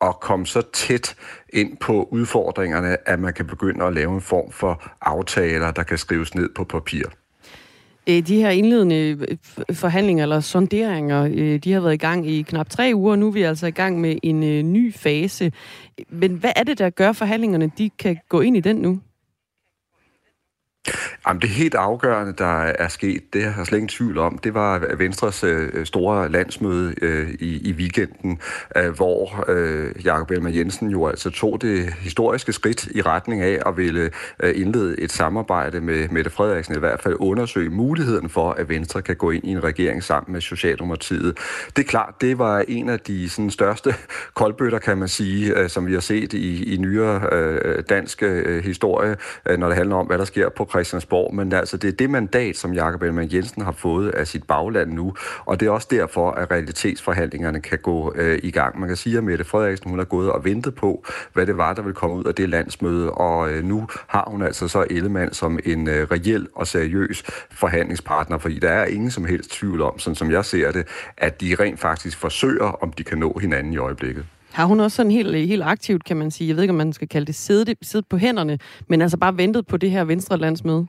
at 0.00 0.20
komme 0.20 0.46
så 0.46 0.62
tæt 0.72 1.16
ind 1.52 1.76
på 1.76 2.08
udfordringerne, 2.10 3.08
at 3.08 3.18
man 3.18 3.32
kan 3.34 3.46
begynde 3.46 3.84
at 3.84 3.94
lave 3.94 4.14
en 4.14 4.20
form 4.20 4.50
for 4.52 4.82
aftaler, 5.00 5.70
der 5.70 5.82
kan 5.82 5.98
skrives 5.98 6.34
ned 6.34 6.48
på 6.54 6.64
papir. 6.64 7.04
Øh, 8.06 8.26
de 8.26 8.36
her 8.36 8.50
indledende 8.50 9.26
øh, 9.28 9.76
forhandlinger 9.76 10.24
eller 10.24 10.40
sonderinger, 10.40 11.28
øh, 11.34 11.58
de 11.58 11.72
har 11.72 11.80
været 11.80 11.94
i 11.94 11.96
gang 11.96 12.28
i 12.28 12.42
knap 12.42 12.68
tre 12.68 12.92
uger. 12.94 13.16
Nu 13.16 13.26
er 13.26 13.32
vi 13.32 13.42
altså 13.42 13.66
i 13.66 13.70
gang 13.70 14.00
med 14.00 14.16
en 14.22 14.72
ny 14.72 14.94
fase. 14.94 15.52
Men 16.08 16.32
hvad 16.32 16.52
er 16.56 16.62
det, 16.62 16.78
der 16.78 16.90
gør 16.90 17.12
forhandlingerne, 17.12 17.70
de 17.78 17.90
kan 17.90 18.18
gå 18.28 18.40
ind 18.40 18.56
i 18.56 18.60
den 18.60 18.76
nu? 18.76 19.00
Jamen, 21.28 21.42
det 21.42 21.50
helt 21.50 21.74
afgørende, 21.74 22.32
der 22.38 22.60
er 22.62 22.88
sket, 22.88 23.32
det 23.32 23.44
har 23.44 23.60
jeg 23.60 23.66
slet 23.66 23.78
ingen 23.78 23.88
tvivl 23.88 24.18
om, 24.18 24.38
det 24.38 24.54
var 24.54 24.86
Venstres 24.98 25.44
øh, 25.44 25.86
store 25.86 26.28
landsmøde 26.28 26.94
øh, 27.02 27.30
i, 27.40 27.68
i 27.68 27.72
weekenden, 27.72 28.40
øh, 28.76 28.90
hvor 28.90 29.44
øh, 29.48 30.06
Jakob 30.06 30.30
Elmer 30.30 30.50
Jensen 30.50 30.90
jo 30.90 31.06
altså 31.06 31.30
tog 31.30 31.62
det 31.62 31.94
historiske 31.94 32.52
skridt 32.52 32.86
i 32.86 33.02
retning 33.02 33.42
af 33.42 33.58
at 33.66 33.76
ville 33.76 34.10
øh, 34.42 34.60
indlede 34.60 35.00
et 35.00 35.12
samarbejde 35.12 35.80
med 35.80 36.08
Mette 36.08 36.30
Frederiksen, 36.30 36.76
i 36.76 36.78
hvert 36.78 37.02
fald 37.02 37.16
undersøge 37.20 37.70
muligheden 37.70 38.28
for, 38.28 38.50
at 38.50 38.68
Venstre 38.68 39.02
kan 39.02 39.16
gå 39.16 39.30
ind 39.30 39.44
i 39.44 39.50
en 39.50 39.64
regering 39.64 40.02
sammen 40.02 40.32
med 40.32 40.40
Socialdemokratiet. 40.40 41.38
Det 41.76 41.82
er 41.82 41.88
klart, 41.88 42.14
det 42.20 42.38
var 42.38 42.64
en 42.68 42.88
af 42.88 43.00
de 43.00 43.28
sådan, 43.28 43.50
største 43.50 43.94
koldbøtter, 44.34 44.78
kan 44.78 44.98
man 44.98 45.08
sige, 45.08 45.58
øh, 45.58 45.68
som 45.68 45.86
vi 45.86 45.92
har 45.92 46.00
set 46.00 46.32
i, 46.32 46.74
i 46.74 46.76
nyere 46.76 47.28
øh, 47.32 47.82
dansk 47.88 48.22
øh, 48.22 48.64
historie, 48.64 49.16
øh, 49.48 49.58
når 49.58 49.66
det 49.66 49.76
handler 49.76 49.96
om, 49.96 50.06
hvad 50.06 50.18
der 50.18 50.24
sker 50.24 50.48
på 50.48 50.64
Christiansborg, 50.76 51.34
men 51.34 51.52
altså 51.52 51.76
det 51.76 51.88
er 51.88 51.92
det 51.92 52.10
mandat, 52.10 52.56
som 52.56 52.72
Jakob 52.72 53.02
Ellemann 53.02 53.32
Jensen 53.32 53.62
har 53.62 53.72
fået 53.72 54.10
af 54.10 54.26
sit 54.26 54.44
bagland 54.44 54.92
nu, 54.92 55.14
og 55.44 55.60
det 55.60 55.66
er 55.66 55.70
også 55.70 55.88
derfor, 55.90 56.30
at 56.30 56.50
realitetsforhandlingerne 56.50 57.60
kan 57.60 57.78
gå 57.78 58.12
øh, 58.16 58.38
i 58.42 58.50
gang. 58.50 58.80
Man 58.80 58.88
kan 58.88 58.96
sige, 58.96 59.18
at 59.18 59.24
Mette 59.24 59.44
Frederiksen 59.44 59.90
hun 59.90 59.98
har 59.98 60.04
gået 60.04 60.32
og 60.32 60.44
ventet 60.44 60.74
på, 60.74 61.04
hvad 61.32 61.46
det 61.46 61.56
var, 61.56 61.74
der 61.74 61.82
ville 61.82 61.94
komme 61.94 62.16
ud 62.16 62.24
af 62.24 62.34
det 62.34 62.48
landsmøde, 62.48 63.10
og 63.10 63.50
øh, 63.50 63.64
nu 63.64 63.86
har 64.06 64.24
hun 64.30 64.42
altså 64.42 64.68
så 64.68 64.86
Ellemann 64.90 65.32
som 65.32 65.58
en 65.64 65.88
øh, 65.88 66.08
reel 66.10 66.48
og 66.54 66.66
seriøs 66.66 67.22
forhandlingspartner, 67.50 68.38
fordi 68.38 68.58
der 68.58 68.70
er 68.70 68.84
ingen 68.84 69.10
som 69.10 69.24
helst 69.24 69.50
tvivl 69.50 69.82
om, 69.82 69.98
sådan 69.98 70.14
som 70.14 70.30
jeg 70.30 70.44
ser 70.44 70.72
det, 70.72 70.86
at 71.16 71.40
de 71.40 71.56
rent 71.60 71.80
faktisk 71.80 72.18
forsøger, 72.18 72.64
om 72.82 72.92
de 72.92 73.04
kan 73.04 73.18
nå 73.18 73.38
hinanden 73.40 73.72
i 73.72 73.76
øjeblikket. 73.76 74.24
Har 74.56 74.64
hun 74.64 74.80
også 74.80 74.96
sådan 74.96 75.12
helt, 75.12 75.36
helt 75.36 75.62
aktivt, 75.62 76.04
kan 76.04 76.16
man 76.16 76.30
sige, 76.30 76.48
jeg 76.48 76.56
ved 76.56 76.62
ikke, 76.62 76.70
om 76.70 76.76
man 76.76 76.92
skal 76.92 77.08
kalde 77.08 77.26
det 77.26 77.34
sidde, 77.34 77.74
sidde 77.82 78.06
på 78.10 78.16
hænderne, 78.16 78.58
men 78.88 79.02
altså 79.02 79.16
bare 79.16 79.36
ventet 79.36 79.66
på 79.66 79.76
det 79.76 79.90
her 79.90 80.04
venstre 80.04 80.38
landsmøde? 80.38 80.86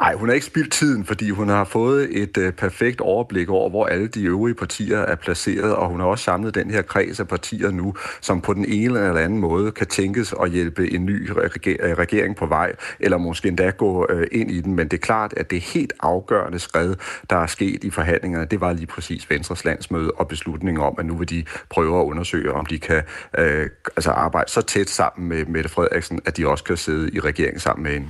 Nej, 0.00 0.14
hun 0.14 0.28
har 0.28 0.34
ikke 0.34 0.46
spildt 0.46 0.72
tiden, 0.72 1.04
fordi 1.04 1.30
hun 1.30 1.48
har 1.48 1.64
fået 1.64 2.22
et 2.22 2.36
øh, 2.36 2.52
perfekt 2.52 3.00
overblik 3.00 3.48
over, 3.48 3.70
hvor 3.70 3.86
alle 3.86 4.08
de 4.08 4.24
øvrige 4.24 4.54
partier 4.54 4.98
er 4.98 5.14
placeret, 5.14 5.74
og 5.74 5.88
hun 5.88 6.00
har 6.00 6.06
også 6.06 6.24
samlet 6.24 6.54
den 6.54 6.70
her 6.70 6.82
kreds 6.82 7.20
af 7.20 7.28
partier 7.28 7.70
nu, 7.70 7.94
som 8.20 8.40
på 8.40 8.54
den 8.54 8.64
ene 8.64 8.98
eller 8.98 9.20
anden 9.20 9.38
måde 9.38 9.72
kan 9.72 9.86
tænkes 9.86 10.34
at 10.42 10.50
hjælpe 10.50 10.92
en 10.94 11.04
ny 11.06 11.30
reger- 11.30 11.76
øh, 11.80 11.98
regering 11.98 12.36
på 12.36 12.46
vej, 12.46 12.72
eller 13.00 13.18
måske 13.18 13.48
endda 13.48 13.70
gå 13.70 14.06
øh, 14.10 14.26
ind 14.32 14.50
i 14.50 14.60
den. 14.60 14.74
Men 14.74 14.88
det 14.88 14.96
er 14.96 15.00
klart, 15.00 15.34
at 15.36 15.50
det 15.50 15.60
helt 15.60 15.92
afgørende 16.00 16.58
skred, 16.58 16.94
der 17.30 17.36
er 17.36 17.46
sket 17.46 17.84
i 17.84 17.90
forhandlingerne, 17.90 18.46
det 18.46 18.60
var 18.60 18.72
lige 18.72 18.86
præcis 18.86 19.30
Venstres 19.30 19.64
landsmøde 19.64 20.10
og 20.10 20.28
beslutningen 20.28 20.82
om, 20.82 20.94
at 20.98 21.06
nu 21.06 21.16
vil 21.16 21.30
de 21.30 21.44
prøve 21.70 22.00
at 22.00 22.04
undersøge, 22.04 22.52
om 22.52 22.66
de 22.66 22.78
kan 22.78 23.02
øh, 23.38 23.70
altså 23.96 24.10
arbejde 24.10 24.50
så 24.50 24.62
tæt 24.62 24.90
sammen 24.90 25.28
med 25.28 25.44
Mette 25.44 25.70
Frederiksen, 25.70 26.20
at 26.24 26.36
de 26.36 26.48
også 26.48 26.64
kan 26.64 26.76
sidde 26.76 27.10
i 27.12 27.20
regeringen 27.20 27.60
sammen 27.60 27.82
med 27.82 27.92
hende. 27.92 28.08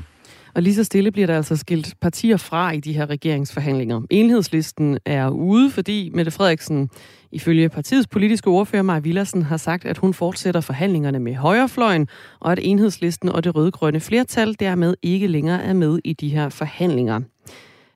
Og 0.54 0.62
lige 0.62 0.74
så 0.74 0.84
stille 0.84 1.10
bliver 1.10 1.26
der 1.26 1.36
altså 1.36 1.56
skilt 1.56 1.94
partier 2.00 2.36
fra 2.36 2.72
i 2.72 2.80
de 2.80 2.92
her 2.92 3.10
regeringsforhandlinger. 3.10 4.00
Enhedslisten 4.10 4.98
er 5.04 5.28
ude, 5.28 5.70
fordi 5.70 6.10
Mette 6.14 6.30
Frederiksen 6.30 6.90
ifølge 7.32 7.68
partiets 7.68 8.06
politiske 8.06 8.50
ordfører 8.50 8.82
Maja 8.82 9.00
Villersen 9.00 9.42
har 9.42 9.56
sagt, 9.56 9.84
at 9.84 9.98
hun 9.98 10.14
fortsætter 10.14 10.60
forhandlingerne 10.60 11.18
med 11.18 11.34
højrefløjen, 11.34 12.08
og 12.40 12.52
at 12.52 12.58
enhedslisten 12.62 13.28
og 13.28 13.44
det 13.44 13.54
rødgrønne 13.54 14.00
flertal 14.00 14.56
dermed 14.60 14.94
ikke 15.02 15.26
længere 15.26 15.62
er 15.62 15.72
med 15.72 15.98
i 16.04 16.12
de 16.12 16.28
her 16.28 16.48
forhandlinger. 16.48 17.20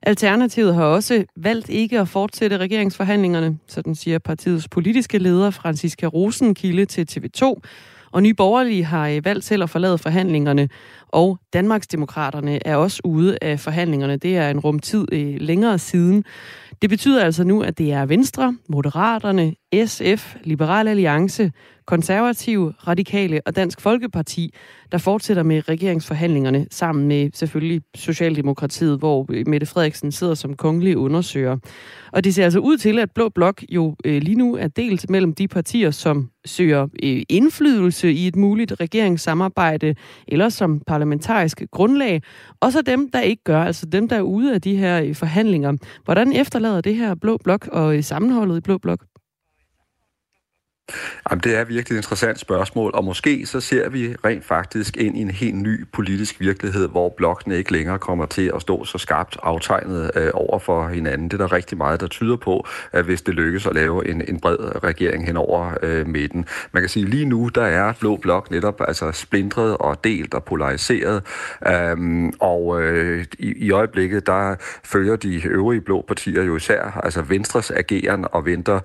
Alternativet 0.01 0.75
har 0.75 0.83
også 0.83 1.25
valgt 1.35 1.69
ikke 1.69 1.99
at 1.99 2.07
fortsætte 2.07 2.57
regeringsforhandlingerne, 2.57 3.57
sådan 3.67 3.95
siger 3.95 4.19
partiets 4.19 4.67
politiske 4.67 5.17
leder 5.17 5.49
Franziska 5.49 6.05
Rosenkilde 6.05 6.85
til 6.85 7.07
TV2. 7.11 7.53
Og 8.11 8.23
Nye 8.23 8.33
Borgerlige 8.33 8.83
har 8.83 9.07
øh, 9.07 9.25
valgt 9.25 9.45
selv 9.45 9.63
at 9.63 9.69
forlade 9.69 9.97
forhandlingerne, 9.97 10.69
og 11.07 11.39
Danmarksdemokraterne 11.53 12.67
er 12.67 12.75
også 12.75 13.01
ude 13.03 13.37
af 13.41 13.59
forhandlingerne. 13.59 14.17
Det 14.17 14.37
er 14.37 14.49
en 14.49 14.59
rum 14.59 14.79
tid 14.79 15.05
øh, 15.11 15.35
længere 15.39 15.79
siden. 15.79 16.23
Det 16.81 16.89
betyder 16.89 17.23
altså 17.23 17.43
nu, 17.43 17.61
at 17.61 17.77
det 17.77 17.91
er 17.91 18.05
Venstre, 18.05 18.57
Moderaterne, 18.69 19.53
SF, 19.75 20.35
Liberal 20.43 20.87
Alliance, 20.87 21.51
Konservative, 21.85 22.73
Radikale 22.87 23.41
og 23.45 23.55
Dansk 23.55 23.81
Folkeparti, 23.81 24.53
der 24.91 24.97
fortsætter 24.97 25.43
med 25.43 25.69
regeringsforhandlingerne 25.69 26.65
sammen 26.71 27.07
med 27.07 27.29
selvfølgelig 27.33 27.81
Socialdemokratiet, 27.95 28.99
hvor 28.99 29.25
Mette 29.49 29.65
Frederiksen 29.65 30.11
sidder 30.11 30.33
som 30.33 30.55
kongelig 30.55 30.97
undersøger. 30.97 31.57
Og 32.11 32.23
det 32.23 32.35
ser 32.35 32.43
altså 32.43 32.59
ud 32.59 32.77
til, 32.77 32.99
at 32.99 33.11
Blå 33.11 33.29
Blok 33.29 33.63
jo 33.69 33.95
øh, 34.05 34.21
lige 34.21 34.35
nu 34.35 34.55
er 34.55 34.67
delt 34.67 35.09
mellem 35.09 35.33
de 35.33 35.47
partier, 35.47 35.91
som 35.91 36.29
søger 36.45 36.87
øh, 37.03 37.21
indflydelse 37.29 38.11
i 38.11 38.27
et 38.27 38.35
muligt 38.35 38.73
regeringssamarbejde, 38.79 39.95
eller 40.27 40.49
som 40.49 40.81
parlamentarisk 40.87 41.63
grundlag, 41.71 42.21
og 42.59 42.71
så 42.71 42.81
dem, 42.81 43.11
der 43.11 43.21
ikke 43.21 43.43
gør, 43.43 43.63
altså 43.63 43.85
dem, 43.85 44.07
der 44.07 44.15
er 44.15 44.21
ude 44.21 44.53
af 44.53 44.61
de 44.61 44.75
her 44.75 45.03
øh, 45.03 45.15
forhandlinger. 45.15 45.73
Hvordan 46.05 46.33
efterlader 46.33 46.81
det 46.81 46.95
her 46.95 47.15
Blå 47.15 47.37
Blok 47.43 47.67
og 47.67 47.95
øh, 47.95 48.03
sammenholdet 48.03 48.57
i 48.57 48.61
Blå 48.61 48.77
Blok? 48.77 48.99
Jamen, 51.29 51.41
det 51.43 51.57
er 51.57 51.63
virkelig 51.63 51.95
et 51.95 51.99
interessant 51.99 52.39
spørgsmål, 52.39 52.91
og 52.93 53.03
måske 53.03 53.45
så 53.45 53.59
ser 53.59 53.89
vi 53.89 54.15
rent 54.25 54.45
faktisk 54.45 54.97
ind 54.97 55.17
i 55.17 55.21
en 55.21 55.31
helt 55.31 55.55
ny 55.55 55.85
politisk 55.93 56.39
virkelighed, 56.39 56.87
hvor 56.87 57.09
blokkene 57.17 57.57
ikke 57.57 57.71
længere 57.71 57.99
kommer 57.99 58.25
til 58.25 58.51
at 58.55 58.61
stå 58.61 58.85
så 58.85 58.97
skarpt 58.97 59.37
aftegnet 59.43 60.11
øh, 60.15 60.31
over 60.33 60.59
for 60.59 60.87
hinanden. 60.87 61.29
Det 61.29 61.33
er 61.41 61.47
der 61.47 61.53
rigtig 61.53 61.77
meget, 61.77 62.01
der 62.01 62.07
tyder 62.07 62.35
på, 62.35 62.67
at 62.91 63.05
hvis 63.05 63.21
det 63.21 63.33
lykkes 63.33 63.65
at 63.65 63.75
lave 63.75 64.07
en, 64.09 64.21
en 64.27 64.39
bred 64.39 64.83
regering 64.83 65.25
hen 65.25 65.37
over 65.37 65.73
øh, 65.83 66.07
midten. 66.07 66.45
Man 66.71 66.83
kan 66.83 66.89
sige, 66.89 67.05
lige 67.05 67.25
nu, 67.25 67.49
der 67.55 67.65
er 67.65 67.93
Blå 67.99 68.15
Blok 68.15 68.51
netop 68.51 68.81
altså 68.87 69.11
splintret 69.11 69.77
og 69.77 70.03
delt 70.03 70.33
og 70.33 70.43
polariseret, 70.43 71.23
øhm, 71.67 72.33
og 72.39 72.81
øh, 72.81 73.25
i, 73.39 73.65
i 73.65 73.71
øjeblikket, 73.71 74.27
der 74.27 74.55
følger 74.83 75.15
de 75.15 75.47
øvrige 75.47 75.81
blå 75.81 76.05
partier 76.07 76.43
jo 76.43 76.55
især, 76.55 76.99
altså 77.03 77.21
Venstres 77.21 77.71
ageren 77.71 78.25
og 78.31 78.45
venter 78.45 78.79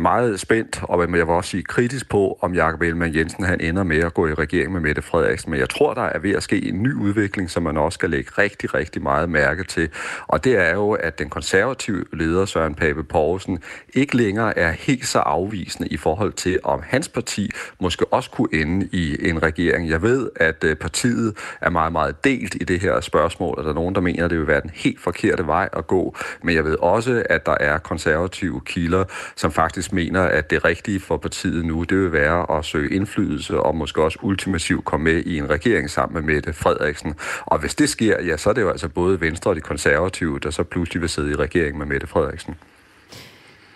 meget 0.00 0.40
spændt, 0.40 0.80
og 0.82 1.18
jeg 1.18 1.28
var 1.28 1.41
også 1.42 1.50
sige 1.50 1.62
kritisk 1.62 2.08
på, 2.08 2.38
om 2.40 2.54
Jakob 2.54 2.82
Ellemann 2.82 3.14
Jensen 3.14 3.44
han 3.44 3.60
ender 3.60 3.82
med 3.82 3.98
at 3.98 4.14
gå 4.14 4.26
i 4.26 4.34
regering 4.34 4.72
med 4.72 4.80
Mette 4.80 5.02
Frederiksen. 5.02 5.50
Men 5.50 5.60
jeg 5.60 5.68
tror, 5.70 5.94
der 5.94 6.02
er 6.02 6.18
ved 6.18 6.30
at 6.30 6.42
ske 6.42 6.68
en 6.68 6.82
ny 6.82 6.94
udvikling, 6.94 7.50
som 7.50 7.62
man 7.62 7.76
også 7.76 7.96
skal 7.96 8.10
lægge 8.10 8.30
rigtig, 8.38 8.74
rigtig 8.74 9.02
meget 9.02 9.30
mærke 9.30 9.64
til. 9.64 9.88
Og 10.26 10.44
det 10.44 10.56
er 10.56 10.74
jo, 10.74 10.92
at 10.92 11.18
den 11.18 11.30
konservative 11.30 12.04
leder 12.12 12.44
Søren 12.44 12.74
Pape 12.74 13.04
Poulsen 13.04 13.58
ikke 13.94 14.16
længere 14.16 14.58
er 14.58 14.70
helt 14.70 15.06
så 15.06 15.18
afvisende 15.18 15.88
i 15.88 15.96
forhold 15.96 16.32
til, 16.32 16.58
om 16.64 16.80
hans 16.84 17.08
parti 17.08 17.50
måske 17.80 18.12
også 18.12 18.30
kunne 18.30 18.48
ende 18.52 18.88
i 18.92 19.28
en 19.28 19.42
regering. 19.42 19.88
Jeg 19.88 20.02
ved, 20.02 20.30
at 20.36 20.64
øh, 20.64 20.76
partiet 20.76 21.36
er 21.60 21.70
meget, 21.70 21.92
meget 21.92 22.24
delt 22.24 22.54
i 22.54 22.64
det 22.64 22.80
her 22.80 23.00
spørgsmål, 23.00 23.58
og 23.58 23.64
der 23.64 23.70
er 23.70 23.74
nogen, 23.74 23.94
der 23.94 24.00
mener, 24.00 24.24
at 24.24 24.30
det 24.30 24.38
vil 24.38 24.46
være 24.46 24.60
den 24.60 24.70
helt 24.74 25.00
forkerte 25.00 25.46
vej 25.46 25.68
at 25.72 25.86
gå. 25.86 26.16
Men 26.42 26.54
jeg 26.54 26.64
ved 26.64 26.76
også, 26.78 27.22
at 27.30 27.46
der 27.46 27.56
er 27.60 27.78
konservative 27.78 28.60
kilder, 28.66 29.04
som 29.36 29.52
faktisk 29.52 29.92
mener, 29.92 30.22
at 30.22 30.50
det 30.50 30.64
rigtige 30.64 31.00
for 31.00 31.16
partiet 31.16 31.31
nu, 31.44 31.82
det 31.82 31.98
vil 31.98 32.12
være 32.12 32.58
at 32.58 32.64
søge 32.64 32.94
indflydelse 32.94 33.60
og 33.60 33.76
måske 33.76 34.02
også 34.02 34.18
ultimativt 34.22 34.84
komme 34.84 35.04
med 35.04 35.22
i 35.24 35.38
en 35.38 35.50
regering 35.50 35.90
sammen 35.90 36.26
med 36.26 36.34
Mette 36.34 36.52
Frederiksen. 36.52 37.14
Og 37.46 37.58
hvis 37.58 37.74
det 37.74 37.88
sker, 37.88 38.22
ja, 38.22 38.36
så 38.36 38.50
er 38.50 38.54
det 38.54 38.62
jo 38.62 38.70
altså 38.70 38.88
både 38.88 39.20
Venstre 39.20 39.50
og 39.50 39.56
de 39.56 39.60
konservative, 39.60 40.38
der 40.38 40.50
så 40.50 40.62
pludselig 40.62 41.00
vil 41.00 41.08
sidde 41.08 41.30
i 41.30 41.34
regering 41.34 41.78
med 41.78 41.86
Mette 41.86 42.06
Frederiksen. 42.06 42.54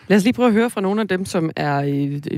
Lad 0.09 0.17
os 0.17 0.25
lige 0.25 0.33
prøve 0.33 0.49
at 0.49 0.53
høre 0.53 0.71
fra 0.71 0.81
nogle 0.81 1.01
af 1.01 1.09
dem, 1.09 1.25
som 1.25 1.51
er 1.57 1.81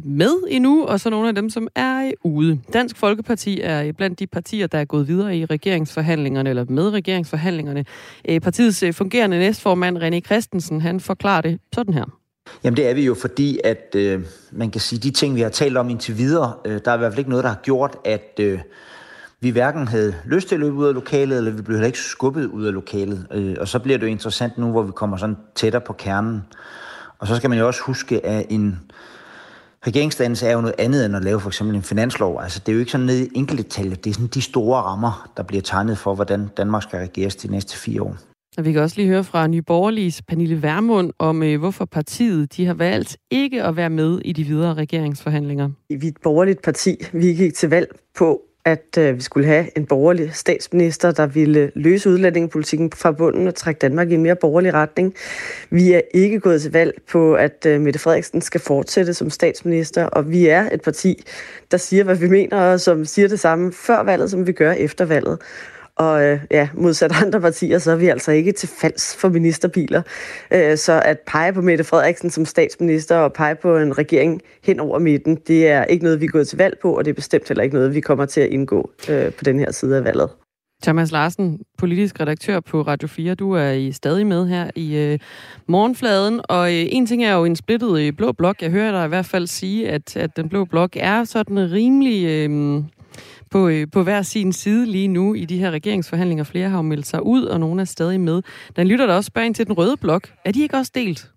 med 0.04 0.48
endnu, 0.48 0.84
og 0.84 1.00
så 1.00 1.10
nogle 1.10 1.28
af 1.28 1.34
dem, 1.34 1.50
som 1.50 1.68
er 1.74 2.10
ude. 2.24 2.60
Dansk 2.72 2.96
Folkeparti 2.96 3.60
er 3.60 3.92
blandt 3.92 4.18
de 4.18 4.26
partier, 4.26 4.66
der 4.66 4.78
er 4.78 4.84
gået 4.84 5.08
videre 5.08 5.36
i 5.36 5.44
regeringsforhandlingerne, 5.44 6.50
eller 6.50 6.64
med 6.68 6.90
regeringsforhandlingerne. 6.90 7.84
Eh, 8.24 8.40
partiets 8.40 8.82
eh, 8.82 8.94
fungerende 8.94 9.38
næstformand, 9.38 9.98
René 9.98 10.20
Christensen, 10.20 10.80
han 10.80 11.00
forklarer 11.00 11.40
det 11.40 11.60
sådan 11.72 11.94
her. 11.94 12.04
Jamen 12.64 12.76
det 12.76 12.88
er 12.88 12.94
vi 12.94 13.04
jo, 13.04 13.14
fordi 13.14 13.60
at 13.64 13.94
øh, 13.96 14.20
man 14.50 14.70
kan 14.70 14.80
sige, 14.80 14.98
de 14.98 15.10
ting, 15.10 15.34
vi 15.34 15.40
har 15.40 15.48
talt 15.48 15.76
om 15.76 15.90
indtil 15.90 16.18
videre, 16.18 16.52
øh, 16.64 16.80
der 16.84 16.90
er 16.90 16.94
i 16.94 16.98
hvert 16.98 17.12
fald 17.12 17.18
ikke 17.18 17.30
noget, 17.30 17.44
der 17.44 17.50
har 17.50 17.60
gjort, 17.62 17.96
at 18.04 18.40
øh, 18.40 18.58
vi 19.40 19.50
hverken 19.50 19.88
havde 19.88 20.14
lyst 20.24 20.48
til 20.48 20.54
at 20.54 20.60
løbe 20.60 20.76
ud 20.76 20.86
af 20.86 20.94
lokalet, 20.94 21.38
eller 21.38 21.50
vi 21.50 21.62
blev 21.62 21.76
heller 21.76 21.86
ikke 21.86 21.98
skubbet 21.98 22.46
ud 22.46 22.64
af 22.64 22.72
lokalet. 22.72 23.26
Øh, 23.30 23.56
og 23.60 23.68
så 23.68 23.78
bliver 23.78 23.98
det 23.98 24.06
jo 24.06 24.10
interessant 24.10 24.58
nu, 24.58 24.70
hvor 24.70 24.82
vi 24.82 24.92
kommer 24.92 25.16
sådan 25.16 25.36
tættere 25.54 25.82
på 25.82 25.92
kernen. 25.92 26.42
Og 27.18 27.26
så 27.26 27.36
skal 27.36 27.50
man 27.50 27.58
jo 27.58 27.66
også 27.66 27.80
huske, 27.82 28.26
at 28.26 28.46
en 28.50 28.80
regeringsdannelse 29.86 30.46
er 30.46 30.52
jo 30.52 30.60
noget 30.60 30.74
andet 30.78 31.04
end 31.06 31.16
at 31.16 31.24
lave 31.24 31.40
for 31.40 31.48
eksempel 31.48 31.76
en 31.76 31.82
finanslov. 31.82 32.40
Altså 32.42 32.60
det 32.66 32.68
er 32.68 32.74
jo 32.74 32.80
ikke 32.80 32.92
sådan 32.92 33.06
nede 33.06 33.26
i 33.26 33.30
enkelte 33.34 33.62
tal, 33.62 33.90
det 33.90 34.06
er 34.06 34.14
sådan 34.14 34.26
de 34.26 34.42
store 34.42 34.82
rammer, 34.82 35.30
der 35.36 35.42
bliver 35.42 35.62
tegnet 35.62 35.98
for, 35.98 36.14
hvordan 36.14 36.48
Danmark 36.56 36.82
skal 36.82 36.98
regeres 36.98 37.36
de 37.36 37.48
næste 37.48 37.76
fire 37.76 38.02
år. 38.02 38.16
Og 38.58 38.64
vi 38.64 38.72
kan 38.72 38.82
også 38.82 38.96
lige 38.96 39.08
høre 39.08 39.24
fra 39.24 39.46
Nye 39.46 39.62
Borgerliges 39.62 40.22
Pernille 40.22 40.62
Vermund 40.62 41.12
om, 41.18 41.42
øh, 41.42 41.58
hvorfor 41.58 41.84
partiet 41.84 42.56
de 42.56 42.66
har 42.66 42.74
valgt 42.74 43.16
ikke 43.30 43.62
at 43.62 43.76
være 43.76 43.90
med 43.90 44.20
i 44.24 44.32
de 44.32 44.44
videre 44.44 44.74
regeringsforhandlinger. 44.74 45.70
Vi 45.88 45.94
er 45.94 46.08
et 46.08 46.16
borgerligt 46.22 46.62
parti. 46.62 46.96
Vi 47.12 47.26
gik 47.26 47.54
til 47.54 47.70
valg 47.70 47.88
på, 48.16 48.40
at 48.64 48.98
øh, 48.98 49.16
vi 49.16 49.20
skulle 49.20 49.46
have 49.46 49.76
en 49.76 49.86
borgerlig 49.86 50.34
statsminister, 50.34 51.10
der 51.10 51.26
ville 51.26 51.72
løse 51.74 52.10
udlændingepolitikken 52.10 52.92
fra 52.92 53.12
bunden 53.12 53.46
og 53.46 53.54
trække 53.54 53.78
Danmark 53.78 54.10
i 54.10 54.14
en 54.14 54.22
mere 54.22 54.36
borgerlig 54.36 54.74
retning. 54.74 55.14
Vi 55.70 55.92
er 55.92 56.00
ikke 56.14 56.40
gået 56.40 56.62
til 56.62 56.72
valg 56.72 56.92
på, 57.10 57.34
at 57.34 57.66
øh, 57.66 57.80
Mette 57.80 57.98
Frederiksen 57.98 58.40
skal 58.40 58.60
fortsætte 58.60 59.14
som 59.14 59.30
statsminister, 59.30 60.04
og 60.04 60.30
vi 60.30 60.46
er 60.46 60.68
et 60.72 60.82
parti, 60.82 61.24
der 61.70 61.76
siger, 61.76 62.04
hvad 62.04 62.16
vi 62.16 62.28
mener, 62.28 62.60
og 62.60 62.80
som 62.80 63.04
siger 63.04 63.28
det 63.28 63.40
samme 63.40 63.72
før 63.72 64.02
valget, 64.02 64.30
som 64.30 64.46
vi 64.46 64.52
gør 64.52 64.72
efter 64.72 65.04
valget. 65.04 65.38
Og 65.98 66.24
øh, 66.24 66.40
ja, 66.50 66.68
modsat 66.74 67.12
andre 67.24 67.40
partier, 67.40 67.78
så 67.78 67.92
er 67.92 67.96
vi 67.96 68.06
altså 68.06 68.32
ikke 68.32 68.52
til 68.52 68.68
falds 68.68 69.16
for 69.16 69.28
ministerbiler. 69.28 70.02
Øh, 70.50 70.76
så 70.76 71.02
at 71.04 71.18
pege 71.26 71.52
på 71.52 71.60
Mette 71.60 71.84
Frederiksen 71.84 72.30
som 72.30 72.44
statsminister 72.44 73.16
og 73.16 73.32
pege 73.32 73.54
på 73.54 73.76
en 73.76 73.98
regering 73.98 74.40
hen 74.64 74.80
over 74.80 74.98
midten, 74.98 75.38
det 75.46 75.68
er 75.68 75.84
ikke 75.84 76.04
noget, 76.04 76.20
vi 76.20 76.24
er 76.24 76.28
gået 76.28 76.48
til 76.48 76.58
valg 76.58 76.78
på, 76.82 76.96
og 76.96 77.04
det 77.04 77.10
er 77.10 77.14
bestemt 77.14 77.48
heller 77.48 77.62
ikke 77.64 77.76
noget, 77.76 77.94
vi 77.94 78.00
kommer 78.00 78.26
til 78.26 78.40
at 78.40 78.48
indgå 78.48 78.90
øh, 79.10 79.32
på 79.32 79.44
den 79.44 79.58
her 79.58 79.72
side 79.72 79.96
af 79.96 80.04
valget. 80.04 80.28
Thomas 80.82 81.12
Larsen, 81.12 81.60
politisk 81.78 82.20
redaktør 82.20 82.60
på 82.60 82.82
Radio 82.82 83.08
4. 83.08 83.34
Du 83.34 83.52
er 83.52 83.70
i 83.70 83.92
stadig 83.92 84.26
med 84.26 84.48
her 84.48 84.70
i 84.74 84.96
øh, 84.96 85.18
morgenfladen, 85.66 86.40
og 86.44 86.74
øh, 86.74 86.86
en 86.90 87.06
ting 87.06 87.24
er 87.24 87.34
jo 87.34 87.44
en 87.44 87.56
splittet 87.56 88.00
øh, 88.00 88.12
blå 88.12 88.32
blok. 88.32 88.62
Jeg 88.62 88.70
hører 88.70 88.92
dig 88.92 89.04
i 89.04 89.08
hvert 89.08 89.26
fald 89.26 89.46
sige, 89.46 89.90
at, 89.90 90.16
at 90.16 90.36
den 90.36 90.48
blå 90.48 90.64
blok 90.64 90.90
er 90.96 91.24
sådan 91.24 91.72
rimelig... 91.72 92.26
Øh, 92.26 92.82
på, 93.50 93.68
øh, 93.68 93.86
på 93.92 94.02
hver 94.02 94.22
sin 94.22 94.52
side 94.52 94.86
lige 94.86 95.08
nu 95.08 95.34
i 95.34 95.44
de 95.44 95.58
her 95.58 95.70
regeringsforhandlinger. 95.70 96.44
Flere 96.44 96.68
har 96.68 96.76
jo 96.76 96.82
meldt 96.82 97.06
sig 97.06 97.22
ud, 97.22 97.42
og 97.42 97.60
nogle 97.60 97.80
er 97.80 97.84
stadig 97.84 98.20
med. 98.20 98.42
Den 98.76 98.86
lytter 98.86 99.06
der 99.06 99.14
også 99.14 99.28
spørger 99.28 99.46
ind 99.46 99.54
til 99.54 99.66
den 99.66 99.78
røde 99.78 99.96
blok. 99.96 100.28
Er 100.44 100.52
de 100.52 100.62
ikke 100.62 100.76
også 100.76 100.92
delt? 100.94 101.30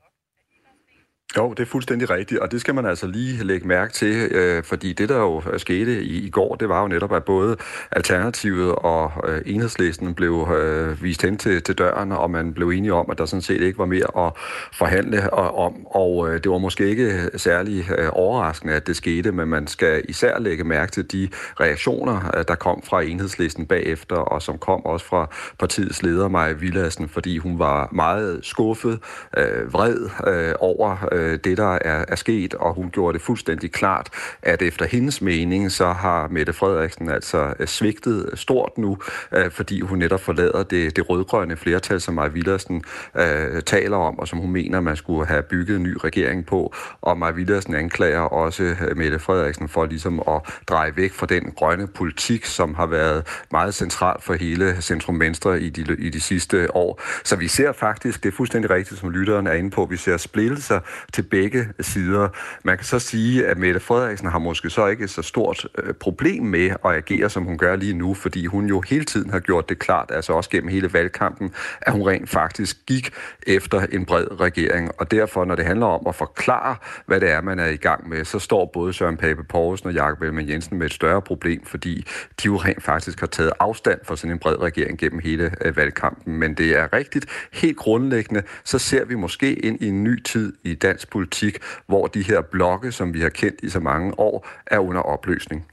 Jo, 1.38 1.54
det 1.54 1.60
er 1.60 1.66
fuldstændig 1.66 2.10
rigtigt, 2.10 2.40
og 2.40 2.52
det 2.52 2.62
skal 2.62 2.76
man 2.76 2.86
altså 2.86 3.08
lige 3.08 3.44
lægge 3.44 3.68
mærke 3.68 3.94
til, 3.94 4.32
øh, 4.32 4.64
fordi 4.64 4.94
det, 4.94 5.10
der 5.10 5.18
jo 5.18 5.42
skete 5.58 6.04
i, 6.04 6.26
i 6.26 6.30
går, 6.30 6.56
det 6.56 6.70
var 6.70 6.82
jo 6.82 6.88
netop, 6.88 7.14
at 7.14 7.24
både 7.24 7.58
Alternativet 7.92 8.76
og 8.76 9.12
øh, 9.28 9.42
Enhedslisten 9.46 10.14
blev 10.16 10.48
øh, 10.58 11.04
vist 11.04 11.22
hen 11.22 11.38
til, 11.38 11.64
til 11.64 11.78
døren, 11.78 12.12
og 12.12 12.32
man 12.32 12.54
blev 12.54 12.70
enige 12.70 12.94
om, 12.94 13.12
at 13.12 13.18
der 13.18 13.26
sådan 13.26 13.42
set 13.42 13.62
ikke 13.62 13.78
var 13.78 13.86
mere 13.86 14.26
at 14.28 14.34
forhandle 14.74 15.24
øh, 15.24 15.60
om, 15.60 15.88
og 15.88 16.30
øh, 16.30 16.44
det 16.44 16.52
var 16.52 16.58
måske 16.58 16.90
ikke 16.90 17.30
særlig 17.36 17.92
øh, 17.98 18.10
overraskende, 18.12 18.74
at 18.74 18.88
det 18.88 18.96
skete, 18.96 19.32
men 19.32 19.48
man 19.48 19.68
skal 19.68 20.02
især 20.10 20.40
lægge 20.40 20.64
mærke 20.64 20.92
til 20.92 21.12
de 21.12 21.30
reaktioner, 21.60 22.32
øh, 22.38 22.44
der 22.48 22.56
kom 22.56 22.82
fra 22.84 23.02
Enhedslisten 23.02 23.66
bagefter, 23.66 24.16
og 24.16 24.42
som 24.42 24.58
kom 24.58 24.86
også 24.86 25.06
fra 25.06 25.30
partiets 25.60 26.04
leder, 26.04 26.28
Maja 26.28 26.54
Villadsen, 26.54 27.10
fordi 27.10 27.38
hun 27.38 27.60
var 27.60 27.90
meget 27.92 28.40
skuffet, 28.44 29.00
øh, 29.38 29.74
vred 29.74 30.10
øh, 30.28 30.54
over 30.60 31.08
øh, 31.12 31.21
øh, 31.22 31.40
det, 31.44 31.58
der 31.58 31.74
er, 31.74 32.06
er 32.08 32.16
sket, 32.16 32.54
og 32.54 32.74
hun 32.74 32.90
gjorde 32.90 33.14
det 33.14 33.22
fuldstændig 33.22 33.72
klart, 33.72 34.10
at 34.42 34.62
efter 34.62 34.86
hendes 34.86 35.22
mening, 35.22 35.72
så 35.72 35.88
har 35.94 36.28
Mette 36.28 36.54
Frederiksen 36.54 37.10
altså 37.10 37.54
øh, 37.60 37.68
svigtet 37.68 38.30
stort 38.34 38.78
nu, 38.78 38.98
øh, 39.32 39.52
fordi 39.52 39.82
hun 39.82 40.00
netop 40.00 40.22
forlader 40.22 40.64
det, 40.64 40.96
det 40.96 41.10
rødgrønne 41.10 41.58
flertal, 41.58 42.02
som 42.02 42.14
Maja 42.14 42.28
Villersen 42.28 42.84
øh, 43.16 43.62
taler 43.62 43.98
om, 43.98 44.20
og 44.20 44.28
som 44.28 44.40
hun 44.40 44.52
mener, 44.52 44.80
man 44.80 44.96
skulle 44.96 45.28
have 45.28 45.44
bygget 45.44 45.76
en 45.76 45.84
ny 45.84 45.98
regering 46.04 46.46
på. 46.46 46.74
Og 47.02 47.18
Maja 47.18 47.32
Villersen 47.32 47.76
anklager 47.76 48.20
også 48.20 48.64
øh, 48.64 48.98
Mette 48.98 49.20
Frederiksen 49.20 49.70
for 49.70 49.86
ligesom 49.86 50.20
at 50.28 50.42
dreje 50.68 50.96
væk 50.96 51.14
fra 51.14 51.26
den 51.26 51.52
grønne 51.56 51.88
politik, 51.88 52.46
som 52.46 52.76
har 52.76 52.86
været 52.86 53.28
meget 53.52 53.74
central 53.74 54.22
for 54.22 54.34
hele 54.34 54.82
centrum-venstre 54.82 55.62
i 55.62 55.70
de, 55.70 55.96
i 56.00 56.10
de 56.10 56.22
sidste 56.22 56.76
år. 56.76 57.02
Så 57.24 57.36
vi 57.36 57.48
ser 57.48 57.72
faktisk, 57.72 58.24
det 58.24 58.32
er 58.32 58.36
fuldstændig 58.36 58.70
rigtigt, 58.72 59.00
som 59.00 59.10
lytteren 59.10 59.48
er 59.48 59.54
inde 59.54 59.70
på, 59.70 59.86
vi 59.86 59.98
ser 59.98 60.18
splittelser 60.18 60.80
til 61.14 61.22
begge 61.22 61.68
sider. 61.80 62.30
Man 62.64 62.78
kan 62.78 62.86
så 62.86 63.00
sige, 63.00 63.46
at 63.46 63.58
Mette 63.58 63.80
Frederiksen 63.80 64.28
har 64.28 64.40
måske 64.40 64.70
så 64.70 64.88
ikke 64.88 65.08
så 65.08 65.22
stort 65.22 65.68
øh, 65.78 65.94
problem 65.94 66.44
med 66.44 66.70
at 66.86 66.92
agere, 66.92 67.30
som 67.30 67.44
hun 67.44 67.58
gør 67.58 67.76
lige 67.76 67.94
nu, 67.94 68.14
fordi 68.14 68.46
hun 68.46 68.66
jo 68.66 68.82
hele 68.82 69.06
tiden 69.06 69.30
har 69.30 69.40
gjort 69.40 69.70
det 69.70 69.80
klart, 69.80 70.12
altså 70.14 70.34
også 70.34 70.50
gennem 70.50 70.70
hele 70.70 70.94
valgkampen, 70.94 71.54
at 71.82 71.94
hun 71.94 72.08
rent 72.08 72.30
faktisk 72.30 72.78
gik 72.88 73.14
efter 73.48 73.80
en 73.92 74.06
bred 74.06 74.40
regering. 74.40 74.92
Og 74.98 75.12
derfor, 75.12 75.46
når 75.46 75.56
det 75.56 75.66
handler 75.66 75.86
om 75.86 76.08
at 76.08 76.16
forklare, 76.16 76.76
hvad 77.06 77.20
det 77.20 77.32
er, 77.32 77.42
man 77.42 77.60
er 77.60 77.68
i 77.68 77.76
gang 77.76 78.10
med, 78.10 78.26
så 78.26 78.40
står 78.40 78.70
både 78.74 78.94
Søren 78.94 79.18
Pape 79.18 79.44
Poulsen 79.44 79.88
og 79.88 79.94
Jakob 79.94 80.22
Ellemann 80.22 80.50
Jensen 80.50 80.78
med 80.78 80.86
et 80.86 80.94
større 80.94 81.22
problem, 81.22 81.66
fordi 81.66 82.06
de 82.44 82.46
jo 82.46 82.56
rent 82.56 82.84
faktisk 82.84 83.20
har 83.20 83.28
taget 83.28 83.52
afstand 83.60 84.00
fra 84.04 84.16
sådan 84.16 84.32
en 84.32 84.40
bred 84.40 84.62
regering 84.62 84.98
gennem 84.98 85.20
hele 85.20 85.52
øh, 85.62 85.78
valgkampen. 85.78 86.38
Men 86.38 86.54
det 86.54 86.78
er 86.78 86.94
rigtigt, 86.94 87.26
helt 87.54 87.78
grundlæggende, 87.78 88.44
så 88.64 88.80
ser 88.80 89.06
vi 89.06 89.16
måske 89.16 89.54
ind 89.54 89.82
i 89.82 89.88
en 89.88 90.04
ny 90.04 90.24
tid 90.24 90.54
i 90.64 90.74
dansk 90.74 91.01
dansk 91.02 91.10
politik, 91.10 91.58
hvor 91.88 92.08
de 92.08 92.24
her 92.24 92.42
blokke, 92.42 92.92
som 92.92 93.14
vi 93.14 93.22
har 93.22 93.30
kendt 93.30 93.60
i 93.64 93.70
så 93.70 93.80
mange 93.80 94.20
år, 94.20 94.48
er 94.68 94.80
under 94.80 95.02
opløsning. 95.02 95.66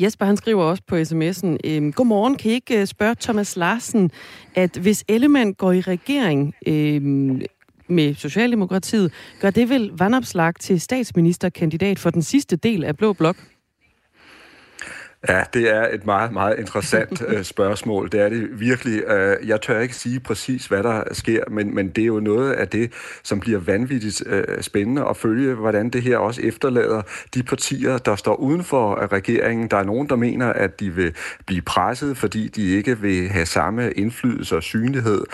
Jesper 0.00 0.26
han 0.26 0.36
skriver 0.36 0.64
også 0.64 0.82
på 0.86 0.96
sms'en, 0.96 1.56
øhm, 1.64 1.92
Godmorgen, 1.92 2.36
kan 2.36 2.50
I 2.50 2.54
ikke 2.54 2.80
øh, 2.80 2.86
spørge 2.86 3.14
Thomas 3.20 3.56
Larsen, 3.56 4.10
at 4.54 4.76
hvis 4.76 5.04
Ellemann 5.08 5.54
går 5.54 5.72
i 5.72 5.80
regering 5.80 6.54
øh, 6.66 7.02
med 7.88 8.14
Socialdemokratiet, 8.14 9.12
gør 9.40 9.50
det 9.50 9.68
vel 9.68 9.90
vandopslag 9.98 10.54
til 10.54 10.80
statsministerkandidat 10.80 11.98
for 11.98 12.10
den 12.10 12.22
sidste 12.22 12.56
del 12.56 12.84
af 12.84 12.96
Blå 12.96 13.12
Blok? 13.12 13.36
Ja, 15.28 15.42
det 15.54 15.74
er 15.74 15.88
et 15.92 16.06
meget, 16.06 16.32
meget 16.32 16.58
interessant 16.58 17.22
uh, 17.22 17.42
spørgsmål. 17.54 18.08
Det 18.12 18.20
er 18.20 18.28
det 18.28 18.60
virkelig. 18.60 19.02
Uh, 19.10 19.48
jeg 19.48 19.60
tør 19.60 19.80
ikke 19.80 19.96
sige 19.96 20.20
præcis, 20.20 20.66
hvad 20.66 20.82
der 20.82 21.02
sker, 21.12 21.44
men, 21.50 21.74
men 21.74 21.88
det 21.88 22.02
er 22.02 22.06
jo 22.06 22.20
noget 22.20 22.52
af 22.52 22.68
det, 22.68 22.92
som 23.22 23.40
bliver 23.40 23.58
vanvittigt 23.58 24.22
uh, 24.26 24.60
spændende 24.60 25.04
at 25.08 25.16
følge, 25.16 25.54
hvordan 25.54 25.90
det 25.90 26.02
her 26.02 26.18
også 26.18 26.40
efterlader 26.42 27.02
de 27.34 27.42
partier, 27.42 27.98
der 27.98 28.16
står 28.16 28.34
uden 28.34 28.64
for 28.64 29.12
regeringen. 29.12 29.68
Der 29.68 29.76
er 29.76 29.84
nogen, 29.84 30.08
der 30.08 30.16
mener, 30.16 30.52
at 30.52 30.80
de 30.80 30.90
vil 30.90 31.14
blive 31.46 31.62
presset, 31.62 32.16
fordi 32.16 32.48
de 32.48 32.76
ikke 32.76 32.98
vil 32.98 33.28
have 33.28 33.46
samme 33.46 33.92
indflydelse 33.92 34.56
og 34.56 34.62
synlighed, 34.62 35.24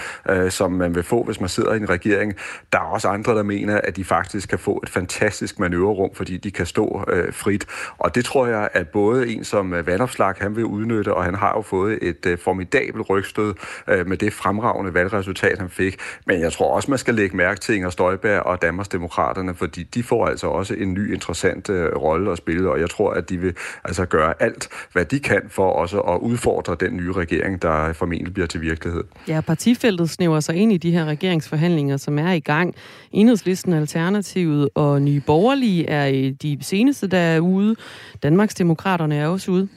som 0.50 0.72
man 0.72 0.94
vil 0.94 1.02
få, 1.02 1.24
hvis 1.24 1.40
man 1.40 1.48
sidder 1.48 1.72
i 1.72 1.76
en 1.76 1.90
regering. 1.90 2.34
Der 2.72 2.78
er 2.78 2.82
også 2.82 3.08
andre, 3.08 3.34
der 3.34 3.42
mener, 3.42 3.80
at 3.84 3.96
de 3.96 4.04
faktisk 4.04 4.48
kan 4.48 4.58
få 4.58 4.80
et 4.82 4.88
fantastisk 4.88 5.58
manøvrerum, 5.58 6.10
fordi 6.14 6.36
de 6.36 6.50
kan 6.50 6.66
stå 6.66 7.04
frit. 7.32 7.66
Og 7.98 8.14
det 8.14 8.24
tror 8.24 8.46
jeg, 8.46 8.68
at 8.72 8.88
både 8.88 9.28
en 9.28 9.44
som 9.44 9.74
Øh, 9.82 9.86
vandopslag 9.86 10.34
han 10.40 10.56
vil 10.56 10.64
udnytte, 10.64 11.14
og 11.14 11.24
han 11.24 11.34
har 11.34 11.52
jo 11.56 11.62
fået 11.62 11.98
et 12.02 12.26
øh, 12.26 12.38
formidabelt 12.38 13.10
rygstød 13.10 13.54
øh, 13.88 14.06
med 14.06 14.16
det 14.16 14.32
fremragende 14.32 14.94
valgresultat, 14.94 15.58
han 15.58 15.70
fik. 15.70 15.96
Men 16.26 16.40
jeg 16.40 16.52
tror 16.52 16.74
også, 16.74 16.90
man 16.90 16.98
skal 16.98 17.14
lægge 17.14 17.36
mærke 17.36 17.60
til 17.60 17.74
Inger 17.74 17.90
Støjberg 17.90 18.40
og 18.40 18.62
Danmarksdemokraterne, 18.62 19.54
fordi 19.54 19.82
de 19.82 20.02
får 20.02 20.26
altså 20.26 20.46
også 20.46 20.74
en 20.74 20.94
ny 20.94 21.14
interessant 21.14 21.70
øh, 21.70 21.96
rolle 21.96 22.32
at 22.32 22.38
spille, 22.38 22.70
og 22.70 22.80
jeg 22.80 22.90
tror, 22.90 23.10
at 23.10 23.28
de 23.28 23.38
vil 23.38 23.54
altså 23.84 24.06
gøre 24.06 24.34
alt, 24.42 24.68
hvad 24.92 25.04
de 25.04 25.20
kan 25.20 25.42
for 25.48 25.70
også 25.70 26.00
at 26.00 26.18
udfordre 26.18 26.76
den 26.80 26.96
nye 26.96 27.12
regering, 27.12 27.62
der 27.62 27.92
formentlig 27.92 28.34
bliver 28.34 28.46
til 28.46 28.60
virkelighed. 28.60 29.04
Ja, 29.28 29.40
partifeltet 29.40 30.10
snæver 30.10 30.40
sig 30.40 30.56
ind 30.56 30.72
i 30.72 30.76
de 30.76 30.90
her 30.90 31.04
regeringsforhandlinger, 31.04 31.96
som 31.96 32.18
er 32.18 32.32
i 32.32 32.40
gang. 32.40 32.74
Enhedslisten, 33.12 33.72
Alternativet 33.72 34.68
og 34.74 35.02
Nye 35.02 35.20
Borgerlige 35.26 35.88
er 35.88 36.32
de 36.42 36.58
seneste, 36.60 37.06
der 37.06 37.18
er 37.18 37.40
ude. 37.40 37.76
Danmarksdemokraterne 38.22 39.16
er 39.16 39.26
også 39.26 39.50
ude 39.50 39.68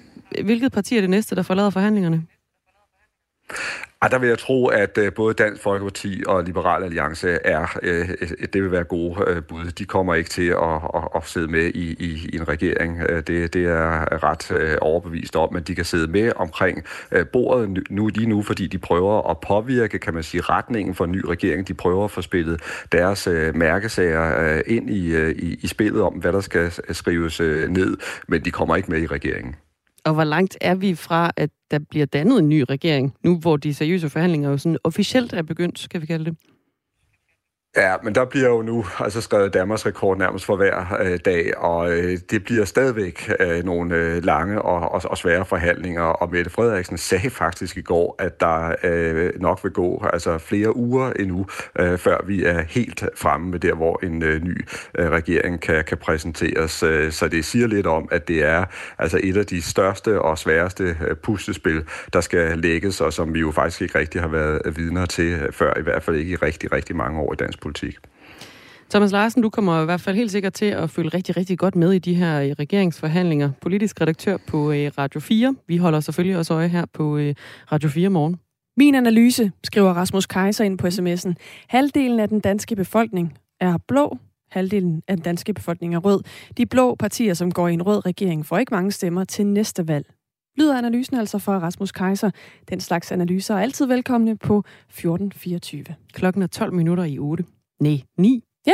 hvilket 0.44 0.72
parti 0.72 0.98
er 0.98 1.02
det 1.02 1.10
næste, 1.10 1.36
der 1.36 1.44
forlader 1.44 1.70
forhandlingerne? 1.70 2.24
Ah, 4.02 4.12
der 4.12 4.20
vil 4.20 4.30
jeg 4.30 4.40
tro, 4.40 4.68
at 4.68 4.98
øh, 4.98 5.14
både 5.14 5.34
Dansk 5.34 5.62
Folkeparti 5.62 6.24
og 6.28 6.44
Liberal 6.44 6.84
Alliance 6.84 7.30
er, 7.30 7.78
øh, 7.84 8.10
det 8.54 8.64
vil 8.64 8.72
være 8.72 8.84
gode 8.84 9.24
øh, 9.28 9.44
bud. 9.44 9.72
De 9.72 9.86
kommer 9.86 10.16
ikke 10.16 10.30
til 10.30 10.48
at, 10.48 10.74
at, 10.96 11.04
at 11.16 11.28
sidde 11.28 11.48
med 11.48 11.66
i, 11.66 11.96
i, 12.00 12.30
i 12.34 12.36
en 12.36 12.48
regering. 12.48 13.02
Øh, 13.10 13.24
det, 13.28 13.54
det 13.54 13.66
er 13.66 14.24
ret 14.24 14.78
overbevist 14.82 15.36
om, 15.36 15.54
men 15.54 15.64
de 15.64 15.76
kan 15.76 15.86
sidde 15.86 16.12
med 16.12 16.32
omkring 16.36 16.84
bordet 17.34 17.84
nu 17.90 18.08
lige 18.08 18.30
nu, 18.30 18.42
fordi 18.42 18.68
de 18.68 18.78
prøver 18.78 19.30
at 19.30 19.40
påvirke, 19.40 20.00
kan 20.00 20.14
man 20.14 20.24
sige, 20.24 20.42
retningen 20.42 20.96
for 20.96 21.06
en 21.06 21.12
ny 21.12 21.26
regering. 21.26 21.68
De 21.68 21.74
prøver 21.74 22.06
at 22.06 22.12
få 22.12 22.22
spillet 22.22 22.62
deres 22.92 23.28
mærkesager 23.54 24.62
ind 24.68 24.90
i, 24.90 25.32
i, 25.32 25.60
i 25.62 25.68
spillet 25.68 26.02
om, 26.02 26.14
hvad 26.14 26.34
der 26.34 26.42
skal 26.42 26.72
skrives 26.92 27.40
ned, 27.40 27.98
men 28.28 28.46
de 28.46 28.52
kommer 28.52 28.76
ikke 28.76 28.92
med 28.92 29.02
i 29.02 29.08
regeringen. 29.08 29.56
Og 30.06 30.14
hvor 30.14 30.24
langt 30.24 30.58
er 30.62 30.76
vi 30.76 30.96
fra, 30.96 31.32
at 31.38 31.50
der 31.72 31.80
bliver 31.90 32.06
dannet 32.06 32.40
en 32.40 32.50
ny 32.50 32.64
regering, 32.70 33.14
nu 33.24 33.40
hvor 33.40 33.58
de 33.58 33.74
seriøse 33.74 34.10
forhandlinger 34.10 34.50
jo 34.50 34.58
sådan 34.58 34.78
officielt 34.84 35.34
er 35.34 35.42
begyndt, 35.42 35.80
skal 35.80 36.02
vi 36.02 36.06
kalde 36.06 36.26
det? 36.26 36.38
Ja, 37.78 37.96
men 38.04 38.16
der 38.16 38.26
bliver 38.26 38.50
jo 38.50 38.62
nu 38.62 38.86
altså 39.00 39.22
skrevet 39.22 39.54
Danmarks 39.54 39.86
rekord 39.86 40.18
nærmest 40.18 40.46
for 40.46 40.56
hver 40.56 40.98
øh, 41.02 41.20
dag, 41.26 41.58
og 41.58 41.92
øh, 41.92 42.18
det 42.32 42.44
bliver 42.44 42.66
stadigvæk 42.66 43.32
øh, 43.40 43.64
nogle 43.64 43.96
øh, 43.96 44.24
lange 44.24 44.62
og, 44.62 44.92
og, 44.92 45.02
og 45.06 45.18
svære 45.18 45.46
forhandlinger, 45.46 46.02
og 46.02 46.32
Mette 46.32 46.52
Frederiksen 46.52 46.98
sagde 46.98 47.30
faktisk 47.30 47.78
i 47.78 47.82
går, 47.82 48.16
at 48.20 48.40
der 48.40 48.76
øh, 48.84 49.32
nok 49.42 49.60
vil 49.64 49.72
gå 49.72 50.06
altså 50.14 50.38
flere 50.38 50.76
uger 50.76 51.12
endnu, 51.12 51.46
øh, 51.80 51.98
før 51.98 52.18
vi 52.26 52.44
er 52.46 52.62
helt 52.62 53.04
fremme 53.16 53.50
med 53.50 53.60
der, 53.60 53.74
hvor 53.76 54.00
en 54.04 54.24
øh, 54.24 54.44
ny 54.44 54.66
øh, 55.00 55.10
regering 55.10 55.62
kan, 55.62 55.84
kan 55.84 55.98
præsenteres. 55.98 56.84
Øh, 56.84 57.12
så 57.12 57.28
det 57.28 57.46
siger 57.46 57.68
lidt 57.68 57.88
om, 57.88 58.08
at 58.12 58.28
det 58.28 58.44
er 58.44 58.66
altså 58.98 59.20
et 59.24 59.38
af 59.38 59.46
de 59.46 59.62
største 59.62 60.22
og 60.22 60.38
sværeste 60.38 60.84
øh, 60.84 61.16
puslespil, 61.16 61.84
der 62.14 62.22
skal 62.22 62.60
lægges, 62.60 63.02
og 63.02 63.14
som 63.14 63.34
vi 63.34 63.40
jo 63.40 63.52
faktisk 63.52 63.82
ikke 63.82 64.00
rigtig 64.00 64.22
har 64.22 64.28
været 64.28 64.62
øh, 64.66 64.78
vidner 64.78 65.06
til 65.06 65.34
øh, 65.34 65.52
før, 65.52 65.74
i 65.80 65.82
hvert 65.82 66.04
fald 66.04 66.16
ikke 66.16 66.32
i 66.32 66.36
rigtig, 66.36 66.72
rigtig 66.72 66.96
mange 66.96 67.20
år 67.20 67.34
i 67.34 67.36
dansk 67.36 67.65
politik. 67.66 67.96
Thomas 68.90 69.12
Larsen, 69.12 69.42
du 69.42 69.50
kommer 69.50 69.82
i 69.82 69.86
hvert 69.86 70.02
fald 70.02 70.16
helt 70.16 70.32
sikkert 70.32 70.54
til 70.54 70.66
at 70.66 70.90
følge 70.90 71.10
rigtig, 71.10 71.38
rigtig 71.38 71.58
godt 71.58 71.76
med 71.76 71.92
i 71.92 72.00
de 72.00 72.14
her 72.14 72.42
øh, 72.42 72.52
regeringsforhandlinger. 72.52 73.52
Politisk 73.62 74.02
redaktør 74.02 74.38
på 74.48 74.72
øh, 74.72 74.92
Radio 74.98 75.20
4. 75.20 75.56
Vi 75.68 75.78
holder 75.78 76.00
selvfølgelig 76.00 76.38
også 76.38 76.54
øje 76.54 76.68
her 76.68 76.86
på 76.94 77.18
øh, 77.18 77.36
Radio 77.72 77.90
4 77.90 78.10
morgen. 78.10 78.40
Min 78.78 78.96
analyse, 78.96 79.52
skriver 79.64 79.94
Rasmus 79.94 80.26
Kaiser 80.26 80.64
ind 80.64 80.78
på 80.78 80.88
sms'en. 80.88 81.34
Halvdelen 81.70 82.20
af 82.20 82.30
den 82.30 82.40
danske 82.40 82.76
befolkning 82.76 83.38
er 83.60 83.78
blå, 83.88 84.18
halvdelen 84.52 85.02
af 85.08 85.18
den 85.18 85.24
danske 85.24 85.54
befolkning 85.54 85.96
er 85.96 86.00
rød. 86.00 86.22
De 86.58 86.66
blå 86.66 86.96
partier, 86.96 87.34
som 87.34 87.52
går 87.52 87.68
i 87.68 87.74
en 87.74 87.82
rød 87.82 88.06
regering, 88.06 88.46
får 88.46 88.58
ikke 88.58 88.74
mange 88.74 88.92
stemmer 88.92 89.24
til 89.24 89.46
næste 89.46 89.88
valg. 89.88 90.06
Lyder 90.58 90.78
analysen 90.78 91.18
altså 91.18 91.40
fra 91.40 91.60
Rasmus 91.60 91.92
Kaiser. 91.92 92.32
Den 92.70 92.80
slags 92.80 93.12
analyser 93.12 93.56
er 93.56 93.60
altid 93.60 93.86
velkomne 93.86 94.38
på 94.38 94.58
1424. 94.58 95.86
Klokken 96.14 96.44
er 96.44 96.48
12 96.48 96.74
minutter 96.74 97.04
i 97.04 97.20
8. 97.20 97.44
Nej, 97.80 98.02
9. 98.18 98.44
Ja. 98.68 98.74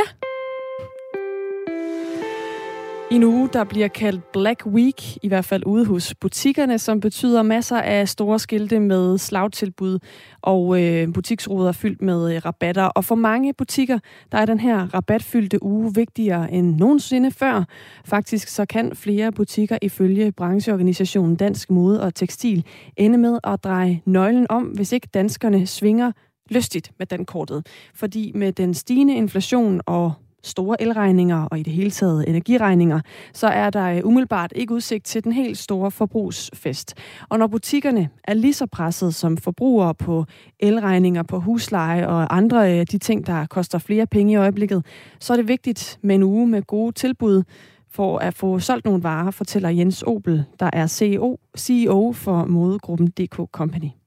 I 3.10 3.14
en 3.14 3.24
uge, 3.24 3.48
der 3.52 3.64
bliver 3.64 3.88
kaldt 3.88 4.32
Black 4.32 4.66
Week, 4.66 5.16
i 5.22 5.28
hvert 5.28 5.44
fald 5.44 5.62
ude 5.66 5.86
hos 5.86 6.14
butikkerne, 6.14 6.78
som 6.78 7.00
betyder 7.00 7.42
masser 7.42 7.76
af 7.76 8.08
store 8.08 8.38
skilte 8.38 8.80
med 8.80 9.18
slagtilbud 9.18 9.98
og 10.42 10.82
øh, 10.82 11.12
butiksruder 11.12 11.72
fyldt 11.72 12.02
med 12.02 12.34
øh, 12.34 12.44
rabatter. 12.44 12.84
Og 12.84 13.04
for 13.04 13.14
mange 13.14 13.54
butikker, 13.54 13.98
der 14.32 14.38
er 14.38 14.46
den 14.46 14.60
her 14.60 14.94
rabatfyldte 14.94 15.62
uge 15.62 15.94
vigtigere 15.94 16.52
end 16.52 16.76
nogensinde 16.76 17.30
før. 17.30 17.64
Faktisk 18.04 18.48
så 18.48 18.66
kan 18.66 18.96
flere 18.96 19.32
butikker 19.32 19.78
ifølge 19.82 20.32
brancheorganisationen 20.32 21.36
Dansk 21.36 21.70
Mode 21.70 22.02
og 22.02 22.14
Tekstil 22.14 22.64
ende 22.96 23.18
med 23.18 23.38
at 23.44 23.64
dreje 23.64 24.02
nøglen 24.04 24.46
om, 24.50 24.62
hvis 24.62 24.92
ikke 24.92 25.08
danskerne 25.14 25.66
svinger 25.66 26.12
lystigt 26.50 26.92
med 26.98 27.06
den 27.06 27.24
kortet. 27.24 27.66
Fordi 27.94 28.32
med 28.34 28.52
den 28.52 28.74
stigende 28.74 29.14
inflation 29.14 29.80
og 29.86 30.12
store 30.42 30.82
elregninger 30.82 31.44
og 31.44 31.58
i 31.58 31.62
det 31.62 31.72
hele 31.72 31.90
taget 31.90 32.28
energiregninger, 32.28 33.00
så 33.32 33.46
er 33.46 33.70
der 33.70 33.84
øh, 33.84 34.00
umiddelbart 34.04 34.52
ikke 34.56 34.74
udsigt 34.74 35.04
til 35.04 35.24
den 35.24 35.32
helt 35.32 35.58
store 35.58 35.90
forbrugsfest. 35.90 36.94
Og 37.28 37.38
når 37.38 37.46
butikkerne 37.46 38.08
er 38.24 38.34
lige 38.34 38.54
så 38.54 38.66
presset 38.66 39.14
som 39.14 39.36
forbrugere 39.36 39.94
på 39.94 40.24
elregninger, 40.60 41.22
på 41.22 41.40
husleje 41.40 42.08
og 42.08 42.36
andre 42.36 42.68
af 42.68 42.86
de 42.86 42.98
ting, 42.98 43.26
der 43.26 43.46
koster 43.46 43.78
flere 43.78 44.06
penge 44.06 44.32
i 44.32 44.36
øjeblikket, 44.36 44.86
så 45.20 45.32
er 45.32 45.36
det 45.36 45.48
vigtigt 45.48 45.98
med 46.02 46.14
en 46.14 46.22
uge 46.22 46.46
med 46.46 46.62
gode 46.62 46.92
tilbud, 46.92 47.42
for 47.90 48.18
at 48.18 48.34
få 48.34 48.58
solgt 48.58 48.84
nogle 48.84 49.02
varer, 49.02 49.30
fortæller 49.30 49.68
Jens 49.68 50.04
Obel, 50.06 50.44
der 50.60 50.70
er 50.72 50.86
CEO, 50.86 51.38
CEO 51.58 52.12
for 52.12 52.44
modegruppen 52.44 53.06
DK 53.06 53.36
Company. 53.52 54.01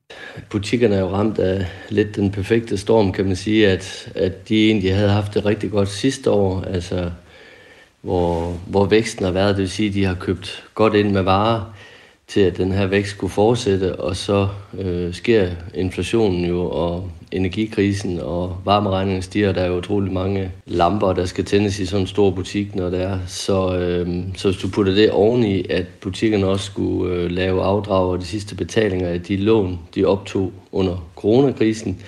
Butikkerne 0.50 0.96
er 0.96 1.00
jo 1.00 1.10
ramt 1.10 1.40
af 1.40 1.66
lidt 1.90 2.16
den 2.16 2.32
perfekte 2.32 2.78
storm, 2.78 3.12
kan 3.12 3.26
man 3.26 3.36
sige, 3.36 3.68
at, 3.68 4.12
at 4.16 4.50
de 4.50 4.66
egentlig 4.68 4.96
havde 4.96 5.10
haft 5.10 5.34
det 5.34 5.46
rigtig 5.46 5.72
godt 5.72 5.90
sidste 5.90 6.32
år, 6.32 6.62
altså 6.62 7.12
hvor, 8.02 8.52
hvor 8.68 8.86
væksten 8.86 9.26
har 9.26 9.32
været, 9.32 9.56
det 9.56 9.62
vil 9.62 9.70
sige, 9.70 9.90
at 9.90 9.96
de 9.96 10.06
har 10.06 10.16
købt 10.16 10.64
godt 10.74 10.94
ind 10.94 11.12
med 11.12 11.22
varer, 11.22 11.76
til 12.28 12.42
at 12.42 12.58
den 12.58 12.72
her 12.72 12.86
vækst 12.86 13.12
skulle 13.12 13.34
fortsætte, 13.34 13.96
og 13.96 14.16
så 14.16 14.48
øh, 14.80 15.14
sker 15.14 15.50
inflationen 15.74 16.46
jo, 16.46 16.70
og 16.70 17.10
energikrisen 17.32 18.20
og 18.20 18.58
varmeregningen 18.66 19.22
stiger, 19.22 19.52
der 19.52 19.62
er 19.62 19.68
jo 19.68 19.78
utrolig 19.78 20.14
mange 20.14 20.52
lamper, 20.66 21.14
der 21.14 21.26
skal 21.26 21.46
tændes 21.46 21.80
i 21.80 21.86
sådan 21.86 22.02
en 22.02 22.08
stor 22.08 22.32
butik, 22.32 22.76
når 22.76 22.90
det 22.90 23.02
er. 23.02 23.20
Så, 23.28 23.78
øh, 23.78 24.24
så 24.36 24.52
hvis 24.52 24.62
du 24.62 24.70
putter 24.70 24.94
det 24.94 25.12
oveni, 25.12 25.66
at 25.70 25.86
butikkerne 26.02 26.48
også 26.48 26.66
skulle 26.66 27.16
øh, 27.16 27.32
lave 27.32 27.64
afdrag 27.64 28.10
og 28.10 28.20
de 28.20 28.26
sidste 28.26 28.56
betalinger 28.56 29.10
af 29.10 29.22
de 29.22 29.38
lån, 29.38 29.80
de 29.96 30.06
optog 30.06 30.52
under 30.72 31.10
coronakrisen, 31.16 32.02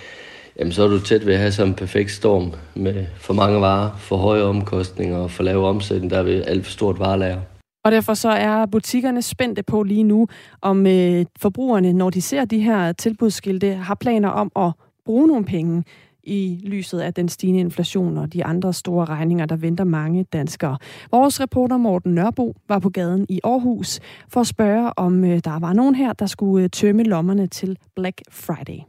jamen 0.60 0.74
så 0.74 0.84
er 0.84 0.88
du 0.88 1.00
tæt 1.00 1.26
ved 1.26 1.34
at 1.34 1.40
have 1.40 1.52
sådan 1.52 1.72
en 1.72 1.76
perfekt 1.76 2.12
storm 2.12 2.54
med 2.76 3.06
for 3.18 3.34
mange 3.34 3.62
varer, 3.62 3.90
for 4.00 4.18
høje 4.18 4.44
omkostninger 4.44 5.18
og 5.18 5.32
for 5.32 5.44
lave 5.44 5.68
omsætning, 5.68 6.12
der 6.12 6.18
er 6.18 6.24
ved 6.24 6.44
alt 6.46 6.66
for 6.66 6.72
stort 6.72 7.00
varelager. 7.00 7.40
Og 7.88 7.92
derfor 7.92 8.14
så 8.14 8.30
er 8.30 8.66
butikkerne 8.66 9.22
spændte 9.22 9.64
på 9.64 9.84
lige 9.84 10.04
nu, 10.04 10.28
om 10.62 10.88
øh, 10.88 11.26
forbrugerne, 11.40 11.94
når 11.94 12.10
de 12.10 12.22
ser 12.22 12.46
de 12.46 12.60
her 12.60 12.92
tilbudsskilte, 12.92 13.74
har 13.74 13.96
planer 13.96 14.30
om 14.30 14.52
at 14.56 14.72
bruge 15.06 15.28
nogle 15.28 15.46
penge 15.46 15.84
i 16.24 16.62
lyset 16.64 17.00
af 17.00 17.14
den 17.14 17.30
stigende 17.30 17.60
inflation 17.60 18.18
og 18.18 18.34
de 18.34 18.46
andre 18.46 18.74
store 18.74 19.06
regninger, 19.06 19.46
der 19.46 19.56
venter 19.56 19.84
mange 19.84 20.24
danskere. 20.24 20.78
Vores 21.12 21.42
reporter 21.42 21.78
Morten 21.78 22.16
Nørbo 22.16 22.56
var 22.68 22.80
på 22.80 22.90
gaden 22.90 23.26
i 23.30 23.40
Aarhus 23.44 24.00
for 24.30 24.42
at 24.42 24.48
spørge, 24.48 24.92
om 24.98 25.24
øh, 25.24 25.40
der 25.44 25.60
var 25.60 25.74
nogen 25.74 25.96
her, 25.96 26.14
der 26.14 26.26
skulle 26.26 26.64
øh, 26.64 26.70
tømme 26.70 27.04
lommerne 27.04 27.48
til 27.48 27.78
Black 27.96 28.22
Friday. 28.32 28.80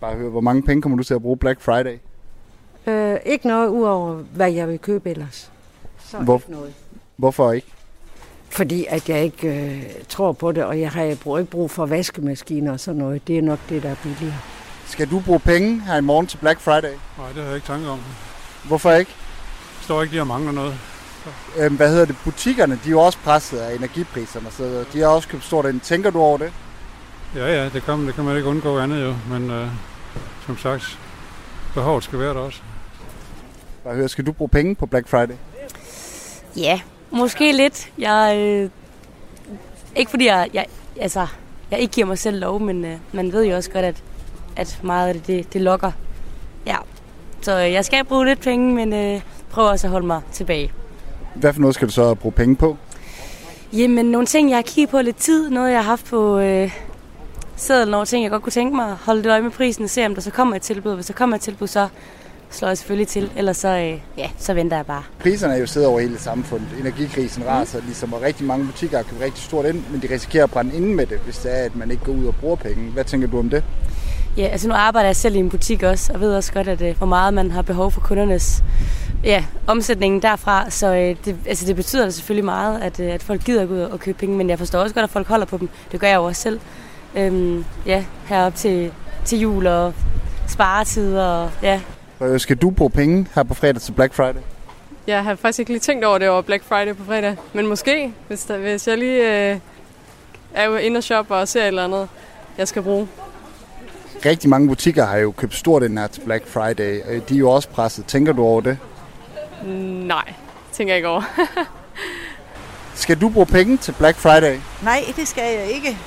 Bare 0.00 0.16
høre, 0.16 0.30
hvor 0.30 0.40
mange 0.40 0.62
penge 0.62 0.82
kommer 0.82 0.96
du 0.98 1.04
til 1.04 1.14
at 1.14 1.22
bruge 1.22 1.36
Black 1.36 1.60
Friday? 1.60 1.98
Øh, 2.86 3.16
ikke 3.26 3.48
noget 3.48 3.68
udover, 3.68 4.14
hvad 4.34 4.52
jeg 4.52 4.68
vil 4.68 4.78
købe 4.78 5.10
ellers. 5.10 5.52
Så 5.98 6.18
Hvor, 6.18 6.36
ikke 6.36 6.50
noget. 6.50 6.74
Hvorfor 7.16 7.52
ikke? 7.52 7.66
Fordi 8.50 8.86
at 8.88 9.08
jeg 9.08 9.24
ikke 9.24 9.48
øh, 9.48 9.82
tror 10.08 10.32
på 10.32 10.52
det, 10.52 10.64
og 10.64 10.80
jeg 10.80 10.90
har 10.90 11.02
ikke 11.02 11.44
brug 11.44 11.70
for 11.70 11.86
vaskemaskiner 11.86 12.72
og 12.72 12.80
sådan 12.80 12.98
noget. 12.98 13.26
Det 13.26 13.38
er 13.38 13.42
nok 13.42 13.58
det, 13.68 13.82
der 13.82 13.90
er 13.90 13.96
billigere. 14.02 14.38
Skal 14.86 15.10
du 15.10 15.20
bruge 15.20 15.40
penge 15.40 15.82
her 15.82 15.96
i 15.96 16.00
morgen 16.00 16.26
til 16.26 16.36
Black 16.36 16.60
Friday? 16.60 16.94
Nej, 17.18 17.28
det 17.28 17.36
har 17.36 17.44
jeg 17.44 17.54
ikke 17.54 17.66
tanke 17.66 17.88
om. 17.88 18.00
Hvorfor 18.64 18.92
ikke? 18.92 19.10
Jeg 19.78 19.84
står 19.84 20.02
ikke, 20.02 20.12
de 20.12 20.16
har 20.18 20.24
mangler 20.24 20.52
noget. 20.52 20.74
Øhm, 21.58 21.76
hvad 21.76 21.90
hedder 21.90 22.04
det? 22.04 22.16
Butikkerne, 22.24 22.74
de 22.84 22.88
er 22.88 22.90
jo 22.90 23.00
også 23.00 23.18
presset 23.18 23.58
af 23.58 23.74
energipriserne, 23.74 24.50
så 24.50 24.84
de 24.92 25.00
har 25.00 25.06
også 25.06 25.28
købt 25.28 25.44
stort 25.44 25.66
ind. 25.66 25.80
Tænker 25.80 26.10
du 26.10 26.20
over 26.20 26.38
det? 26.38 26.52
Ja, 27.36 27.46
ja, 27.46 27.68
det 27.68 27.82
kan, 27.82 28.06
det 28.06 28.14
kan 28.14 28.24
man 28.24 28.36
ikke 28.36 28.48
undgå 28.48 28.78
andet 28.78 29.04
jo, 29.04 29.14
men 29.30 29.50
øh, 29.50 29.68
som 30.46 30.58
sagt, 30.58 30.98
behovet 31.74 32.04
skal 32.04 32.18
være 32.18 32.34
der 32.34 32.40
også. 32.40 32.60
Bare 33.84 33.94
høre, 33.94 34.08
skal 34.08 34.26
du 34.26 34.32
bruge 34.32 34.48
penge 34.48 34.74
på 34.74 34.86
Black 34.86 35.08
Friday? 35.08 35.34
Ja, 36.56 36.80
måske 37.10 37.52
lidt. 37.52 37.92
Jeg, 37.98 38.36
øh, 38.38 38.70
ikke 39.96 40.10
fordi 40.10 40.26
jeg, 40.26 40.48
jeg, 40.54 40.66
altså, 41.00 41.26
jeg 41.70 41.78
ikke 41.78 41.94
giver 41.94 42.06
mig 42.06 42.18
selv 42.18 42.40
lov, 42.40 42.60
men 42.60 42.84
øh, 42.84 42.96
man 43.12 43.32
ved 43.32 43.44
jo 43.44 43.56
også 43.56 43.70
godt, 43.70 43.84
at, 43.84 44.02
at 44.56 44.80
meget 44.82 45.08
af 45.08 45.14
det, 45.14 45.26
det, 45.26 45.52
det 45.52 45.60
lokker. 45.60 45.92
Ja, 46.66 46.76
så 47.40 47.60
øh, 47.60 47.72
jeg 47.72 47.84
skal 47.84 48.04
bruge 48.04 48.26
lidt 48.26 48.40
penge, 48.40 48.74
men 48.74 48.92
øh, 48.92 49.20
prøver 49.50 49.68
også 49.68 49.86
at 49.86 49.90
holde 49.90 50.06
mig 50.06 50.20
tilbage. 50.32 50.72
Hvad 51.34 51.52
for 51.52 51.60
noget 51.60 51.74
skal 51.74 51.88
du 51.88 51.92
så 51.92 52.14
bruge 52.14 52.32
penge 52.32 52.56
på? 52.56 52.76
Jamen, 53.72 54.06
nogle 54.06 54.26
ting, 54.26 54.50
jeg 54.50 54.56
har 54.56 54.62
kigget 54.62 54.90
på 54.90 55.00
lidt 55.00 55.16
tid. 55.16 55.50
Noget, 55.50 55.70
jeg 55.70 55.78
har 55.78 55.90
haft 55.90 56.06
på 56.06 56.38
øh, 56.38 56.72
sædlen 57.56 57.94
over 57.94 58.04
ting, 58.04 58.22
jeg 58.22 58.30
godt 58.30 58.42
kunne 58.42 58.52
tænke 58.52 58.76
mig. 58.76 58.96
Holde 59.04 59.22
det 59.22 59.30
øje 59.30 59.42
med 59.42 59.50
prisen 59.50 59.84
og 59.84 59.90
se, 59.90 60.06
om 60.06 60.14
der 60.14 60.22
så 60.22 60.30
kommer 60.30 60.56
et 60.56 60.62
tilbud. 60.62 60.94
Hvis 60.94 61.06
der 61.06 61.14
kommer 61.14 61.36
et 61.36 61.42
tilbud, 61.42 61.66
så 61.66 61.88
slår 62.50 62.68
jeg 62.68 62.78
selvfølgelig 62.78 63.08
til. 63.08 63.30
Ellers 63.36 63.56
så, 63.56 63.68
øh, 63.68 64.00
ja, 64.18 64.30
så 64.38 64.54
venter 64.54 64.76
jeg 64.76 64.86
bare. 64.86 65.02
Priserne 65.18 65.54
er 65.54 65.58
jo 65.58 65.66
stedet 65.66 65.88
over 65.88 66.00
hele 66.00 66.18
samfundet. 66.18 66.68
Energikrisen 66.80 67.46
raser, 67.46 67.78
mm. 67.78 67.86
ligesom, 67.86 68.12
og 68.12 68.22
rigtig 68.22 68.46
mange 68.46 68.66
butikker 68.66 68.96
har 68.96 69.04
købt 69.04 69.20
rigtig 69.20 69.44
stort 69.44 69.66
ind, 69.66 69.82
men 69.90 70.02
de 70.02 70.14
risikerer 70.14 70.44
at 70.44 70.50
brænde 70.50 70.76
inde 70.76 70.94
med 70.94 71.06
det, 71.06 71.18
hvis 71.18 71.38
det 71.38 71.58
er, 71.58 71.64
at 71.64 71.76
man 71.76 71.90
ikke 71.90 72.04
går 72.04 72.12
ud 72.12 72.26
og 72.26 72.34
bruger 72.34 72.56
penge. 72.56 72.90
Hvad 72.90 73.04
tænker 73.04 73.28
du 73.28 73.38
om 73.38 73.50
det? 73.50 73.64
Ja, 74.36 74.46
altså 74.46 74.68
nu 74.68 74.74
arbejder 74.74 75.08
jeg 75.08 75.16
selv 75.16 75.34
i 75.34 75.38
en 75.38 75.50
butik 75.50 75.82
også, 75.82 76.12
og 76.12 76.20
ved 76.20 76.36
også 76.36 76.52
godt, 76.52 76.68
at 76.68 76.82
øh, 76.82 76.96
hvor 76.98 77.06
meget 77.06 77.34
man 77.34 77.50
har 77.50 77.62
behov 77.62 77.90
for 77.90 78.00
kundernes 78.00 78.64
ja, 79.24 79.44
omsætningen 79.66 80.22
derfra. 80.22 80.70
Så 80.70 80.94
øh, 80.94 81.16
det, 81.24 81.36
altså, 81.46 81.66
det 81.66 81.76
betyder 81.76 82.04
det 82.04 82.14
selvfølgelig 82.14 82.44
meget, 82.44 82.80
at, 82.80 83.00
øh, 83.00 83.14
at 83.14 83.22
folk 83.22 83.44
gider 83.44 83.66
gå 83.66 83.74
ud 83.74 83.80
og 83.80 84.00
købe 84.00 84.18
penge, 84.18 84.36
men 84.36 84.50
jeg 84.50 84.58
forstår 84.58 84.78
også 84.78 84.94
godt, 84.94 85.04
at 85.04 85.10
folk 85.10 85.26
holder 85.26 85.46
på 85.46 85.58
dem. 85.58 85.68
Det 85.92 86.00
gør 86.00 86.08
jeg 86.08 86.16
jo 86.16 86.24
også 86.24 86.42
selv. 86.42 86.60
Øhm, 87.16 87.64
ja, 87.86 88.04
herop 88.24 88.54
til, 88.54 88.92
til 89.24 89.38
jul 89.40 89.66
og 89.66 89.94
sparetider 90.46 91.24
og 91.24 91.50
ja. 91.62 91.80
Skal 92.38 92.56
du 92.56 92.70
bruge 92.70 92.90
penge 92.90 93.26
her 93.34 93.42
på 93.42 93.54
fredag 93.54 93.82
til 93.82 93.92
Black 93.92 94.14
Friday? 94.14 94.40
Jeg 95.06 95.24
har 95.24 95.34
faktisk 95.34 95.58
ikke 95.58 95.70
lige 95.70 95.80
tænkt 95.80 96.04
over 96.04 96.18
det 96.18 96.28
over 96.28 96.42
Black 96.42 96.64
Friday 96.64 96.96
på 96.96 97.04
fredag, 97.04 97.36
men 97.52 97.66
måske, 97.66 98.12
hvis, 98.28 98.44
der, 98.44 98.58
hvis 98.58 98.88
jeg 98.88 98.98
lige 98.98 99.50
øh, 99.52 99.58
er 100.54 100.78
inde 100.78 100.98
og 100.98 101.02
shoppe 101.02 101.34
og 101.34 101.48
ser 101.48 101.62
et 101.62 101.66
eller 101.66 101.84
andet, 101.84 102.08
jeg 102.58 102.68
skal 102.68 102.82
bruge. 102.82 103.08
Rigtig 104.26 104.50
mange 104.50 104.68
butikker 104.68 105.06
har 105.06 105.16
jo 105.16 105.30
købt 105.30 105.54
stort 105.54 105.82
ind 105.82 105.98
her 105.98 106.06
til 106.06 106.20
Black 106.20 106.46
Friday. 106.46 107.00
De 107.28 107.34
er 107.34 107.38
jo 107.38 107.50
også 107.50 107.68
presset. 107.68 108.06
Tænker 108.06 108.32
du 108.32 108.42
over 108.42 108.60
det? 108.60 108.78
Nej, 110.06 110.34
tænker 110.72 110.92
jeg 110.92 110.96
ikke 110.96 111.08
over. 111.08 111.22
skal 112.94 113.20
du 113.20 113.28
bruge 113.28 113.46
penge 113.46 113.76
til 113.76 113.92
Black 113.92 114.18
Friday? 114.18 114.58
Nej, 114.82 115.04
det 115.16 115.28
skal 115.28 115.54
jeg 115.58 115.66
ikke. 115.70 115.98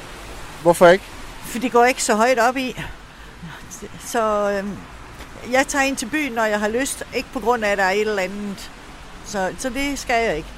Hvorfor 0.62 0.88
ikke? 0.88 1.04
For 1.42 1.60
det 1.60 1.72
går 1.72 1.86
ikke 1.86 2.04
så 2.04 2.16
højt 2.16 2.40
op 2.40 2.58
i. 2.58 2.76
Så 4.06 4.52
øh, 4.52 4.70
jeg 5.52 5.68
tager 5.68 5.86
ind 5.86 5.98
til 5.98 6.06
byen, 6.06 6.32
når 6.32 6.44
jeg 6.44 6.60
har 6.60 6.68
lyst. 6.68 7.04
Ikke 7.16 7.30
på 7.34 7.40
grund 7.40 7.66
af, 7.66 7.70
at 7.70 7.78
der 7.78 7.84
er 7.84 7.92
et 7.92 8.02
eller 8.02 8.22
andet. 8.22 8.72
Så, 9.26 9.54
så 9.58 9.70
det 9.70 10.00
skal 10.00 10.26
jeg 10.26 10.38
ikke. 10.38 10.50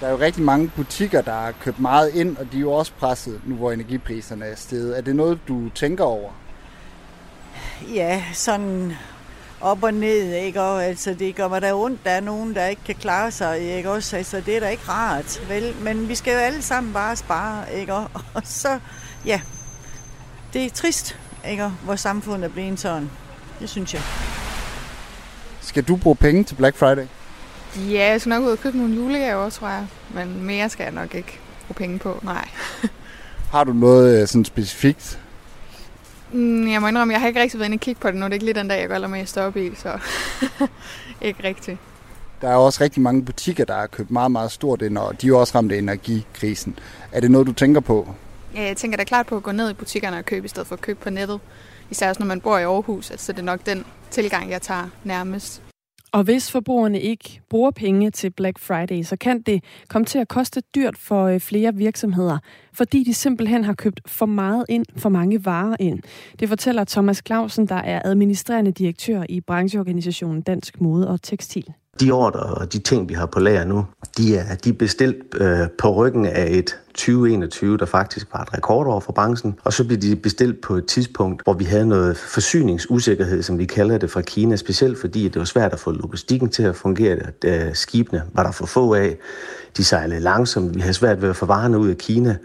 Der 0.00 0.06
er 0.06 0.10
jo 0.10 0.18
rigtig 0.18 0.42
mange 0.42 0.70
butikker, 0.76 1.22
der 1.22 1.32
har 1.32 1.52
købt 1.60 1.80
meget 1.80 2.14
ind, 2.14 2.36
og 2.36 2.52
de 2.52 2.56
er 2.56 2.60
jo 2.60 2.72
også 2.72 2.92
presset 2.98 3.40
nu, 3.46 3.54
hvor 3.54 3.72
energipriserne 3.72 4.44
er 4.44 4.56
steget. 4.56 4.98
Er 4.98 5.00
det 5.00 5.16
noget, 5.16 5.38
du 5.48 5.68
tænker 5.68 6.04
over? 6.04 6.30
Ja, 7.94 8.24
sådan 8.32 8.92
op 9.60 9.82
og 9.82 9.94
ned, 9.94 10.34
ikke? 10.34 10.60
Og, 10.62 10.84
altså, 10.84 11.14
det 11.14 11.34
gør 11.34 11.48
mig 11.48 11.62
da 11.62 11.74
ondt, 11.74 12.04
der 12.04 12.10
er 12.10 12.20
nogen, 12.20 12.54
der 12.54 12.66
ikke 12.66 12.82
kan 12.84 12.94
klare 12.94 13.30
sig, 13.30 13.60
ikke 13.60 13.90
også? 13.90 14.16
Altså, 14.16 14.40
det 14.46 14.56
er 14.56 14.60
da 14.60 14.68
ikke 14.68 14.88
rart, 14.88 15.48
vel? 15.48 15.74
Men 15.82 16.08
vi 16.08 16.14
skal 16.14 16.32
jo 16.32 16.38
alle 16.38 16.62
sammen 16.62 16.92
bare 16.92 17.16
spare, 17.16 17.74
ikke? 17.74 17.94
Og, 17.94 18.10
og 18.34 18.42
så, 18.44 18.78
ja, 19.24 19.40
det 20.52 20.64
er 20.64 20.70
trist, 20.70 21.18
ikke? 21.50 21.68
Hvor 21.84 21.96
samfundet 21.96 22.48
er 22.48 22.52
blevet 22.52 22.80
sådan. 22.80 23.10
Det 23.60 23.68
synes 23.68 23.94
jeg. 23.94 24.02
Skal 25.60 25.82
du 25.84 25.96
bruge 25.96 26.16
penge 26.16 26.44
til 26.44 26.54
Black 26.54 26.76
Friday? 26.76 27.06
Ja, 27.76 28.10
jeg 28.10 28.20
skal 28.20 28.30
nok 28.30 28.42
ud 28.44 28.50
og 28.50 28.58
købe 28.58 28.78
nogle 28.78 28.94
julegaver, 28.94 29.50
tror 29.50 29.68
jeg. 29.68 29.86
Men 30.14 30.44
mere 30.44 30.68
skal 30.68 30.84
jeg 30.84 30.92
nok 30.92 31.14
ikke 31.14 31.40
bruge 31.66 31.74
penge 31.74 31.98
på, 31.98 32.20
nej. 32.22 32.48
Har 33.52 33.64
du 33.64 33.72
noget 33.72 34.28
sådan 34.28 34.44
specifikt? 34.44 35.20
Mm, 36.32 36.68
jeg 36.68 36.80
må 36.80 36.88
indrømme, 36.88 37.12
jeg 37.12 37.20
har 37.20 37.28
ikke 37.28 37.40
rigtig 37.40 37.58
været 37.58 37.68
inde 37.68 37.76
og 37.76 37.80
kigge 37.80 38.00
på 38.00 38.08
det 38.08 38.16
nu. 38.16 38.24
Det 38.24 38.30
er 38.30 38.34
ikke 38.34 38.44
lige 38.44 38.54
den 38.54 38.68
dag, 38.68 38.80
jeg 38.80 38.88
går 38.88 38.94
allermest 38.94 39.38
op 39.38 39.56
i, 39.56 39.70
så 39.74 39.98
ikke 41.20 41.44
rigtigt. 41.44 41.78
Der 42.40 42.48
er 42.48 42.54
også 42.54 42.84
rigtig 42.84 43.02
mange 43.02 43.24
butikker, 43.24 43.64
der 43.64 43.74
har 43.74 43.86
købt 43.86 44.10
meget, 44.10 44.30
meget 44.30 44.52
stort 44.52 44.82
ind, 44.82 44.98
og 44.98 45.22
de 45.22 45.26
er 45.26 45.28
jo 45.28 45.40
også 45.40 45.58
ramt 45.58 45.72
af 45.72 45.76
energikrisen. 45.76 46.78
Er 47.12 47.20
det 47.20 47.30
noget, 47.30 47.46
du 47.46 47.52
tænker 47.52 47.80
på? 47.80 48.14
Ja, 48.54 48.62
jeg 48.62 48.76
tænker 48.76 48.96
da 48.98 49.04
klart 49.04 49.26
på 49.26 49.36
at 49.36 49.42
gå 49.42 49.52
ned 49.52 49.70
i 49.70 49.74
butikkerne 49.74 50.18
og 50.18 50.24
købe, 50.24 50.44
i 50.44 50.48
stedet 50.48 50.66
for 50.68 50.74
at 50.74 50.80
købe 50.80 51.00
på 51.02 51.10
nettet. 51.10 51.40
Især 51.90 52.08
også, 52.08 52.22
når 52.22 52.26
man 52.26 52.40
bor 52.40 52.58
i 52.58 52.62
Aarhus, 52.62 53.12
så 53.16 53.32
det 53.32 53.38
er 53.38 53.44
nok 53.44 53.66
den 53.66 53.84
tilgang, 54.10 54.50
jeg 54.50 54.62
tager 54.62 54.88
nærmest. 55.04 55.62
Og 56.12 56.22
hvis 56.22 56.50
forbrugerne 56.50 57.00
ikke 57.00 57.40
bruger 57.50 57.70
penge 57.70 58.10
til 58.10 58.30
Black 58.30 58.58
Friday, 58.58 59.02
så 59.02 59.16
kan 59.16 59.42
det 59.42 59.64
komme 59.88 60.06
til 60.06 60.18
at 60.18 60.28
koste 60.28 60.62
dyrt 60.74 60.98
for 60.98 61.24
øh, 61.24 61.40
flere 61.40 61.74
virksomheder, 61.74 62.38
fordi 62.72 63.04
de 63.04 63.14
simpelthen 63.14 63.64
har 63.64 63.74
købt 63.74 64.00
for 64.06 64.26
meget 64.26 64.64
ind, 64.68 64.84
for 64.96 65.08
mange 65.08 65.44
varer 65.44 65.76
ind. 65.80 66.00
Det 66.40 66.48
fortæller 66.48 66.84
Thomas 66.84 67.22
Clausen, 67.26 67.66
der 67.66 67.74
er 67.74 68.02
administrerende 68.04 68.72
direktør 68.72 69.24
i 69.28 69.40
brancheorganisationen 69.40 70.42
Dansk 70.42 70.80
Mode 70.80 71.08
og 71.08 71.22
Tekstil. 71.22 71.72
De 72.00 72.10
ordre 72.10 72.40
og 72.40 72.72
de 72.72 72.78
ting, 72.78 73.08
vi 73.08 73.14
har 73.14 73.26
på 73.26 73.40
lager 73.40 73.64
nu, 73.64 73.86
de 74.16 74.36
er, 74.36 74.54
de 74.54 74.68
er 74.68 74.72
bestilt 74.72 75.34
øh, 75.40 75.58
på 75.78 75.94
ryggen 75.94 76.26
af 76.26 76.46
et 76.50 76.78
2021, 76.94 77.76
der 77.76 77.86
faktisk 77.86 78.26
var 78.32 78.42
et 78.42 78.54
rekordår 78.54 79.00
for 79.00 79.12
branchen. 79.12 79.58
Og 79.64 79.72
så 79.72 79.84
blev 79.84 79.98
de 79.98 80.16
bestilt 80.16 80.60
på 80.60 80.74
et 80.74 80.86
tidspunkt, 80.86 81.44
hvor 81.44 81.52
vi 81.52 81.64
havde 81.64 81.86
noget 81.86 82.16
forsyningsusikkerhed, 82.16 83.42
som 83.42 83.58
vi 83.58 83.64
kalder 83.64 83.98
det 83.98 84.10
fra 84.10 84.20
Kina, 84.20 84.56
specielt 84.56 85.00
fordi 85.00 85.28
det 85.28 85.38
var 85.38 85.44
svært 85.44 85.72
at 85.72 85.78
få 85.78 85.90
logistikken 85.90 86.48
til 86.48 86.62
at 86.62 86.76
fungere. 86.76 87.18
Da 87.42 87.66
øh, 87.66 87.74
skibene 87.74 88.22
var 88.32 88.42
der 88.42 88.52
for 88.52 88.66
få 88.66 88.94
af. 88.94 89.16
De 89.76 89.84
sejlede 89.84 90.20
langsomt. 90.20 90.74
Vi 90.74 90.80
havde 90.80 90.94
svært 90.94 91.22
ved 91.22 91.28
at 91.28 91.36
få 91.36 91.46
varerne 91.46 91.78
ud 91.78 91.88
af 91.88 91.98
Kina. 91.98 92.36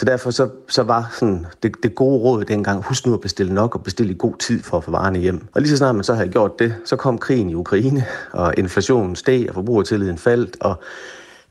Så 0.00 0.06
derfor 0.06 0.30
så, 0.30 0.48
så 0.68 0.82
var 0.82 1.16
sådan 1.18 1.46
det, 1.62 1.72
det 1.82 1.94
gode 1.94 2.18
råd 2.18 2.44
dengang, 2.44 2.82
husk 2.82 3.06
nu 3.06 3.14
at 3.14 3.20
bestille 3.20 3.54
nok 3.54 3.74
og 3.74 3.82
bestille 3.82 4.12
i 4.12 4.16
god 4.18 4.34
tid 4.38 4.62
for 4.62 4.76
at 4.76 4.84
få 4.84 4.90
varerne 4.90 5.18
hjem. 5.18 5.46
Og 5.54 5.60
lige 5.60 5.70
så 5.70 5.76
snart 5.76 5.94
man 5.94 6.04
så 6.04 6.14
havde 6.14 6.28
gjort 6.28 6.58
det, 6.58 6.74
så 6.84 6.96
kom 6.96 7.18
krigen 7.18 7.50
i 7.50 7.54
Ukraine, 7.54 8.04
og 8.32 8.54
inflationen 8.58 9.16
steg, 9.16 9.46
og 9.48 9.54
forbrugertilliden 9.54 10.18
faldt, 10.18 10.56
og 10.60 10.82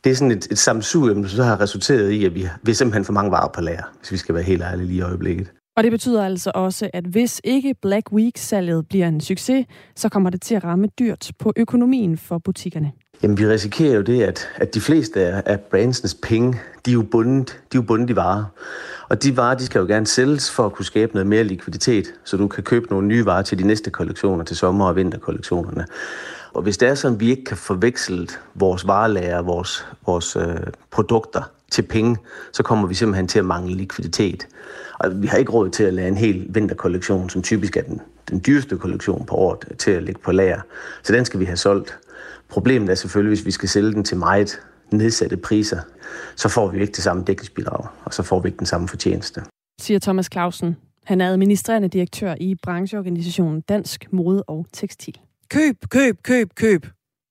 det 0.04 0.12
er 0.12 0.16
sådan 0.16 0.32
et, 0.32 0.48
et 0.52 0.58
samsurium, 0.58 1.28
som 1.28 1.36
så 1.36 1.44
har 1.44 1.62
resulteret 1.62 2.10
i, 2.12 2.26
at 2.26 2.36
vi, 2.36 2.48
vi 2.64 2.74
simpelthen 2.74 3.06
for 3.06 3.14
mange 3.14 3.32
varer 3.32 3.52
på 3.56 3.62
lager, 3.62 3.84
hvis 4.00 4.12
vi 4.12 4.18
skal 4.18 4.36
være 4.36 4.44
helt 4.44 4.62
ærlige 4.64 4.88
lige 4.88 4.98
i 4.98 5.02
øjeblikket. 5.02 5.52
Og 5.78 5.84
det 5.84 5.92
betyder 5.92 6.26
altså 6.26 6.52
også, 6.56 6.90
at 6.94 7.04
hvis 7.04 7.42
ikke 7.44 7.76
Black 7.82 8.12
Week-salget 8.12 8.88
bliver 8.88 9.08
en 9.08 9.22
succes, 9.22 9.66
så 9.96 10.10
kommer 10.10 10.30
det 10.30 10.42
til 10.42 10.56
at 10.56 10.64
ramme 10.64 10.88
dyrt 11.00 11.32
på 11.40 11.54
økonomien 11.56 12.18
for 12.18 12.38
butikkerne. 12.38 12.92
Jamen, 13.24 13.38
vi 13.38 13.48
risikerer 13.48 13.96
jo 13.96 14.02
det, 14.02 14.24
at, 14.24 14.50
at 14.56 14.74
de 14.74 14.82
fleste 14.82 15.22
af, 15.22 15.44
af 15.46 15.60
brandsens 15.60 16.18
penge, 16.22 16.62
de 16.86 16.92
er 16.92 16.94
jo 16.94 17.02
bundet, 17.02 17.48
de 17.48 17.78
er 17.78 17.82
jo 17.82 17.82
bundet 17.82 18.10
i 18.10 18.16
varer. 18.16 18.44
Og 19.10 19.24
de 19.24 19.38
varer, 19.38 19.56
de 19.56 19.66
skal 19.66 19.80
jo 19.80 19.86
gerne 19.86 20.08
sælges 20.08 20.52
for 20.52 20.66
at 20.66 20.74
kunne 20.74 20.86
skabe 20.86 21.14
noget 21.14 21.28
mere 21.28 21.44
likviditet, 21.44 22.14
så 22.24 22.38
du 22.38 22.48
kan 22.48 22.64
købe 22.64 22.88
nogle 22.90 23.08
nye 23.08 23.26
varer 23.26 23.42
til 23.42 23.60
de 23.60 23.68
næste 23.68 23.90
kollektioner, 23.90 24.44
til 24.44 24.58
sommer- 24.58 24.88
og 24.88 24.96
vinterkollektionerne. 24.96 25.86
Og 26.54 26.62
hvis 26.62 26.78
det 26.78 26.90
er 26.90 26.96
sådan, 26.96 27.16
at 27.16 27.20
vi 27.20 27.30
ikke 27.30 27.44
kan 27.44 27.58
forveksle 27.58 28.28
vores 28.56 28.88
varelager, 28.88 29.42
vores, 29.42 29.86
vores 30.06 30.36
øh, 30.36 30.56
produkter 30.92 31.42
til 31.72 31.82
penge, 31.82 32.18
så 32.52 32.64
kommer 32.64 32.88
vi 32.88 32.94
simpelthen 32.94 33.28
til 33.28 33.40
at 33.40 33.46
mangle 33.46 33.76
likviditet. 33.76 34.48
Og 35.00 35.22
vi 35.22 35.28
har 35.28 35.38
ikke 35.38 35.52
råd 35.52 35.70
til 35.70 35.84
at 35.84 35.94
lade 35.94 36.08
en 36.08 36.18
hel 36.18 36.46
vinterkollektion, 36.50 37.30
som 37.30 37.42
typisk 37.42 37.78
er 37.78 37.82
den, 37.82 38.02
den 38.30 38.42
dyreste 38.48 38.78
kollektion 38.78 39.26
på 39.26 39.36
året, 39.36 39.66
til 39.78 39.92
at 39.92 40.04
ligge 40.04 40.22
på 40.22 40.32
lager. 40.32 40.62
Så 41.04 41.14
den 41.14 41.26
skal 41.26 41.40
vi 41.40 41.46
have 41.46 41.58
solgt. 41.58 41.98
Problemet 42.50 42.90
er 42.90 42.96
selvfølgelig, 42.96 43.38
hvis 43.38 43.46
vi 43.46 43.52
skal 43.52 43.70
sælge 43.70 43.92
den 43.94 44.04
til 44.04 44.18
meget 44.18 44.62
nedsatte 44.92 45.38
priser, 45.38 45.80
så 46.36 46.50
får 46.50 46.68
vi 46.72 46.82
ikke 46.82 46.92
det 46.94 47.04
samme 47.04 47.24
dækningsbidrag, 47.24 47.88
og 48.06 48.14
så 48.14 48.24
får 48.24 48.40
vi 48.40 48.48
ikke 48.48 48.58
den 48.58 48.66
samme 48.66 48.88
fortjeneste. 48.88 49.42
Siger 49.82 50.00
Thomas 50.00 50.30
Clausen. 50.32 50.78
Han 51.06 51.22
er 51.22 51.30
administrerende 51.30 51.88
direktør 51.88 52.36
i 52.40 52.56
brancheorganisationen 52.64 53.62
Dansk 53.62 54.06
Mode 54.14 54.44
og 54.44 54.66
Tekstil. 54.74 55.18
Køb, 55.50 55.76
køb, 55.90 56.24
køb, 56.24 56.50
køb 56.56 56.86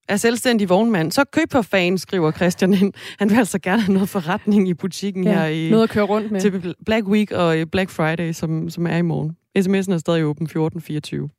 er 0.09 0.17
selvstændig 0.17 0.69
vognmand, 0.69 1.11
så 1.11 1.23
køb 1.23 1.49
på 1.49 1.61
fan, 1.61 1.97
skriver 1.97 2.31
Christian 2.31 2.73
ind. 2.73 2.93
Han 3.19 3.29
vil 3.29 3.37
altså 3.37 3.59
gerne 3.59 3.81
have 3.81 3.93
noget 3.93 4.09
forretning 4.09 4.69
i 4.69 4.73
butikken 4.73 5.23
Ja, 5.23 5.33
her 5.33 5.45
i, 5.45 5.69
noget 5.69 5.83
at 5.83 5.89
køre 5.89 6.03
rundt 6.03 6.31
med. 6.31 6.41
til 6.41 6.75
Black 6.85 7.07
Week 7.07 7.31
og 7.31 7.57
øh, 7.59 7.65
Black 7.65 7.89
Friday, 7.89 8.31
som, 8.31 8.69
som 8.69 8.87
er 8.87 8.97
i 8.97 9.01
morgen. 9.01 9.35
SMS'en 9.59 9.93
er 9.93 9.97
stadig 9.97 10.25
åben 10.25 10.43
1424. 10.43 11.29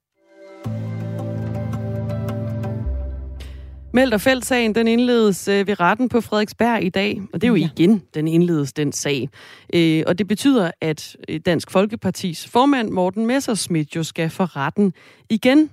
Meldt 3.92 4.14
og 4.14 4.20
Fældsagen, 4.20 4.74
den 4.74 4.88
indledes 4.88 5.48
øh, 5.48 5.66
ved 5.66 5.80
retten 5.80 6.08
på 6.08 6.20
Frederiksberg 6.20 6.84
i 6.84 6.88
dag, 6.88 7.22
og 7.32 7.40
det 7.40 7.46
er 7.46 7.48
jo 7.48 7.54
ja. 7.54 7.68
igen, 7.76 8.02
den 8.14 8.28
indledes 8.28 8.72
den 8.72 8.92
sag. 8.92 9.28
Øh, 9.74 10.02
og 10.06 10.18
det 10.18 10.28
betyder, 10.28 10.70
at 10.80 11.16
øh, 11.28 11.40
Dansk 11.46 11.70
Folkepartis 11.70 12.48
formand 12.48 12.90
Morten 12.90 13.26
Messerschmidt 13.26 13.96
jo 13.96 14.02
skal 14.02 14.30
for 14.30 14.56
retten 14.56 14.92
igen. 15.30 15.70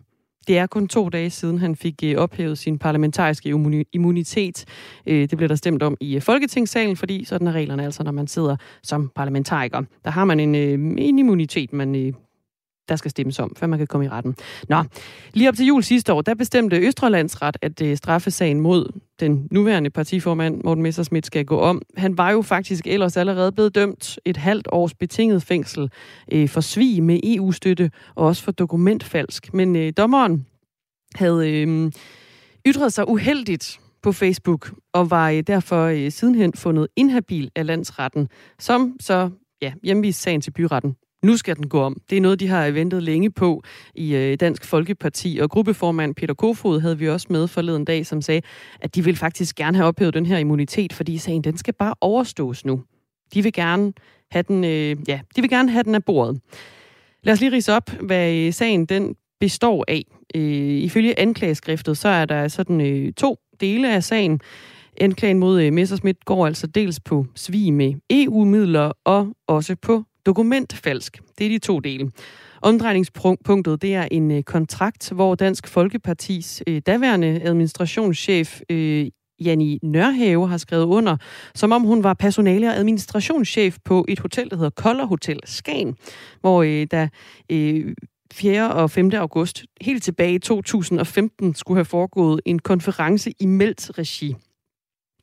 Det 0.48 0.58
er 0.58 0.68
kun 0.68 0.88
to 0.88 1.10
dage 1.10 1.30
siden, 1.30 1.60
han 1.60 1.76
fik 1.76 1.96
øh, 2.04 2.16
ophævet 2.18 2.58
sin 2.58 2.80
parlamentariske 2.80 3.50
immuni- 3.50 3.90
immunitet. 3.94 4.66
Øh, 5.08 5.30
det 5.30 5.38
blev 5.38 5.50
der 5.50 5.56
stemt 5.56 5.84
om 5.84 5.98
i 6.00 6.20
Folketingssalen, 6.20 6.96
fordi 6.96 7.26
sådan 7.26 7.48
er 7.48 7.52
reglerne 7.52 7.84
altså, 7.86 8.04
når 8.04 8.12
man 8.12 8.28
sidder 8.28 8.56
som 8.84 9.12
parlamentariker. 9.16 9.82
Der 10.06 10.12
har 10.12 10.26
man 10.26 10.40
en, 10.40 10.56
en 10.56 11.20
immunitet, 11.20 11.74
man 11.74 12.14
der 12.90 12.96
skal 12.96 13.12
stemmes 13.12 13.40
om, 13.40 13.56
før 13.58 13.68
man 13.68 13.80
kan 13.80 13.88
komme 13.88 14.06
i 14.06 14.10
retten. 14.10 14.36
Nå, 14.70 14.84
lige 15.34 15.50
op 15.50 15.56
til 15.56 15.66
jul 15.66 15.84
sidste 15.84 16.14
år, 16.14 16.22
der 16.22 16.36
bestemte 16.36 16.78
Østrelandsret, 16.78 17.58
at 17.62 17.82
øh, 17.82 17.98
straffesagen 17.98 18.60
mod 18.60 19.00
den 19.20 19.48
nuværende 19.52 19.90
partiformand, 19.90 20.62
Morten 20.64 20.84
Messerschmidt, 20.84 21.26
skal 21.26 21.46
gå 21.46 21.60
om. 21.60 21.82
Han 21.98 22.18
var 22.18 22.32
jo 22.32 22.42
faktisk 22.42 22.88
ellers 22.88 23.18
allerede 23.18 23.52
blevet 23.52 23.76
dømt 23.76 24.20
et 24.26 24.38
halvt 24.38 24.68
års 24.72 24.94
betinget 24.94 25.44
fængsel 25.44 25.92
øh, 26.32 26.50
for 26.50 26.62
svig 26.62 27.04
med 27.04 27.20
EU-støtte 27.24 27.92
og 28.16 28.26
også 28.26 28.44
for 28.44 28.52
dokumentfalsk. 28.52 29.54
Men 29.54 29.76
øh, 29.76 29.94
dommeren 29.98 30.46
havde 31.16 31.52
øh, 31.52 31.92
ytret 32.68 32.94
sig 32.94 33.10
uheldigt 33.10 33.80
på 34.02 34.12
Facebook, 34.12 34.72
og 34.94 35.12
var 35.12 35.30
øh, 35.30 35.42
derfor 35.42 35.86
øh, 35.86 36.12
sidenhen 36.12 36.54
fundet 36.54 36.88
inhabil 36.96 37.52
af 37.56 37.66
landsretten, 37.66 38.30
som 38.60 38.96
så 39.00 39.30
ja, 39.62 39.74
hjemviste 39.84 40.22
sagen 40.22 40.42
til 40.42 40.52
byretten. 40.52 40.96
Nu 41.24 41.38
skal 41.38 41.56
den 41.56 41.70
gå 41.70 41.82
om. 41.82 42.02
Det 42.10 42.18
er 42.18 42.22
noget, 42.22 42.40
de 42.40 42.48
har 42.48 42.72
ventet 42.72 43.04
længe 43.04 43.32
på 43.32 43.64
øh, 44.00 44.32
i 44.32 44.36
Dansk 44.36 44.66
Folkeparti. 44.66 45.40
Og 45.42 45.50
gruppeformand 45.50 46.16
Peter 46.16 46.34
Kofod 46.34 46.80
havde 46.80 46.98
vi 46.98 47.10
også 47.10 47.28
med 47.30 47.48
forleden 47.48 47.86
dag, 47.86 48.06
som 48.06 48.22
sagde, 48.22 48.42
at 48.82 48.96
de 48.96 49.04
vil 49.04 49.16
faktisk 49.16 49.56
gerne 49.56 49.78
have 49.78 49.88
ophævet 49.88 50.14
den 50.14 50.26
her 50.26 50.38
immunitet, 50.38 50.94
fordi 50.94 51.18
sagen 51.18 51.42
den 51.42 51.58
skal 51.58 51.74
bare 51.74 51.94
overstås 52.02 52.66
nu. 52.66 52.84
De 53.34 53.44
vil 53.44 53.54
gerne 53.54 53.94
have 54.32 54.44
den, 54.48 54.64
øh, 54.64 54.98
ja, 55.08 55.20
de 55.36 55.42
vil 55.42 55.50
gerne 55.50 55.72
have 55.72 55.84
den 55.84 55.96
af 55.96 56.04
bordet. 56.04 56.42
Lad 57.24 57.34
os 57.34 57.40
lige 57.40 57.52
rise 57.52 57.74
op, 57.74 57.90
hvad 58.02 58.34
øh, 58.34 58.54
sagen 58.54 58.86
den 58.86 59.16
består 59.40 59.86
af. 59.88 60.04
Øh, 60.36 60.78
ifølge 60.78 61.20
anklageskriftet, 61.20 61.98
så 61.98 62.08
er 62.08 62.26
der 62.26 62.48
sådan 62.48 62.82
øh, 62.82 63.14
to 63.14 63.40
dele 63.62 63.94
af 63.94 64.04
sagen. 64.04 64.42
Anklagen 65.02 65.40
mod 65.40 65.62
øh, 65.62 65.74
Messerschmidt 65.74 66.26
går 66.26 66.46
altså 66.46 66.68
dels 66.68 67.00
på 67.00 67.26
svig 67.36 67.74
med 67.74 67.94
EU-midler 68.10 68.92
og 69.06 69.34
også 69.48 69.76
på 69.76 70.04
dokumentfalsk. 70.28 71.20
Det 71.38 71.46
er 71.46 71.50
de 71.50 71.60
to 71.60 71.80
dele. 71.80 72.12
Omdrejningspunktet 72.62 73.82
det 73.82 73.96
er 73.96 74.08
en 74.12 74.32
øh, 74.32 74.44
kontrakt, 74.44 75.12
hvor 75.12 75.36
Dansk 75.36 75.68
Folkepartis 75.68 76.64
øh, 76.68 76.82
daværende 76.86 77.42
administrationschef 77.44 78.62
øh, 78.70 79.08
Janni 79.40 79.80
Nørhave 79.84 80.48
har 80.48 80.58
skrevet 80.58 80.86
under, 80.86 81.18
som 81.56 81.72
om 81.72 81.82
hun 81.82 82.04
var 82.04 82.14
personale- 82.14 82.68
og 82.68 82.76
administrationschef 82.76 83.78
på 83.86 84.06
et 84.08 84.20
hotel, 84.20 84.50
der 84.50 84.56
hedder 84.56 84.70
Koller 84.70 85.06
Hotel 85.06 85.40
Skagen, 85.46 85.96
hvor 86.42 86.64
øh, 86.64 86.88
der 86.92 87.08
øh, 87.52 87.94
4. 88.34 88.74
og 88.74 88.92
5. 88.92 89.12
august, 89.14 89.66
helt 89.82 90.04
tilbage 90.04 90.34
i 90.34 90.40
2015, 90.40 91.56
skulle 91.56 91.78
have 91.78 91.86
foregået 91.86 92.42
en 92.46 92.60
konference 92.60 93.32
i 93.40 93.46
Meldt 93.46 93.98
regi. 93.98 94.36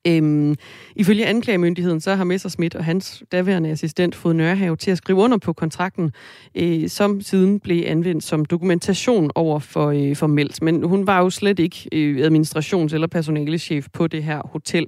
Øhm, 0.07 0.57
ifølge 0.97 1.27
anklagemyndigheden, 1.27 2.01
så 2.01 2.15
har 2.15 2.25
Messerschmidt 2.25 2.75
og 2.75 2.85
hans 2.85 3.23
daværende 3.33 3.71
assistent 3.71 4.15
fået 4.15 4.37
Nørhave 4.37 4.77
til 4.77 4.91
at 4.91 4.99
skrive 4.99 5.19
under 5.19 5.39
på 5.39 5.53
kontrakten, 5.53 6.13
øh, 6.55 6.89
som 6.89 7.21
siden 7.21 7.61
blev 7.61 7.85
anvendt 7.87 8.25
som 8.25 8.45
dokumentation 8.45 9.31
over 9.35 9.59
for, 9.59 9.91
øh, 9.91 10.17
for 10.17 10.27
Meldt. 10.27 10.63
Men 10.63 10.83
hun 10.83 11.07
var 11.07 11.21
jo 11.21 11.31
slet 11.31 11.59
ikke 11.59 11.89
øh, 11.93 12.27
administrations- 12.27 12.95
eller 12.95 13.07
personalechef 13.07 13.87
på 13.93 14.07
det 14.07 14.25
her 14.25 14.41
hotel. 14.45 14.87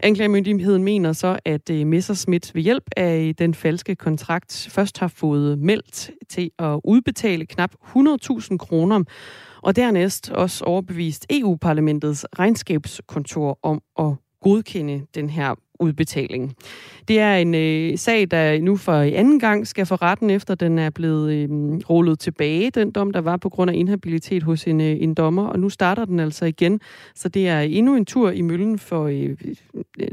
Anklagemyndigheden 0.00 0.84
mener 0.84 1.12
så, 1.12 1.38
at 1.44 1.70
øh, 1.70 1.86
Messerschmidt 1.86 2.54
ved 2.54 2.62
hjælp 2.62 2.84
af 2.96 3.34
den 3.38 3.54
falske 3.54 3.96
kontrakt 3.96 4.68
først 4.70 4.98
har 4.98 5.08
fået 5.08 5.58
meldt 5.58 6.10
til 6.28 6.50
at 6.58 6.80
udbetale 6.84 7.46
knap 7.46 7.70
100.000 7.96 8.56
kroner, 8.56 9.04
og 9.64 9.76
dernæst 9.76 10.30
også 10.30 10.64
overbevist 10.64 11.26
EU-parlamentets 11.30 12.26
regnskabskontor 12.38 13.58
om 13.62 13.82
at 13.98 14.16
godkende 14.40 15.06
den 15.14 15.30
her 15.30 15.54
udbetaling. 15.80 16.56
Det 17.08 17.18
er 17.18 17.36
en 17.36 17.54
øh, 17.54 17.98
sag, 17.98 18.30
der 18.30 18.60
nu 18.60 18.76
for 18.76 18.92
anden 18.92 19.40
gang 19.40 19.66
skal 19.66 19.86
for 19.86 20.02
retten, 20.02 20.30
efter 20.30 20.54
den 20.54 20.78
er 20.78 20.90
blevet 20.90 21.32
øh, 21.32 21.48
rullet 21.90 22.18
tilbage, 22.18 22.70
den 22.70 22.90
dom, 22.90 23.12
der 23.12 23.20
var 23.20 23.36
på 23.36 23.48
grund 23.48 23.70
af 23.70 23.74
inhabilitet 23.74 24.42
hos 24.42 24.66
en, 24.66 24.80
øh, 24.80 24.96
en 25.00 25.14
dommer, 25.14 25.46
og 25.46 25.58
nu 25.58 25.68
starter 25.68 26.04
den 26.04 26.20
altså 26.20 26.44
igen. 26.44 26.80
Så 27.14 27.28
det 27.28 27.48
er 27.48 27.60
endnu 27.60 27.96
en 27.96 28.04
tur 28.04 28.30
i 28.30 28.40
møllen 28.40 28.78
for 28.78 29.06
øh, 29.06 29.36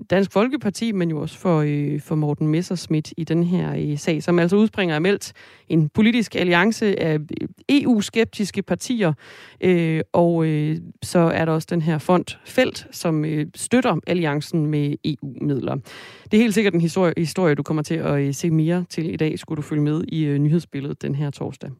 Dansk 0.09 0.31
Folkeparti, 0.31 0.91
men 0.91 1.09
jo 1.09 1.21
også 1.21 1.37
for, 1.37 1.63
øh, 1.67 2.01
for 2.01 2.15
Morten 2.15 2.47
Messerschmidt 2.47 3.13
i 3.17 3.23
den 3.23 3.43
her 3.43 3.75
øh, 3.77 3.97
sag, 3.97 4.23
som 4.23 4.39
altså 4.39 4.55
udspringer 4.55 4.95
af 4.95 5.01
meldt 5.01 5.33
en 5.69 5.89
politisk 5.89 6.35
alliance 6.35 6.99
af 6.99 7.13
øh, 7.13 7.47
EU-skeptiske 7.69 8.61
partier, 8.61 9.13
øh, 9.61 10.01
og 10.13 10.45
øh, 10.45 10.77
så 11.03 11.19
er 11.19 11.45
der 11.45 11.51
også 11.51 11.67
den 11.71 11.81
her 11.81 11.97
fond 11.97 12.25
Felt, 12.45 12.87
som 12.91 13.25
øh, 13.25 13.47
støtter 13.55 13.95
alliancen 14.07 14.65
med 14.65 14.95
EU 15.05 15.50
EU-midler. 15.51 15.75
Det 16.23 16.33
er 16.33 16.41
helt 16.41 16.53
sikkert 16.53 16.73
en 16.73 16.81
historie, 16.81 17.13
historie, 17.17 17.55
du 17.55 17.63
kommer 17.63 17.83
til 17.83 17.95
at 17.95 18.19
øh, 18.19 18.33
se 18.33 18.51
mere 18.51 18.85
til 18.89 19.13
i 19.13 19.17
dag, 19.17 19.39
skulle 19.39 19.57
du 19.57 19.61
følge 19.61 19.81
med 19.81 20.03
i 20.07 20.23
øh, 20.23 20.39
nyhedsbilledet 20.39 21.01
den 21.01 21.15
her 21.15 21.29
torsdag. 21.29 21.71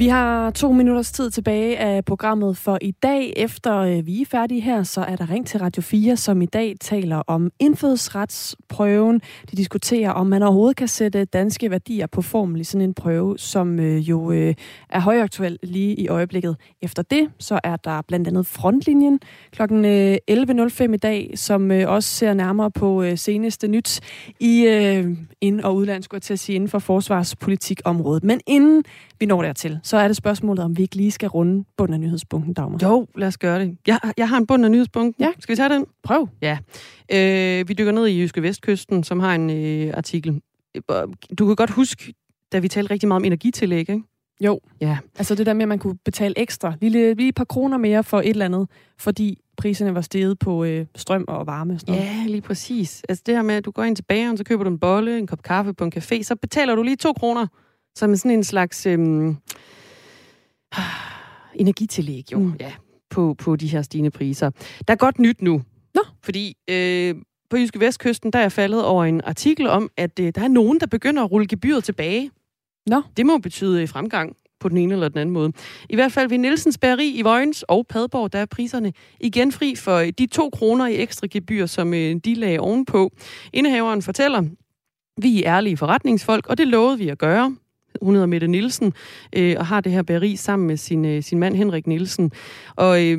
Vi 0.00 0.08
har 0.08 0.50
to 0.50 0.72
minutters 0.72 1.12
tid 1.12 1.30
tilbage 1.30 1.78
af 1.78 2.04
programmet 2.04 2.56
for 2.56 2.78
i 2.80 2.90
dag. 2.90 3.32
Efter 3.36 3.76
øh, 3.76 4.06
vi 4.06 4.22
er 4.22 4.26
færdige 4.26 4.60
her, 4.60 4.82
så 4.82 5.00
er 5.00 5.16
der 5.16 5.30
ring 5.30 5.46
til 5.46 5.60
Radio 5.60 5.82
4, 5.82 6.16
som 6.16 6.42
i 6.42 6.46
dag 6.46 6.74
taler 6.80 7.16
om 7.16 7.50
indfødsretsprøven. 7.58 9.20
De 9.50 9.56
diskuterer, 9.56 10.10
om 10.10 10.26
man 10.26 10.42
overhovedet 10.42 10.76
kan 10.76 10.88
sætte 10.88 11.24
danske 11.24 11.70
værdier 11.70 12.06
på 12.06 12.22
formel 12.22 12.60
i 12.60 12.64
sådan 12.64 12.84
en 12.84 12.94
prøve, 12.94 13.38
som 13.38 13.80
øh, 13.80 13.96
jo 14.08 14.32
øh, 14.32 14.54
er 14.90 15.00
højaktuel 15.00 15.58
lige 15.62 15.94
i 15.94 16.08
øjeblikket. 16.08 16.56
Efter 16.82 17.02
det, 17.02 17.30
så 17.38 17.60
er 17.64 17.76
der 17.76 18.02
blandt 18.02 18.28
andet 18.28 18.46
frontlinjen 18.46 19.20
kl. 19.52 19.62
11.05 19.62 20.92
i 20.92 20.96
dag, 20.96 21.32
som 21.34 21.70
også 21.86 22.08
ser 22.08 22.34
nærmere 22.34 22.70
på 22.70 23.04
seneste 23.16 23.68
nyt 23.68 24.00
i 24.40 24.64
ind- 25.40 25.60
og 25.60 25.76
udland, 25.76 26.02
skulle 26.02 26.16
jeg 26.16 26.22
til 26.22 26.32
at 26.32 26.38
sige, 26.38 26.56
inden 26.56 26.68
for 26.68 26.78
forsvarspolitikområdet. 26.78 28.24
Men 28.24 28.40
inden 28.46 28.84
vi 29.20 29.26
når 29.26 29.42
dertil, 29.42 29.80
så 29.90 29.96
er 29.96 30.06
det 30.06 30.16
spørgsmålet, 30.16 30.64
om 30.64 30.76
vi 30.76 30.82
ikke 30.82 30.96
lige 30.96 31.10
skal 31.10 31.28
runde 31.28 31.64
bunden 31.76 31.94
af 31.94 32.00
nyhedspunkten, 32.00 32.54
Dagmar. 32.54 32.78
Jo, 32.82 33.06
lad 33.16 33.28
os 33.28 33.38
gøre 33.38 33.60
det. 33.60 33.78
Jeg, 33.86 33.98
jeg 34.16 34.28
har 34.28 34.36
en 34.36 34.46
bund 34.46 34.64
af 34.64 34.70
nyhedspunkten. 34.70 35.24
Ja. 35.24 35.32
Skal 35.38 35.52
vi 35.52 35.56
tage 35.56 35.68
den? 35.68 35.86
Prøv. 36.02 36.28
Ja. 36.42 36.58
Øh, 37.12 37.68
vi 37.68 37.74
dykker 37.74 37.92
ned 37.92 38.06
i 38.06 38.20
Jyske 38.20 38.42
Vestkysten, 38.42 39.04
som 39.04 39.20
har 39.20 39.34
en 39.34 39.50
øh, 39.50 39.92
artikel. 39.96 40.40
Du 41.38 41.46
kan 41.46 41.56
godt 41.56 41.70
huske, 41.70 42.14
da 42.52 42.58
vi 42.58 42.68
talte 42.68 42.90
rigtig 42.92 43.08
meget 43.08 43.20
om 43.20 43.24
energitillæg, 43.24 43.78
ikke? 43.78 44.02
Jo. 44.40 44.60
Ja. 44.80 44.98
Altså 45.18 45.34
det 45.34 45.46
der 45.46 45.52
med, 45.52 45.62
at 45.62 45.68
man 45.68 45.78
kunne 45.78 45.98
betale 46.04 46.38
ekstra, 46.38 46.74
lige, 46.80 47.14
lige 47.14 47.28
et 47.28 47.34
par 47.34 47.44
kroner 47.44 47.78
mere 47.78 48.04
for 48.04 48.20
et 48.20 48.28
eller 48.28 48.44
andet, 48.44 48.68
fordi 48.98 49.38
priserne 49.56 49.94
var 49.94 50.00
steget 50.00 50.38
på 50.38 50.64
øh, 50.64 50.86
strøm 50.96 51.24
og 51.28 51.46
varme. 51.46 51.74
Og 51.74 51.80
sådan 51.80 51.94
noget. 51.94 52.06
Ja, 52.06 52.24
lige 52.26 52.40
præcis. 52.40 53.02
Altså 53.08 53.22
det 53.26 53.34
her 53.34 53.42
med, 53.42 53.54
at 53.54 53.64
du 53.64 53.70
går 53.70 53.82
ind 53.82 53.96
til 53.96 54.02
bageren, 54.02 54.36
så 54.36 54.44
køber 54.44 54.64
du 54.64 54.70
en 54.70 54.78
bolle, 54.78 55.18
en 55.18 55.26
kop 55.26 55.42
kaffe 55.42 55.74
på 55.74 55.84
en 55.84 55.92
café, 55.96 56.22
så 56.22 56.36
betaler 56.36 56.74
du 56.74 56.82
lige 56.82 56.96
to 56.96 57.12
kroner, 57.12 57.46
som 57.94 58.16
sådan 58.16 58.30
en 58.30 58.44
slags 58.44 58.86
øhm, 58.86 59.36
energitillæg, 61.54 62.32
jo. 62.32 62.38
Mm. 62.38 62.54
Ja, 62.60 62.72
på, 63.10 63.34
på 63.38 63.56
de 63.56 63.66
her 63.66 63.82
stigende 63.82 64.10
priser. 64.10 64.50
Der 64.88 64.94
er 64.94 64.96
godt 64.96 65.18
nyt 65.18 65.42
nu. 65.42 65.62
Nå. 65.94 66.02
Fordi 66.22 66.56
øh, 66.70 67.14
på 67.50 67.56
Jyske 67.56 67.80
Vestkysten, 67.80 68.30
der 68.30 68.38
er 68.38 68.42
jeg 68.42 68.52
faldet 68.52 68.84
over 68.84 69.04
en 69.04 69.20
artikel 69.24 69.66
om, 69.66 69.90
at 69.96 70.20
øh, 70.20 70.32
der 70.34 70.42
er 70.42 70.48
nogen, 70.48 70.80
der 70.80 70.86
begynder 70.86 71.24
at 71.24 71.30
rulle 71.30 71.46
gebyret 71.46 71.84
tilbage. 71.84 72.30
Nå. 72.86 73.02
Det 73.16 73.26
må 73.26 73.38
betyde 73.38 73.86
fremgang 73.86 74.36
på 74.60 74.68
den 74.68 74.76
ene 74.76 74.94
eller 74.94 75.08
den 75.08 75.18
anden 75.18 75.32
måde. 75.32 75.52
I 75.90 75.94
hvert 75.94 76.12
fald 76.12 76.28
ved 76.28 76.38
Nielsens 76.38 76.78
Bæreri 76.78 77.10
i 77.10 77.22
Vojens 77.22 77.64
og 77.68 77.86
Padborg, 77.86 78.32
der 78.32 78.38
er 78.38 78.46
priserne 78.46 78.92
igen 79.20 79.52
fri 79.52 79.74
for 79.74 80.00
de 80.00 80.26
to 80.26 80.50
kroner 80.50 80.86
i 80.86 80.96
ekstra 80.96 81.26
gebyr, 81.30 81.66
som 81.66 81.94
øh, 81.94 82.16
de 82.24 82.34
lagde 82.34 82.60
ovenpå. 82.60 83.12
Indehaveren 83.52 84.02
fortæller, 84.02 84.44
vi 85.22 85.42
er 85.42 85.56
ærlige 85.56 85.76
forretningsfolk, 85.76 86.46
og 86.46 86.58
det 86.58 86.68
lovede 86.68 86.98
vi 86.98 87.08
at 87.08 87.18
gøre. 87.18 87.56
Hun 88.02 88.14
hedder 88.14 88.26
Mette 88.26 88.46
Nielsen, 88.46 88.92
øh, 89.36 89.56
og 89.58 89.66
har 89.66 89.80
det 89.80 89.92
her 89.92 90.02
bæreri 90.02 90.36
sammen 90.36 90.66
med 90.66 90.76
sin, 90.76 91.04
øh, 91.04 91.22
sin 91.22 91.38
mand 91.38 91.54
Henrik 91.54 91.86
Nielsen. 91.86 92.32
Og 92.76 93.06
øh, 93.06 93.18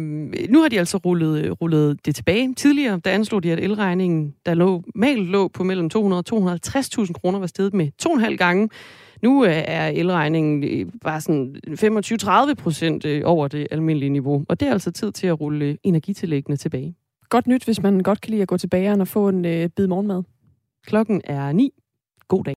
nu 0.50 0.62
har 0.62 0.70
de 0.70 0.80
altså 0.80 0.98
rullet, 0.98 1.62
rullet 1.62 2.06
det 2.06 2.16
tilbage. 2.16 2.54
Tidligere, 2.54 3.02
der 3.06 3.12
anslog 3.12 3.44
de, 3.44 3.52
at 3.52 3.60
elregningen, 3.60 4.34
der 4.46 4.54
lå, 4.54 4.84
mal 4.96 5.18
lå 5.18 5.48
på 5.48 5.64
mellem 5.64 5.90
200 5.90 6.24
og 6.34 6.60
250.000 6.60 7.14
kroner, 7.14 7.40
var 7.40 7.48
steget 7.48 7.74
med 7.74 7.90
to 7.98 8.10
og 8.10 8.16
en 8.16 8.22
halv 8.22 8.38
gange. 8.38 8.70
Nu 9.22 9.46
øh, 9.46 9.52
er 9.52 9.88
elregningen 9.88 10.64
øh, 10.64 10.92
bare 11.04 11.22
sådan 11.22 11.56
25-30 11.68 12.54
procent 12.54 13.06
øh, 13.06 13.22
over 13.26 13.48
det 13.48 13.68
almindelige 13.72 14.10
niveau, 14.10 14.46
og 14.50 14.60
det 14.60 14.68
er 14.68 14.72
altså 14.72 14.92
tid 14.92 15.12
til 15.12 15.28
at 15.28 15.42
rulle 15.42 15.78
energitillæggene 15.84 16.58
tilbage. 16.58 16.96
Godt 17.30 17.48
nyt, 17.48 17.66
hvis 17.66 17.82
man 17.82 18.00
godt 18.00 18.22
kan 18.22 18.32
lide 18.32 18.42
at 18.42 18.48
gå 18.48 18.58
tilbage 18.58 18.92
og 18.92 19.08
få 19.08 19.30
en 19.30 19.46
øh, 19.46 19.70
bid 19.70 19.88
morgenmad. 19.88 20.24
Klokken 20.86 21.22
er 21.24 21.52
9. 21.52 21.72
God 22.28 22.44
dag. 22.44 22.56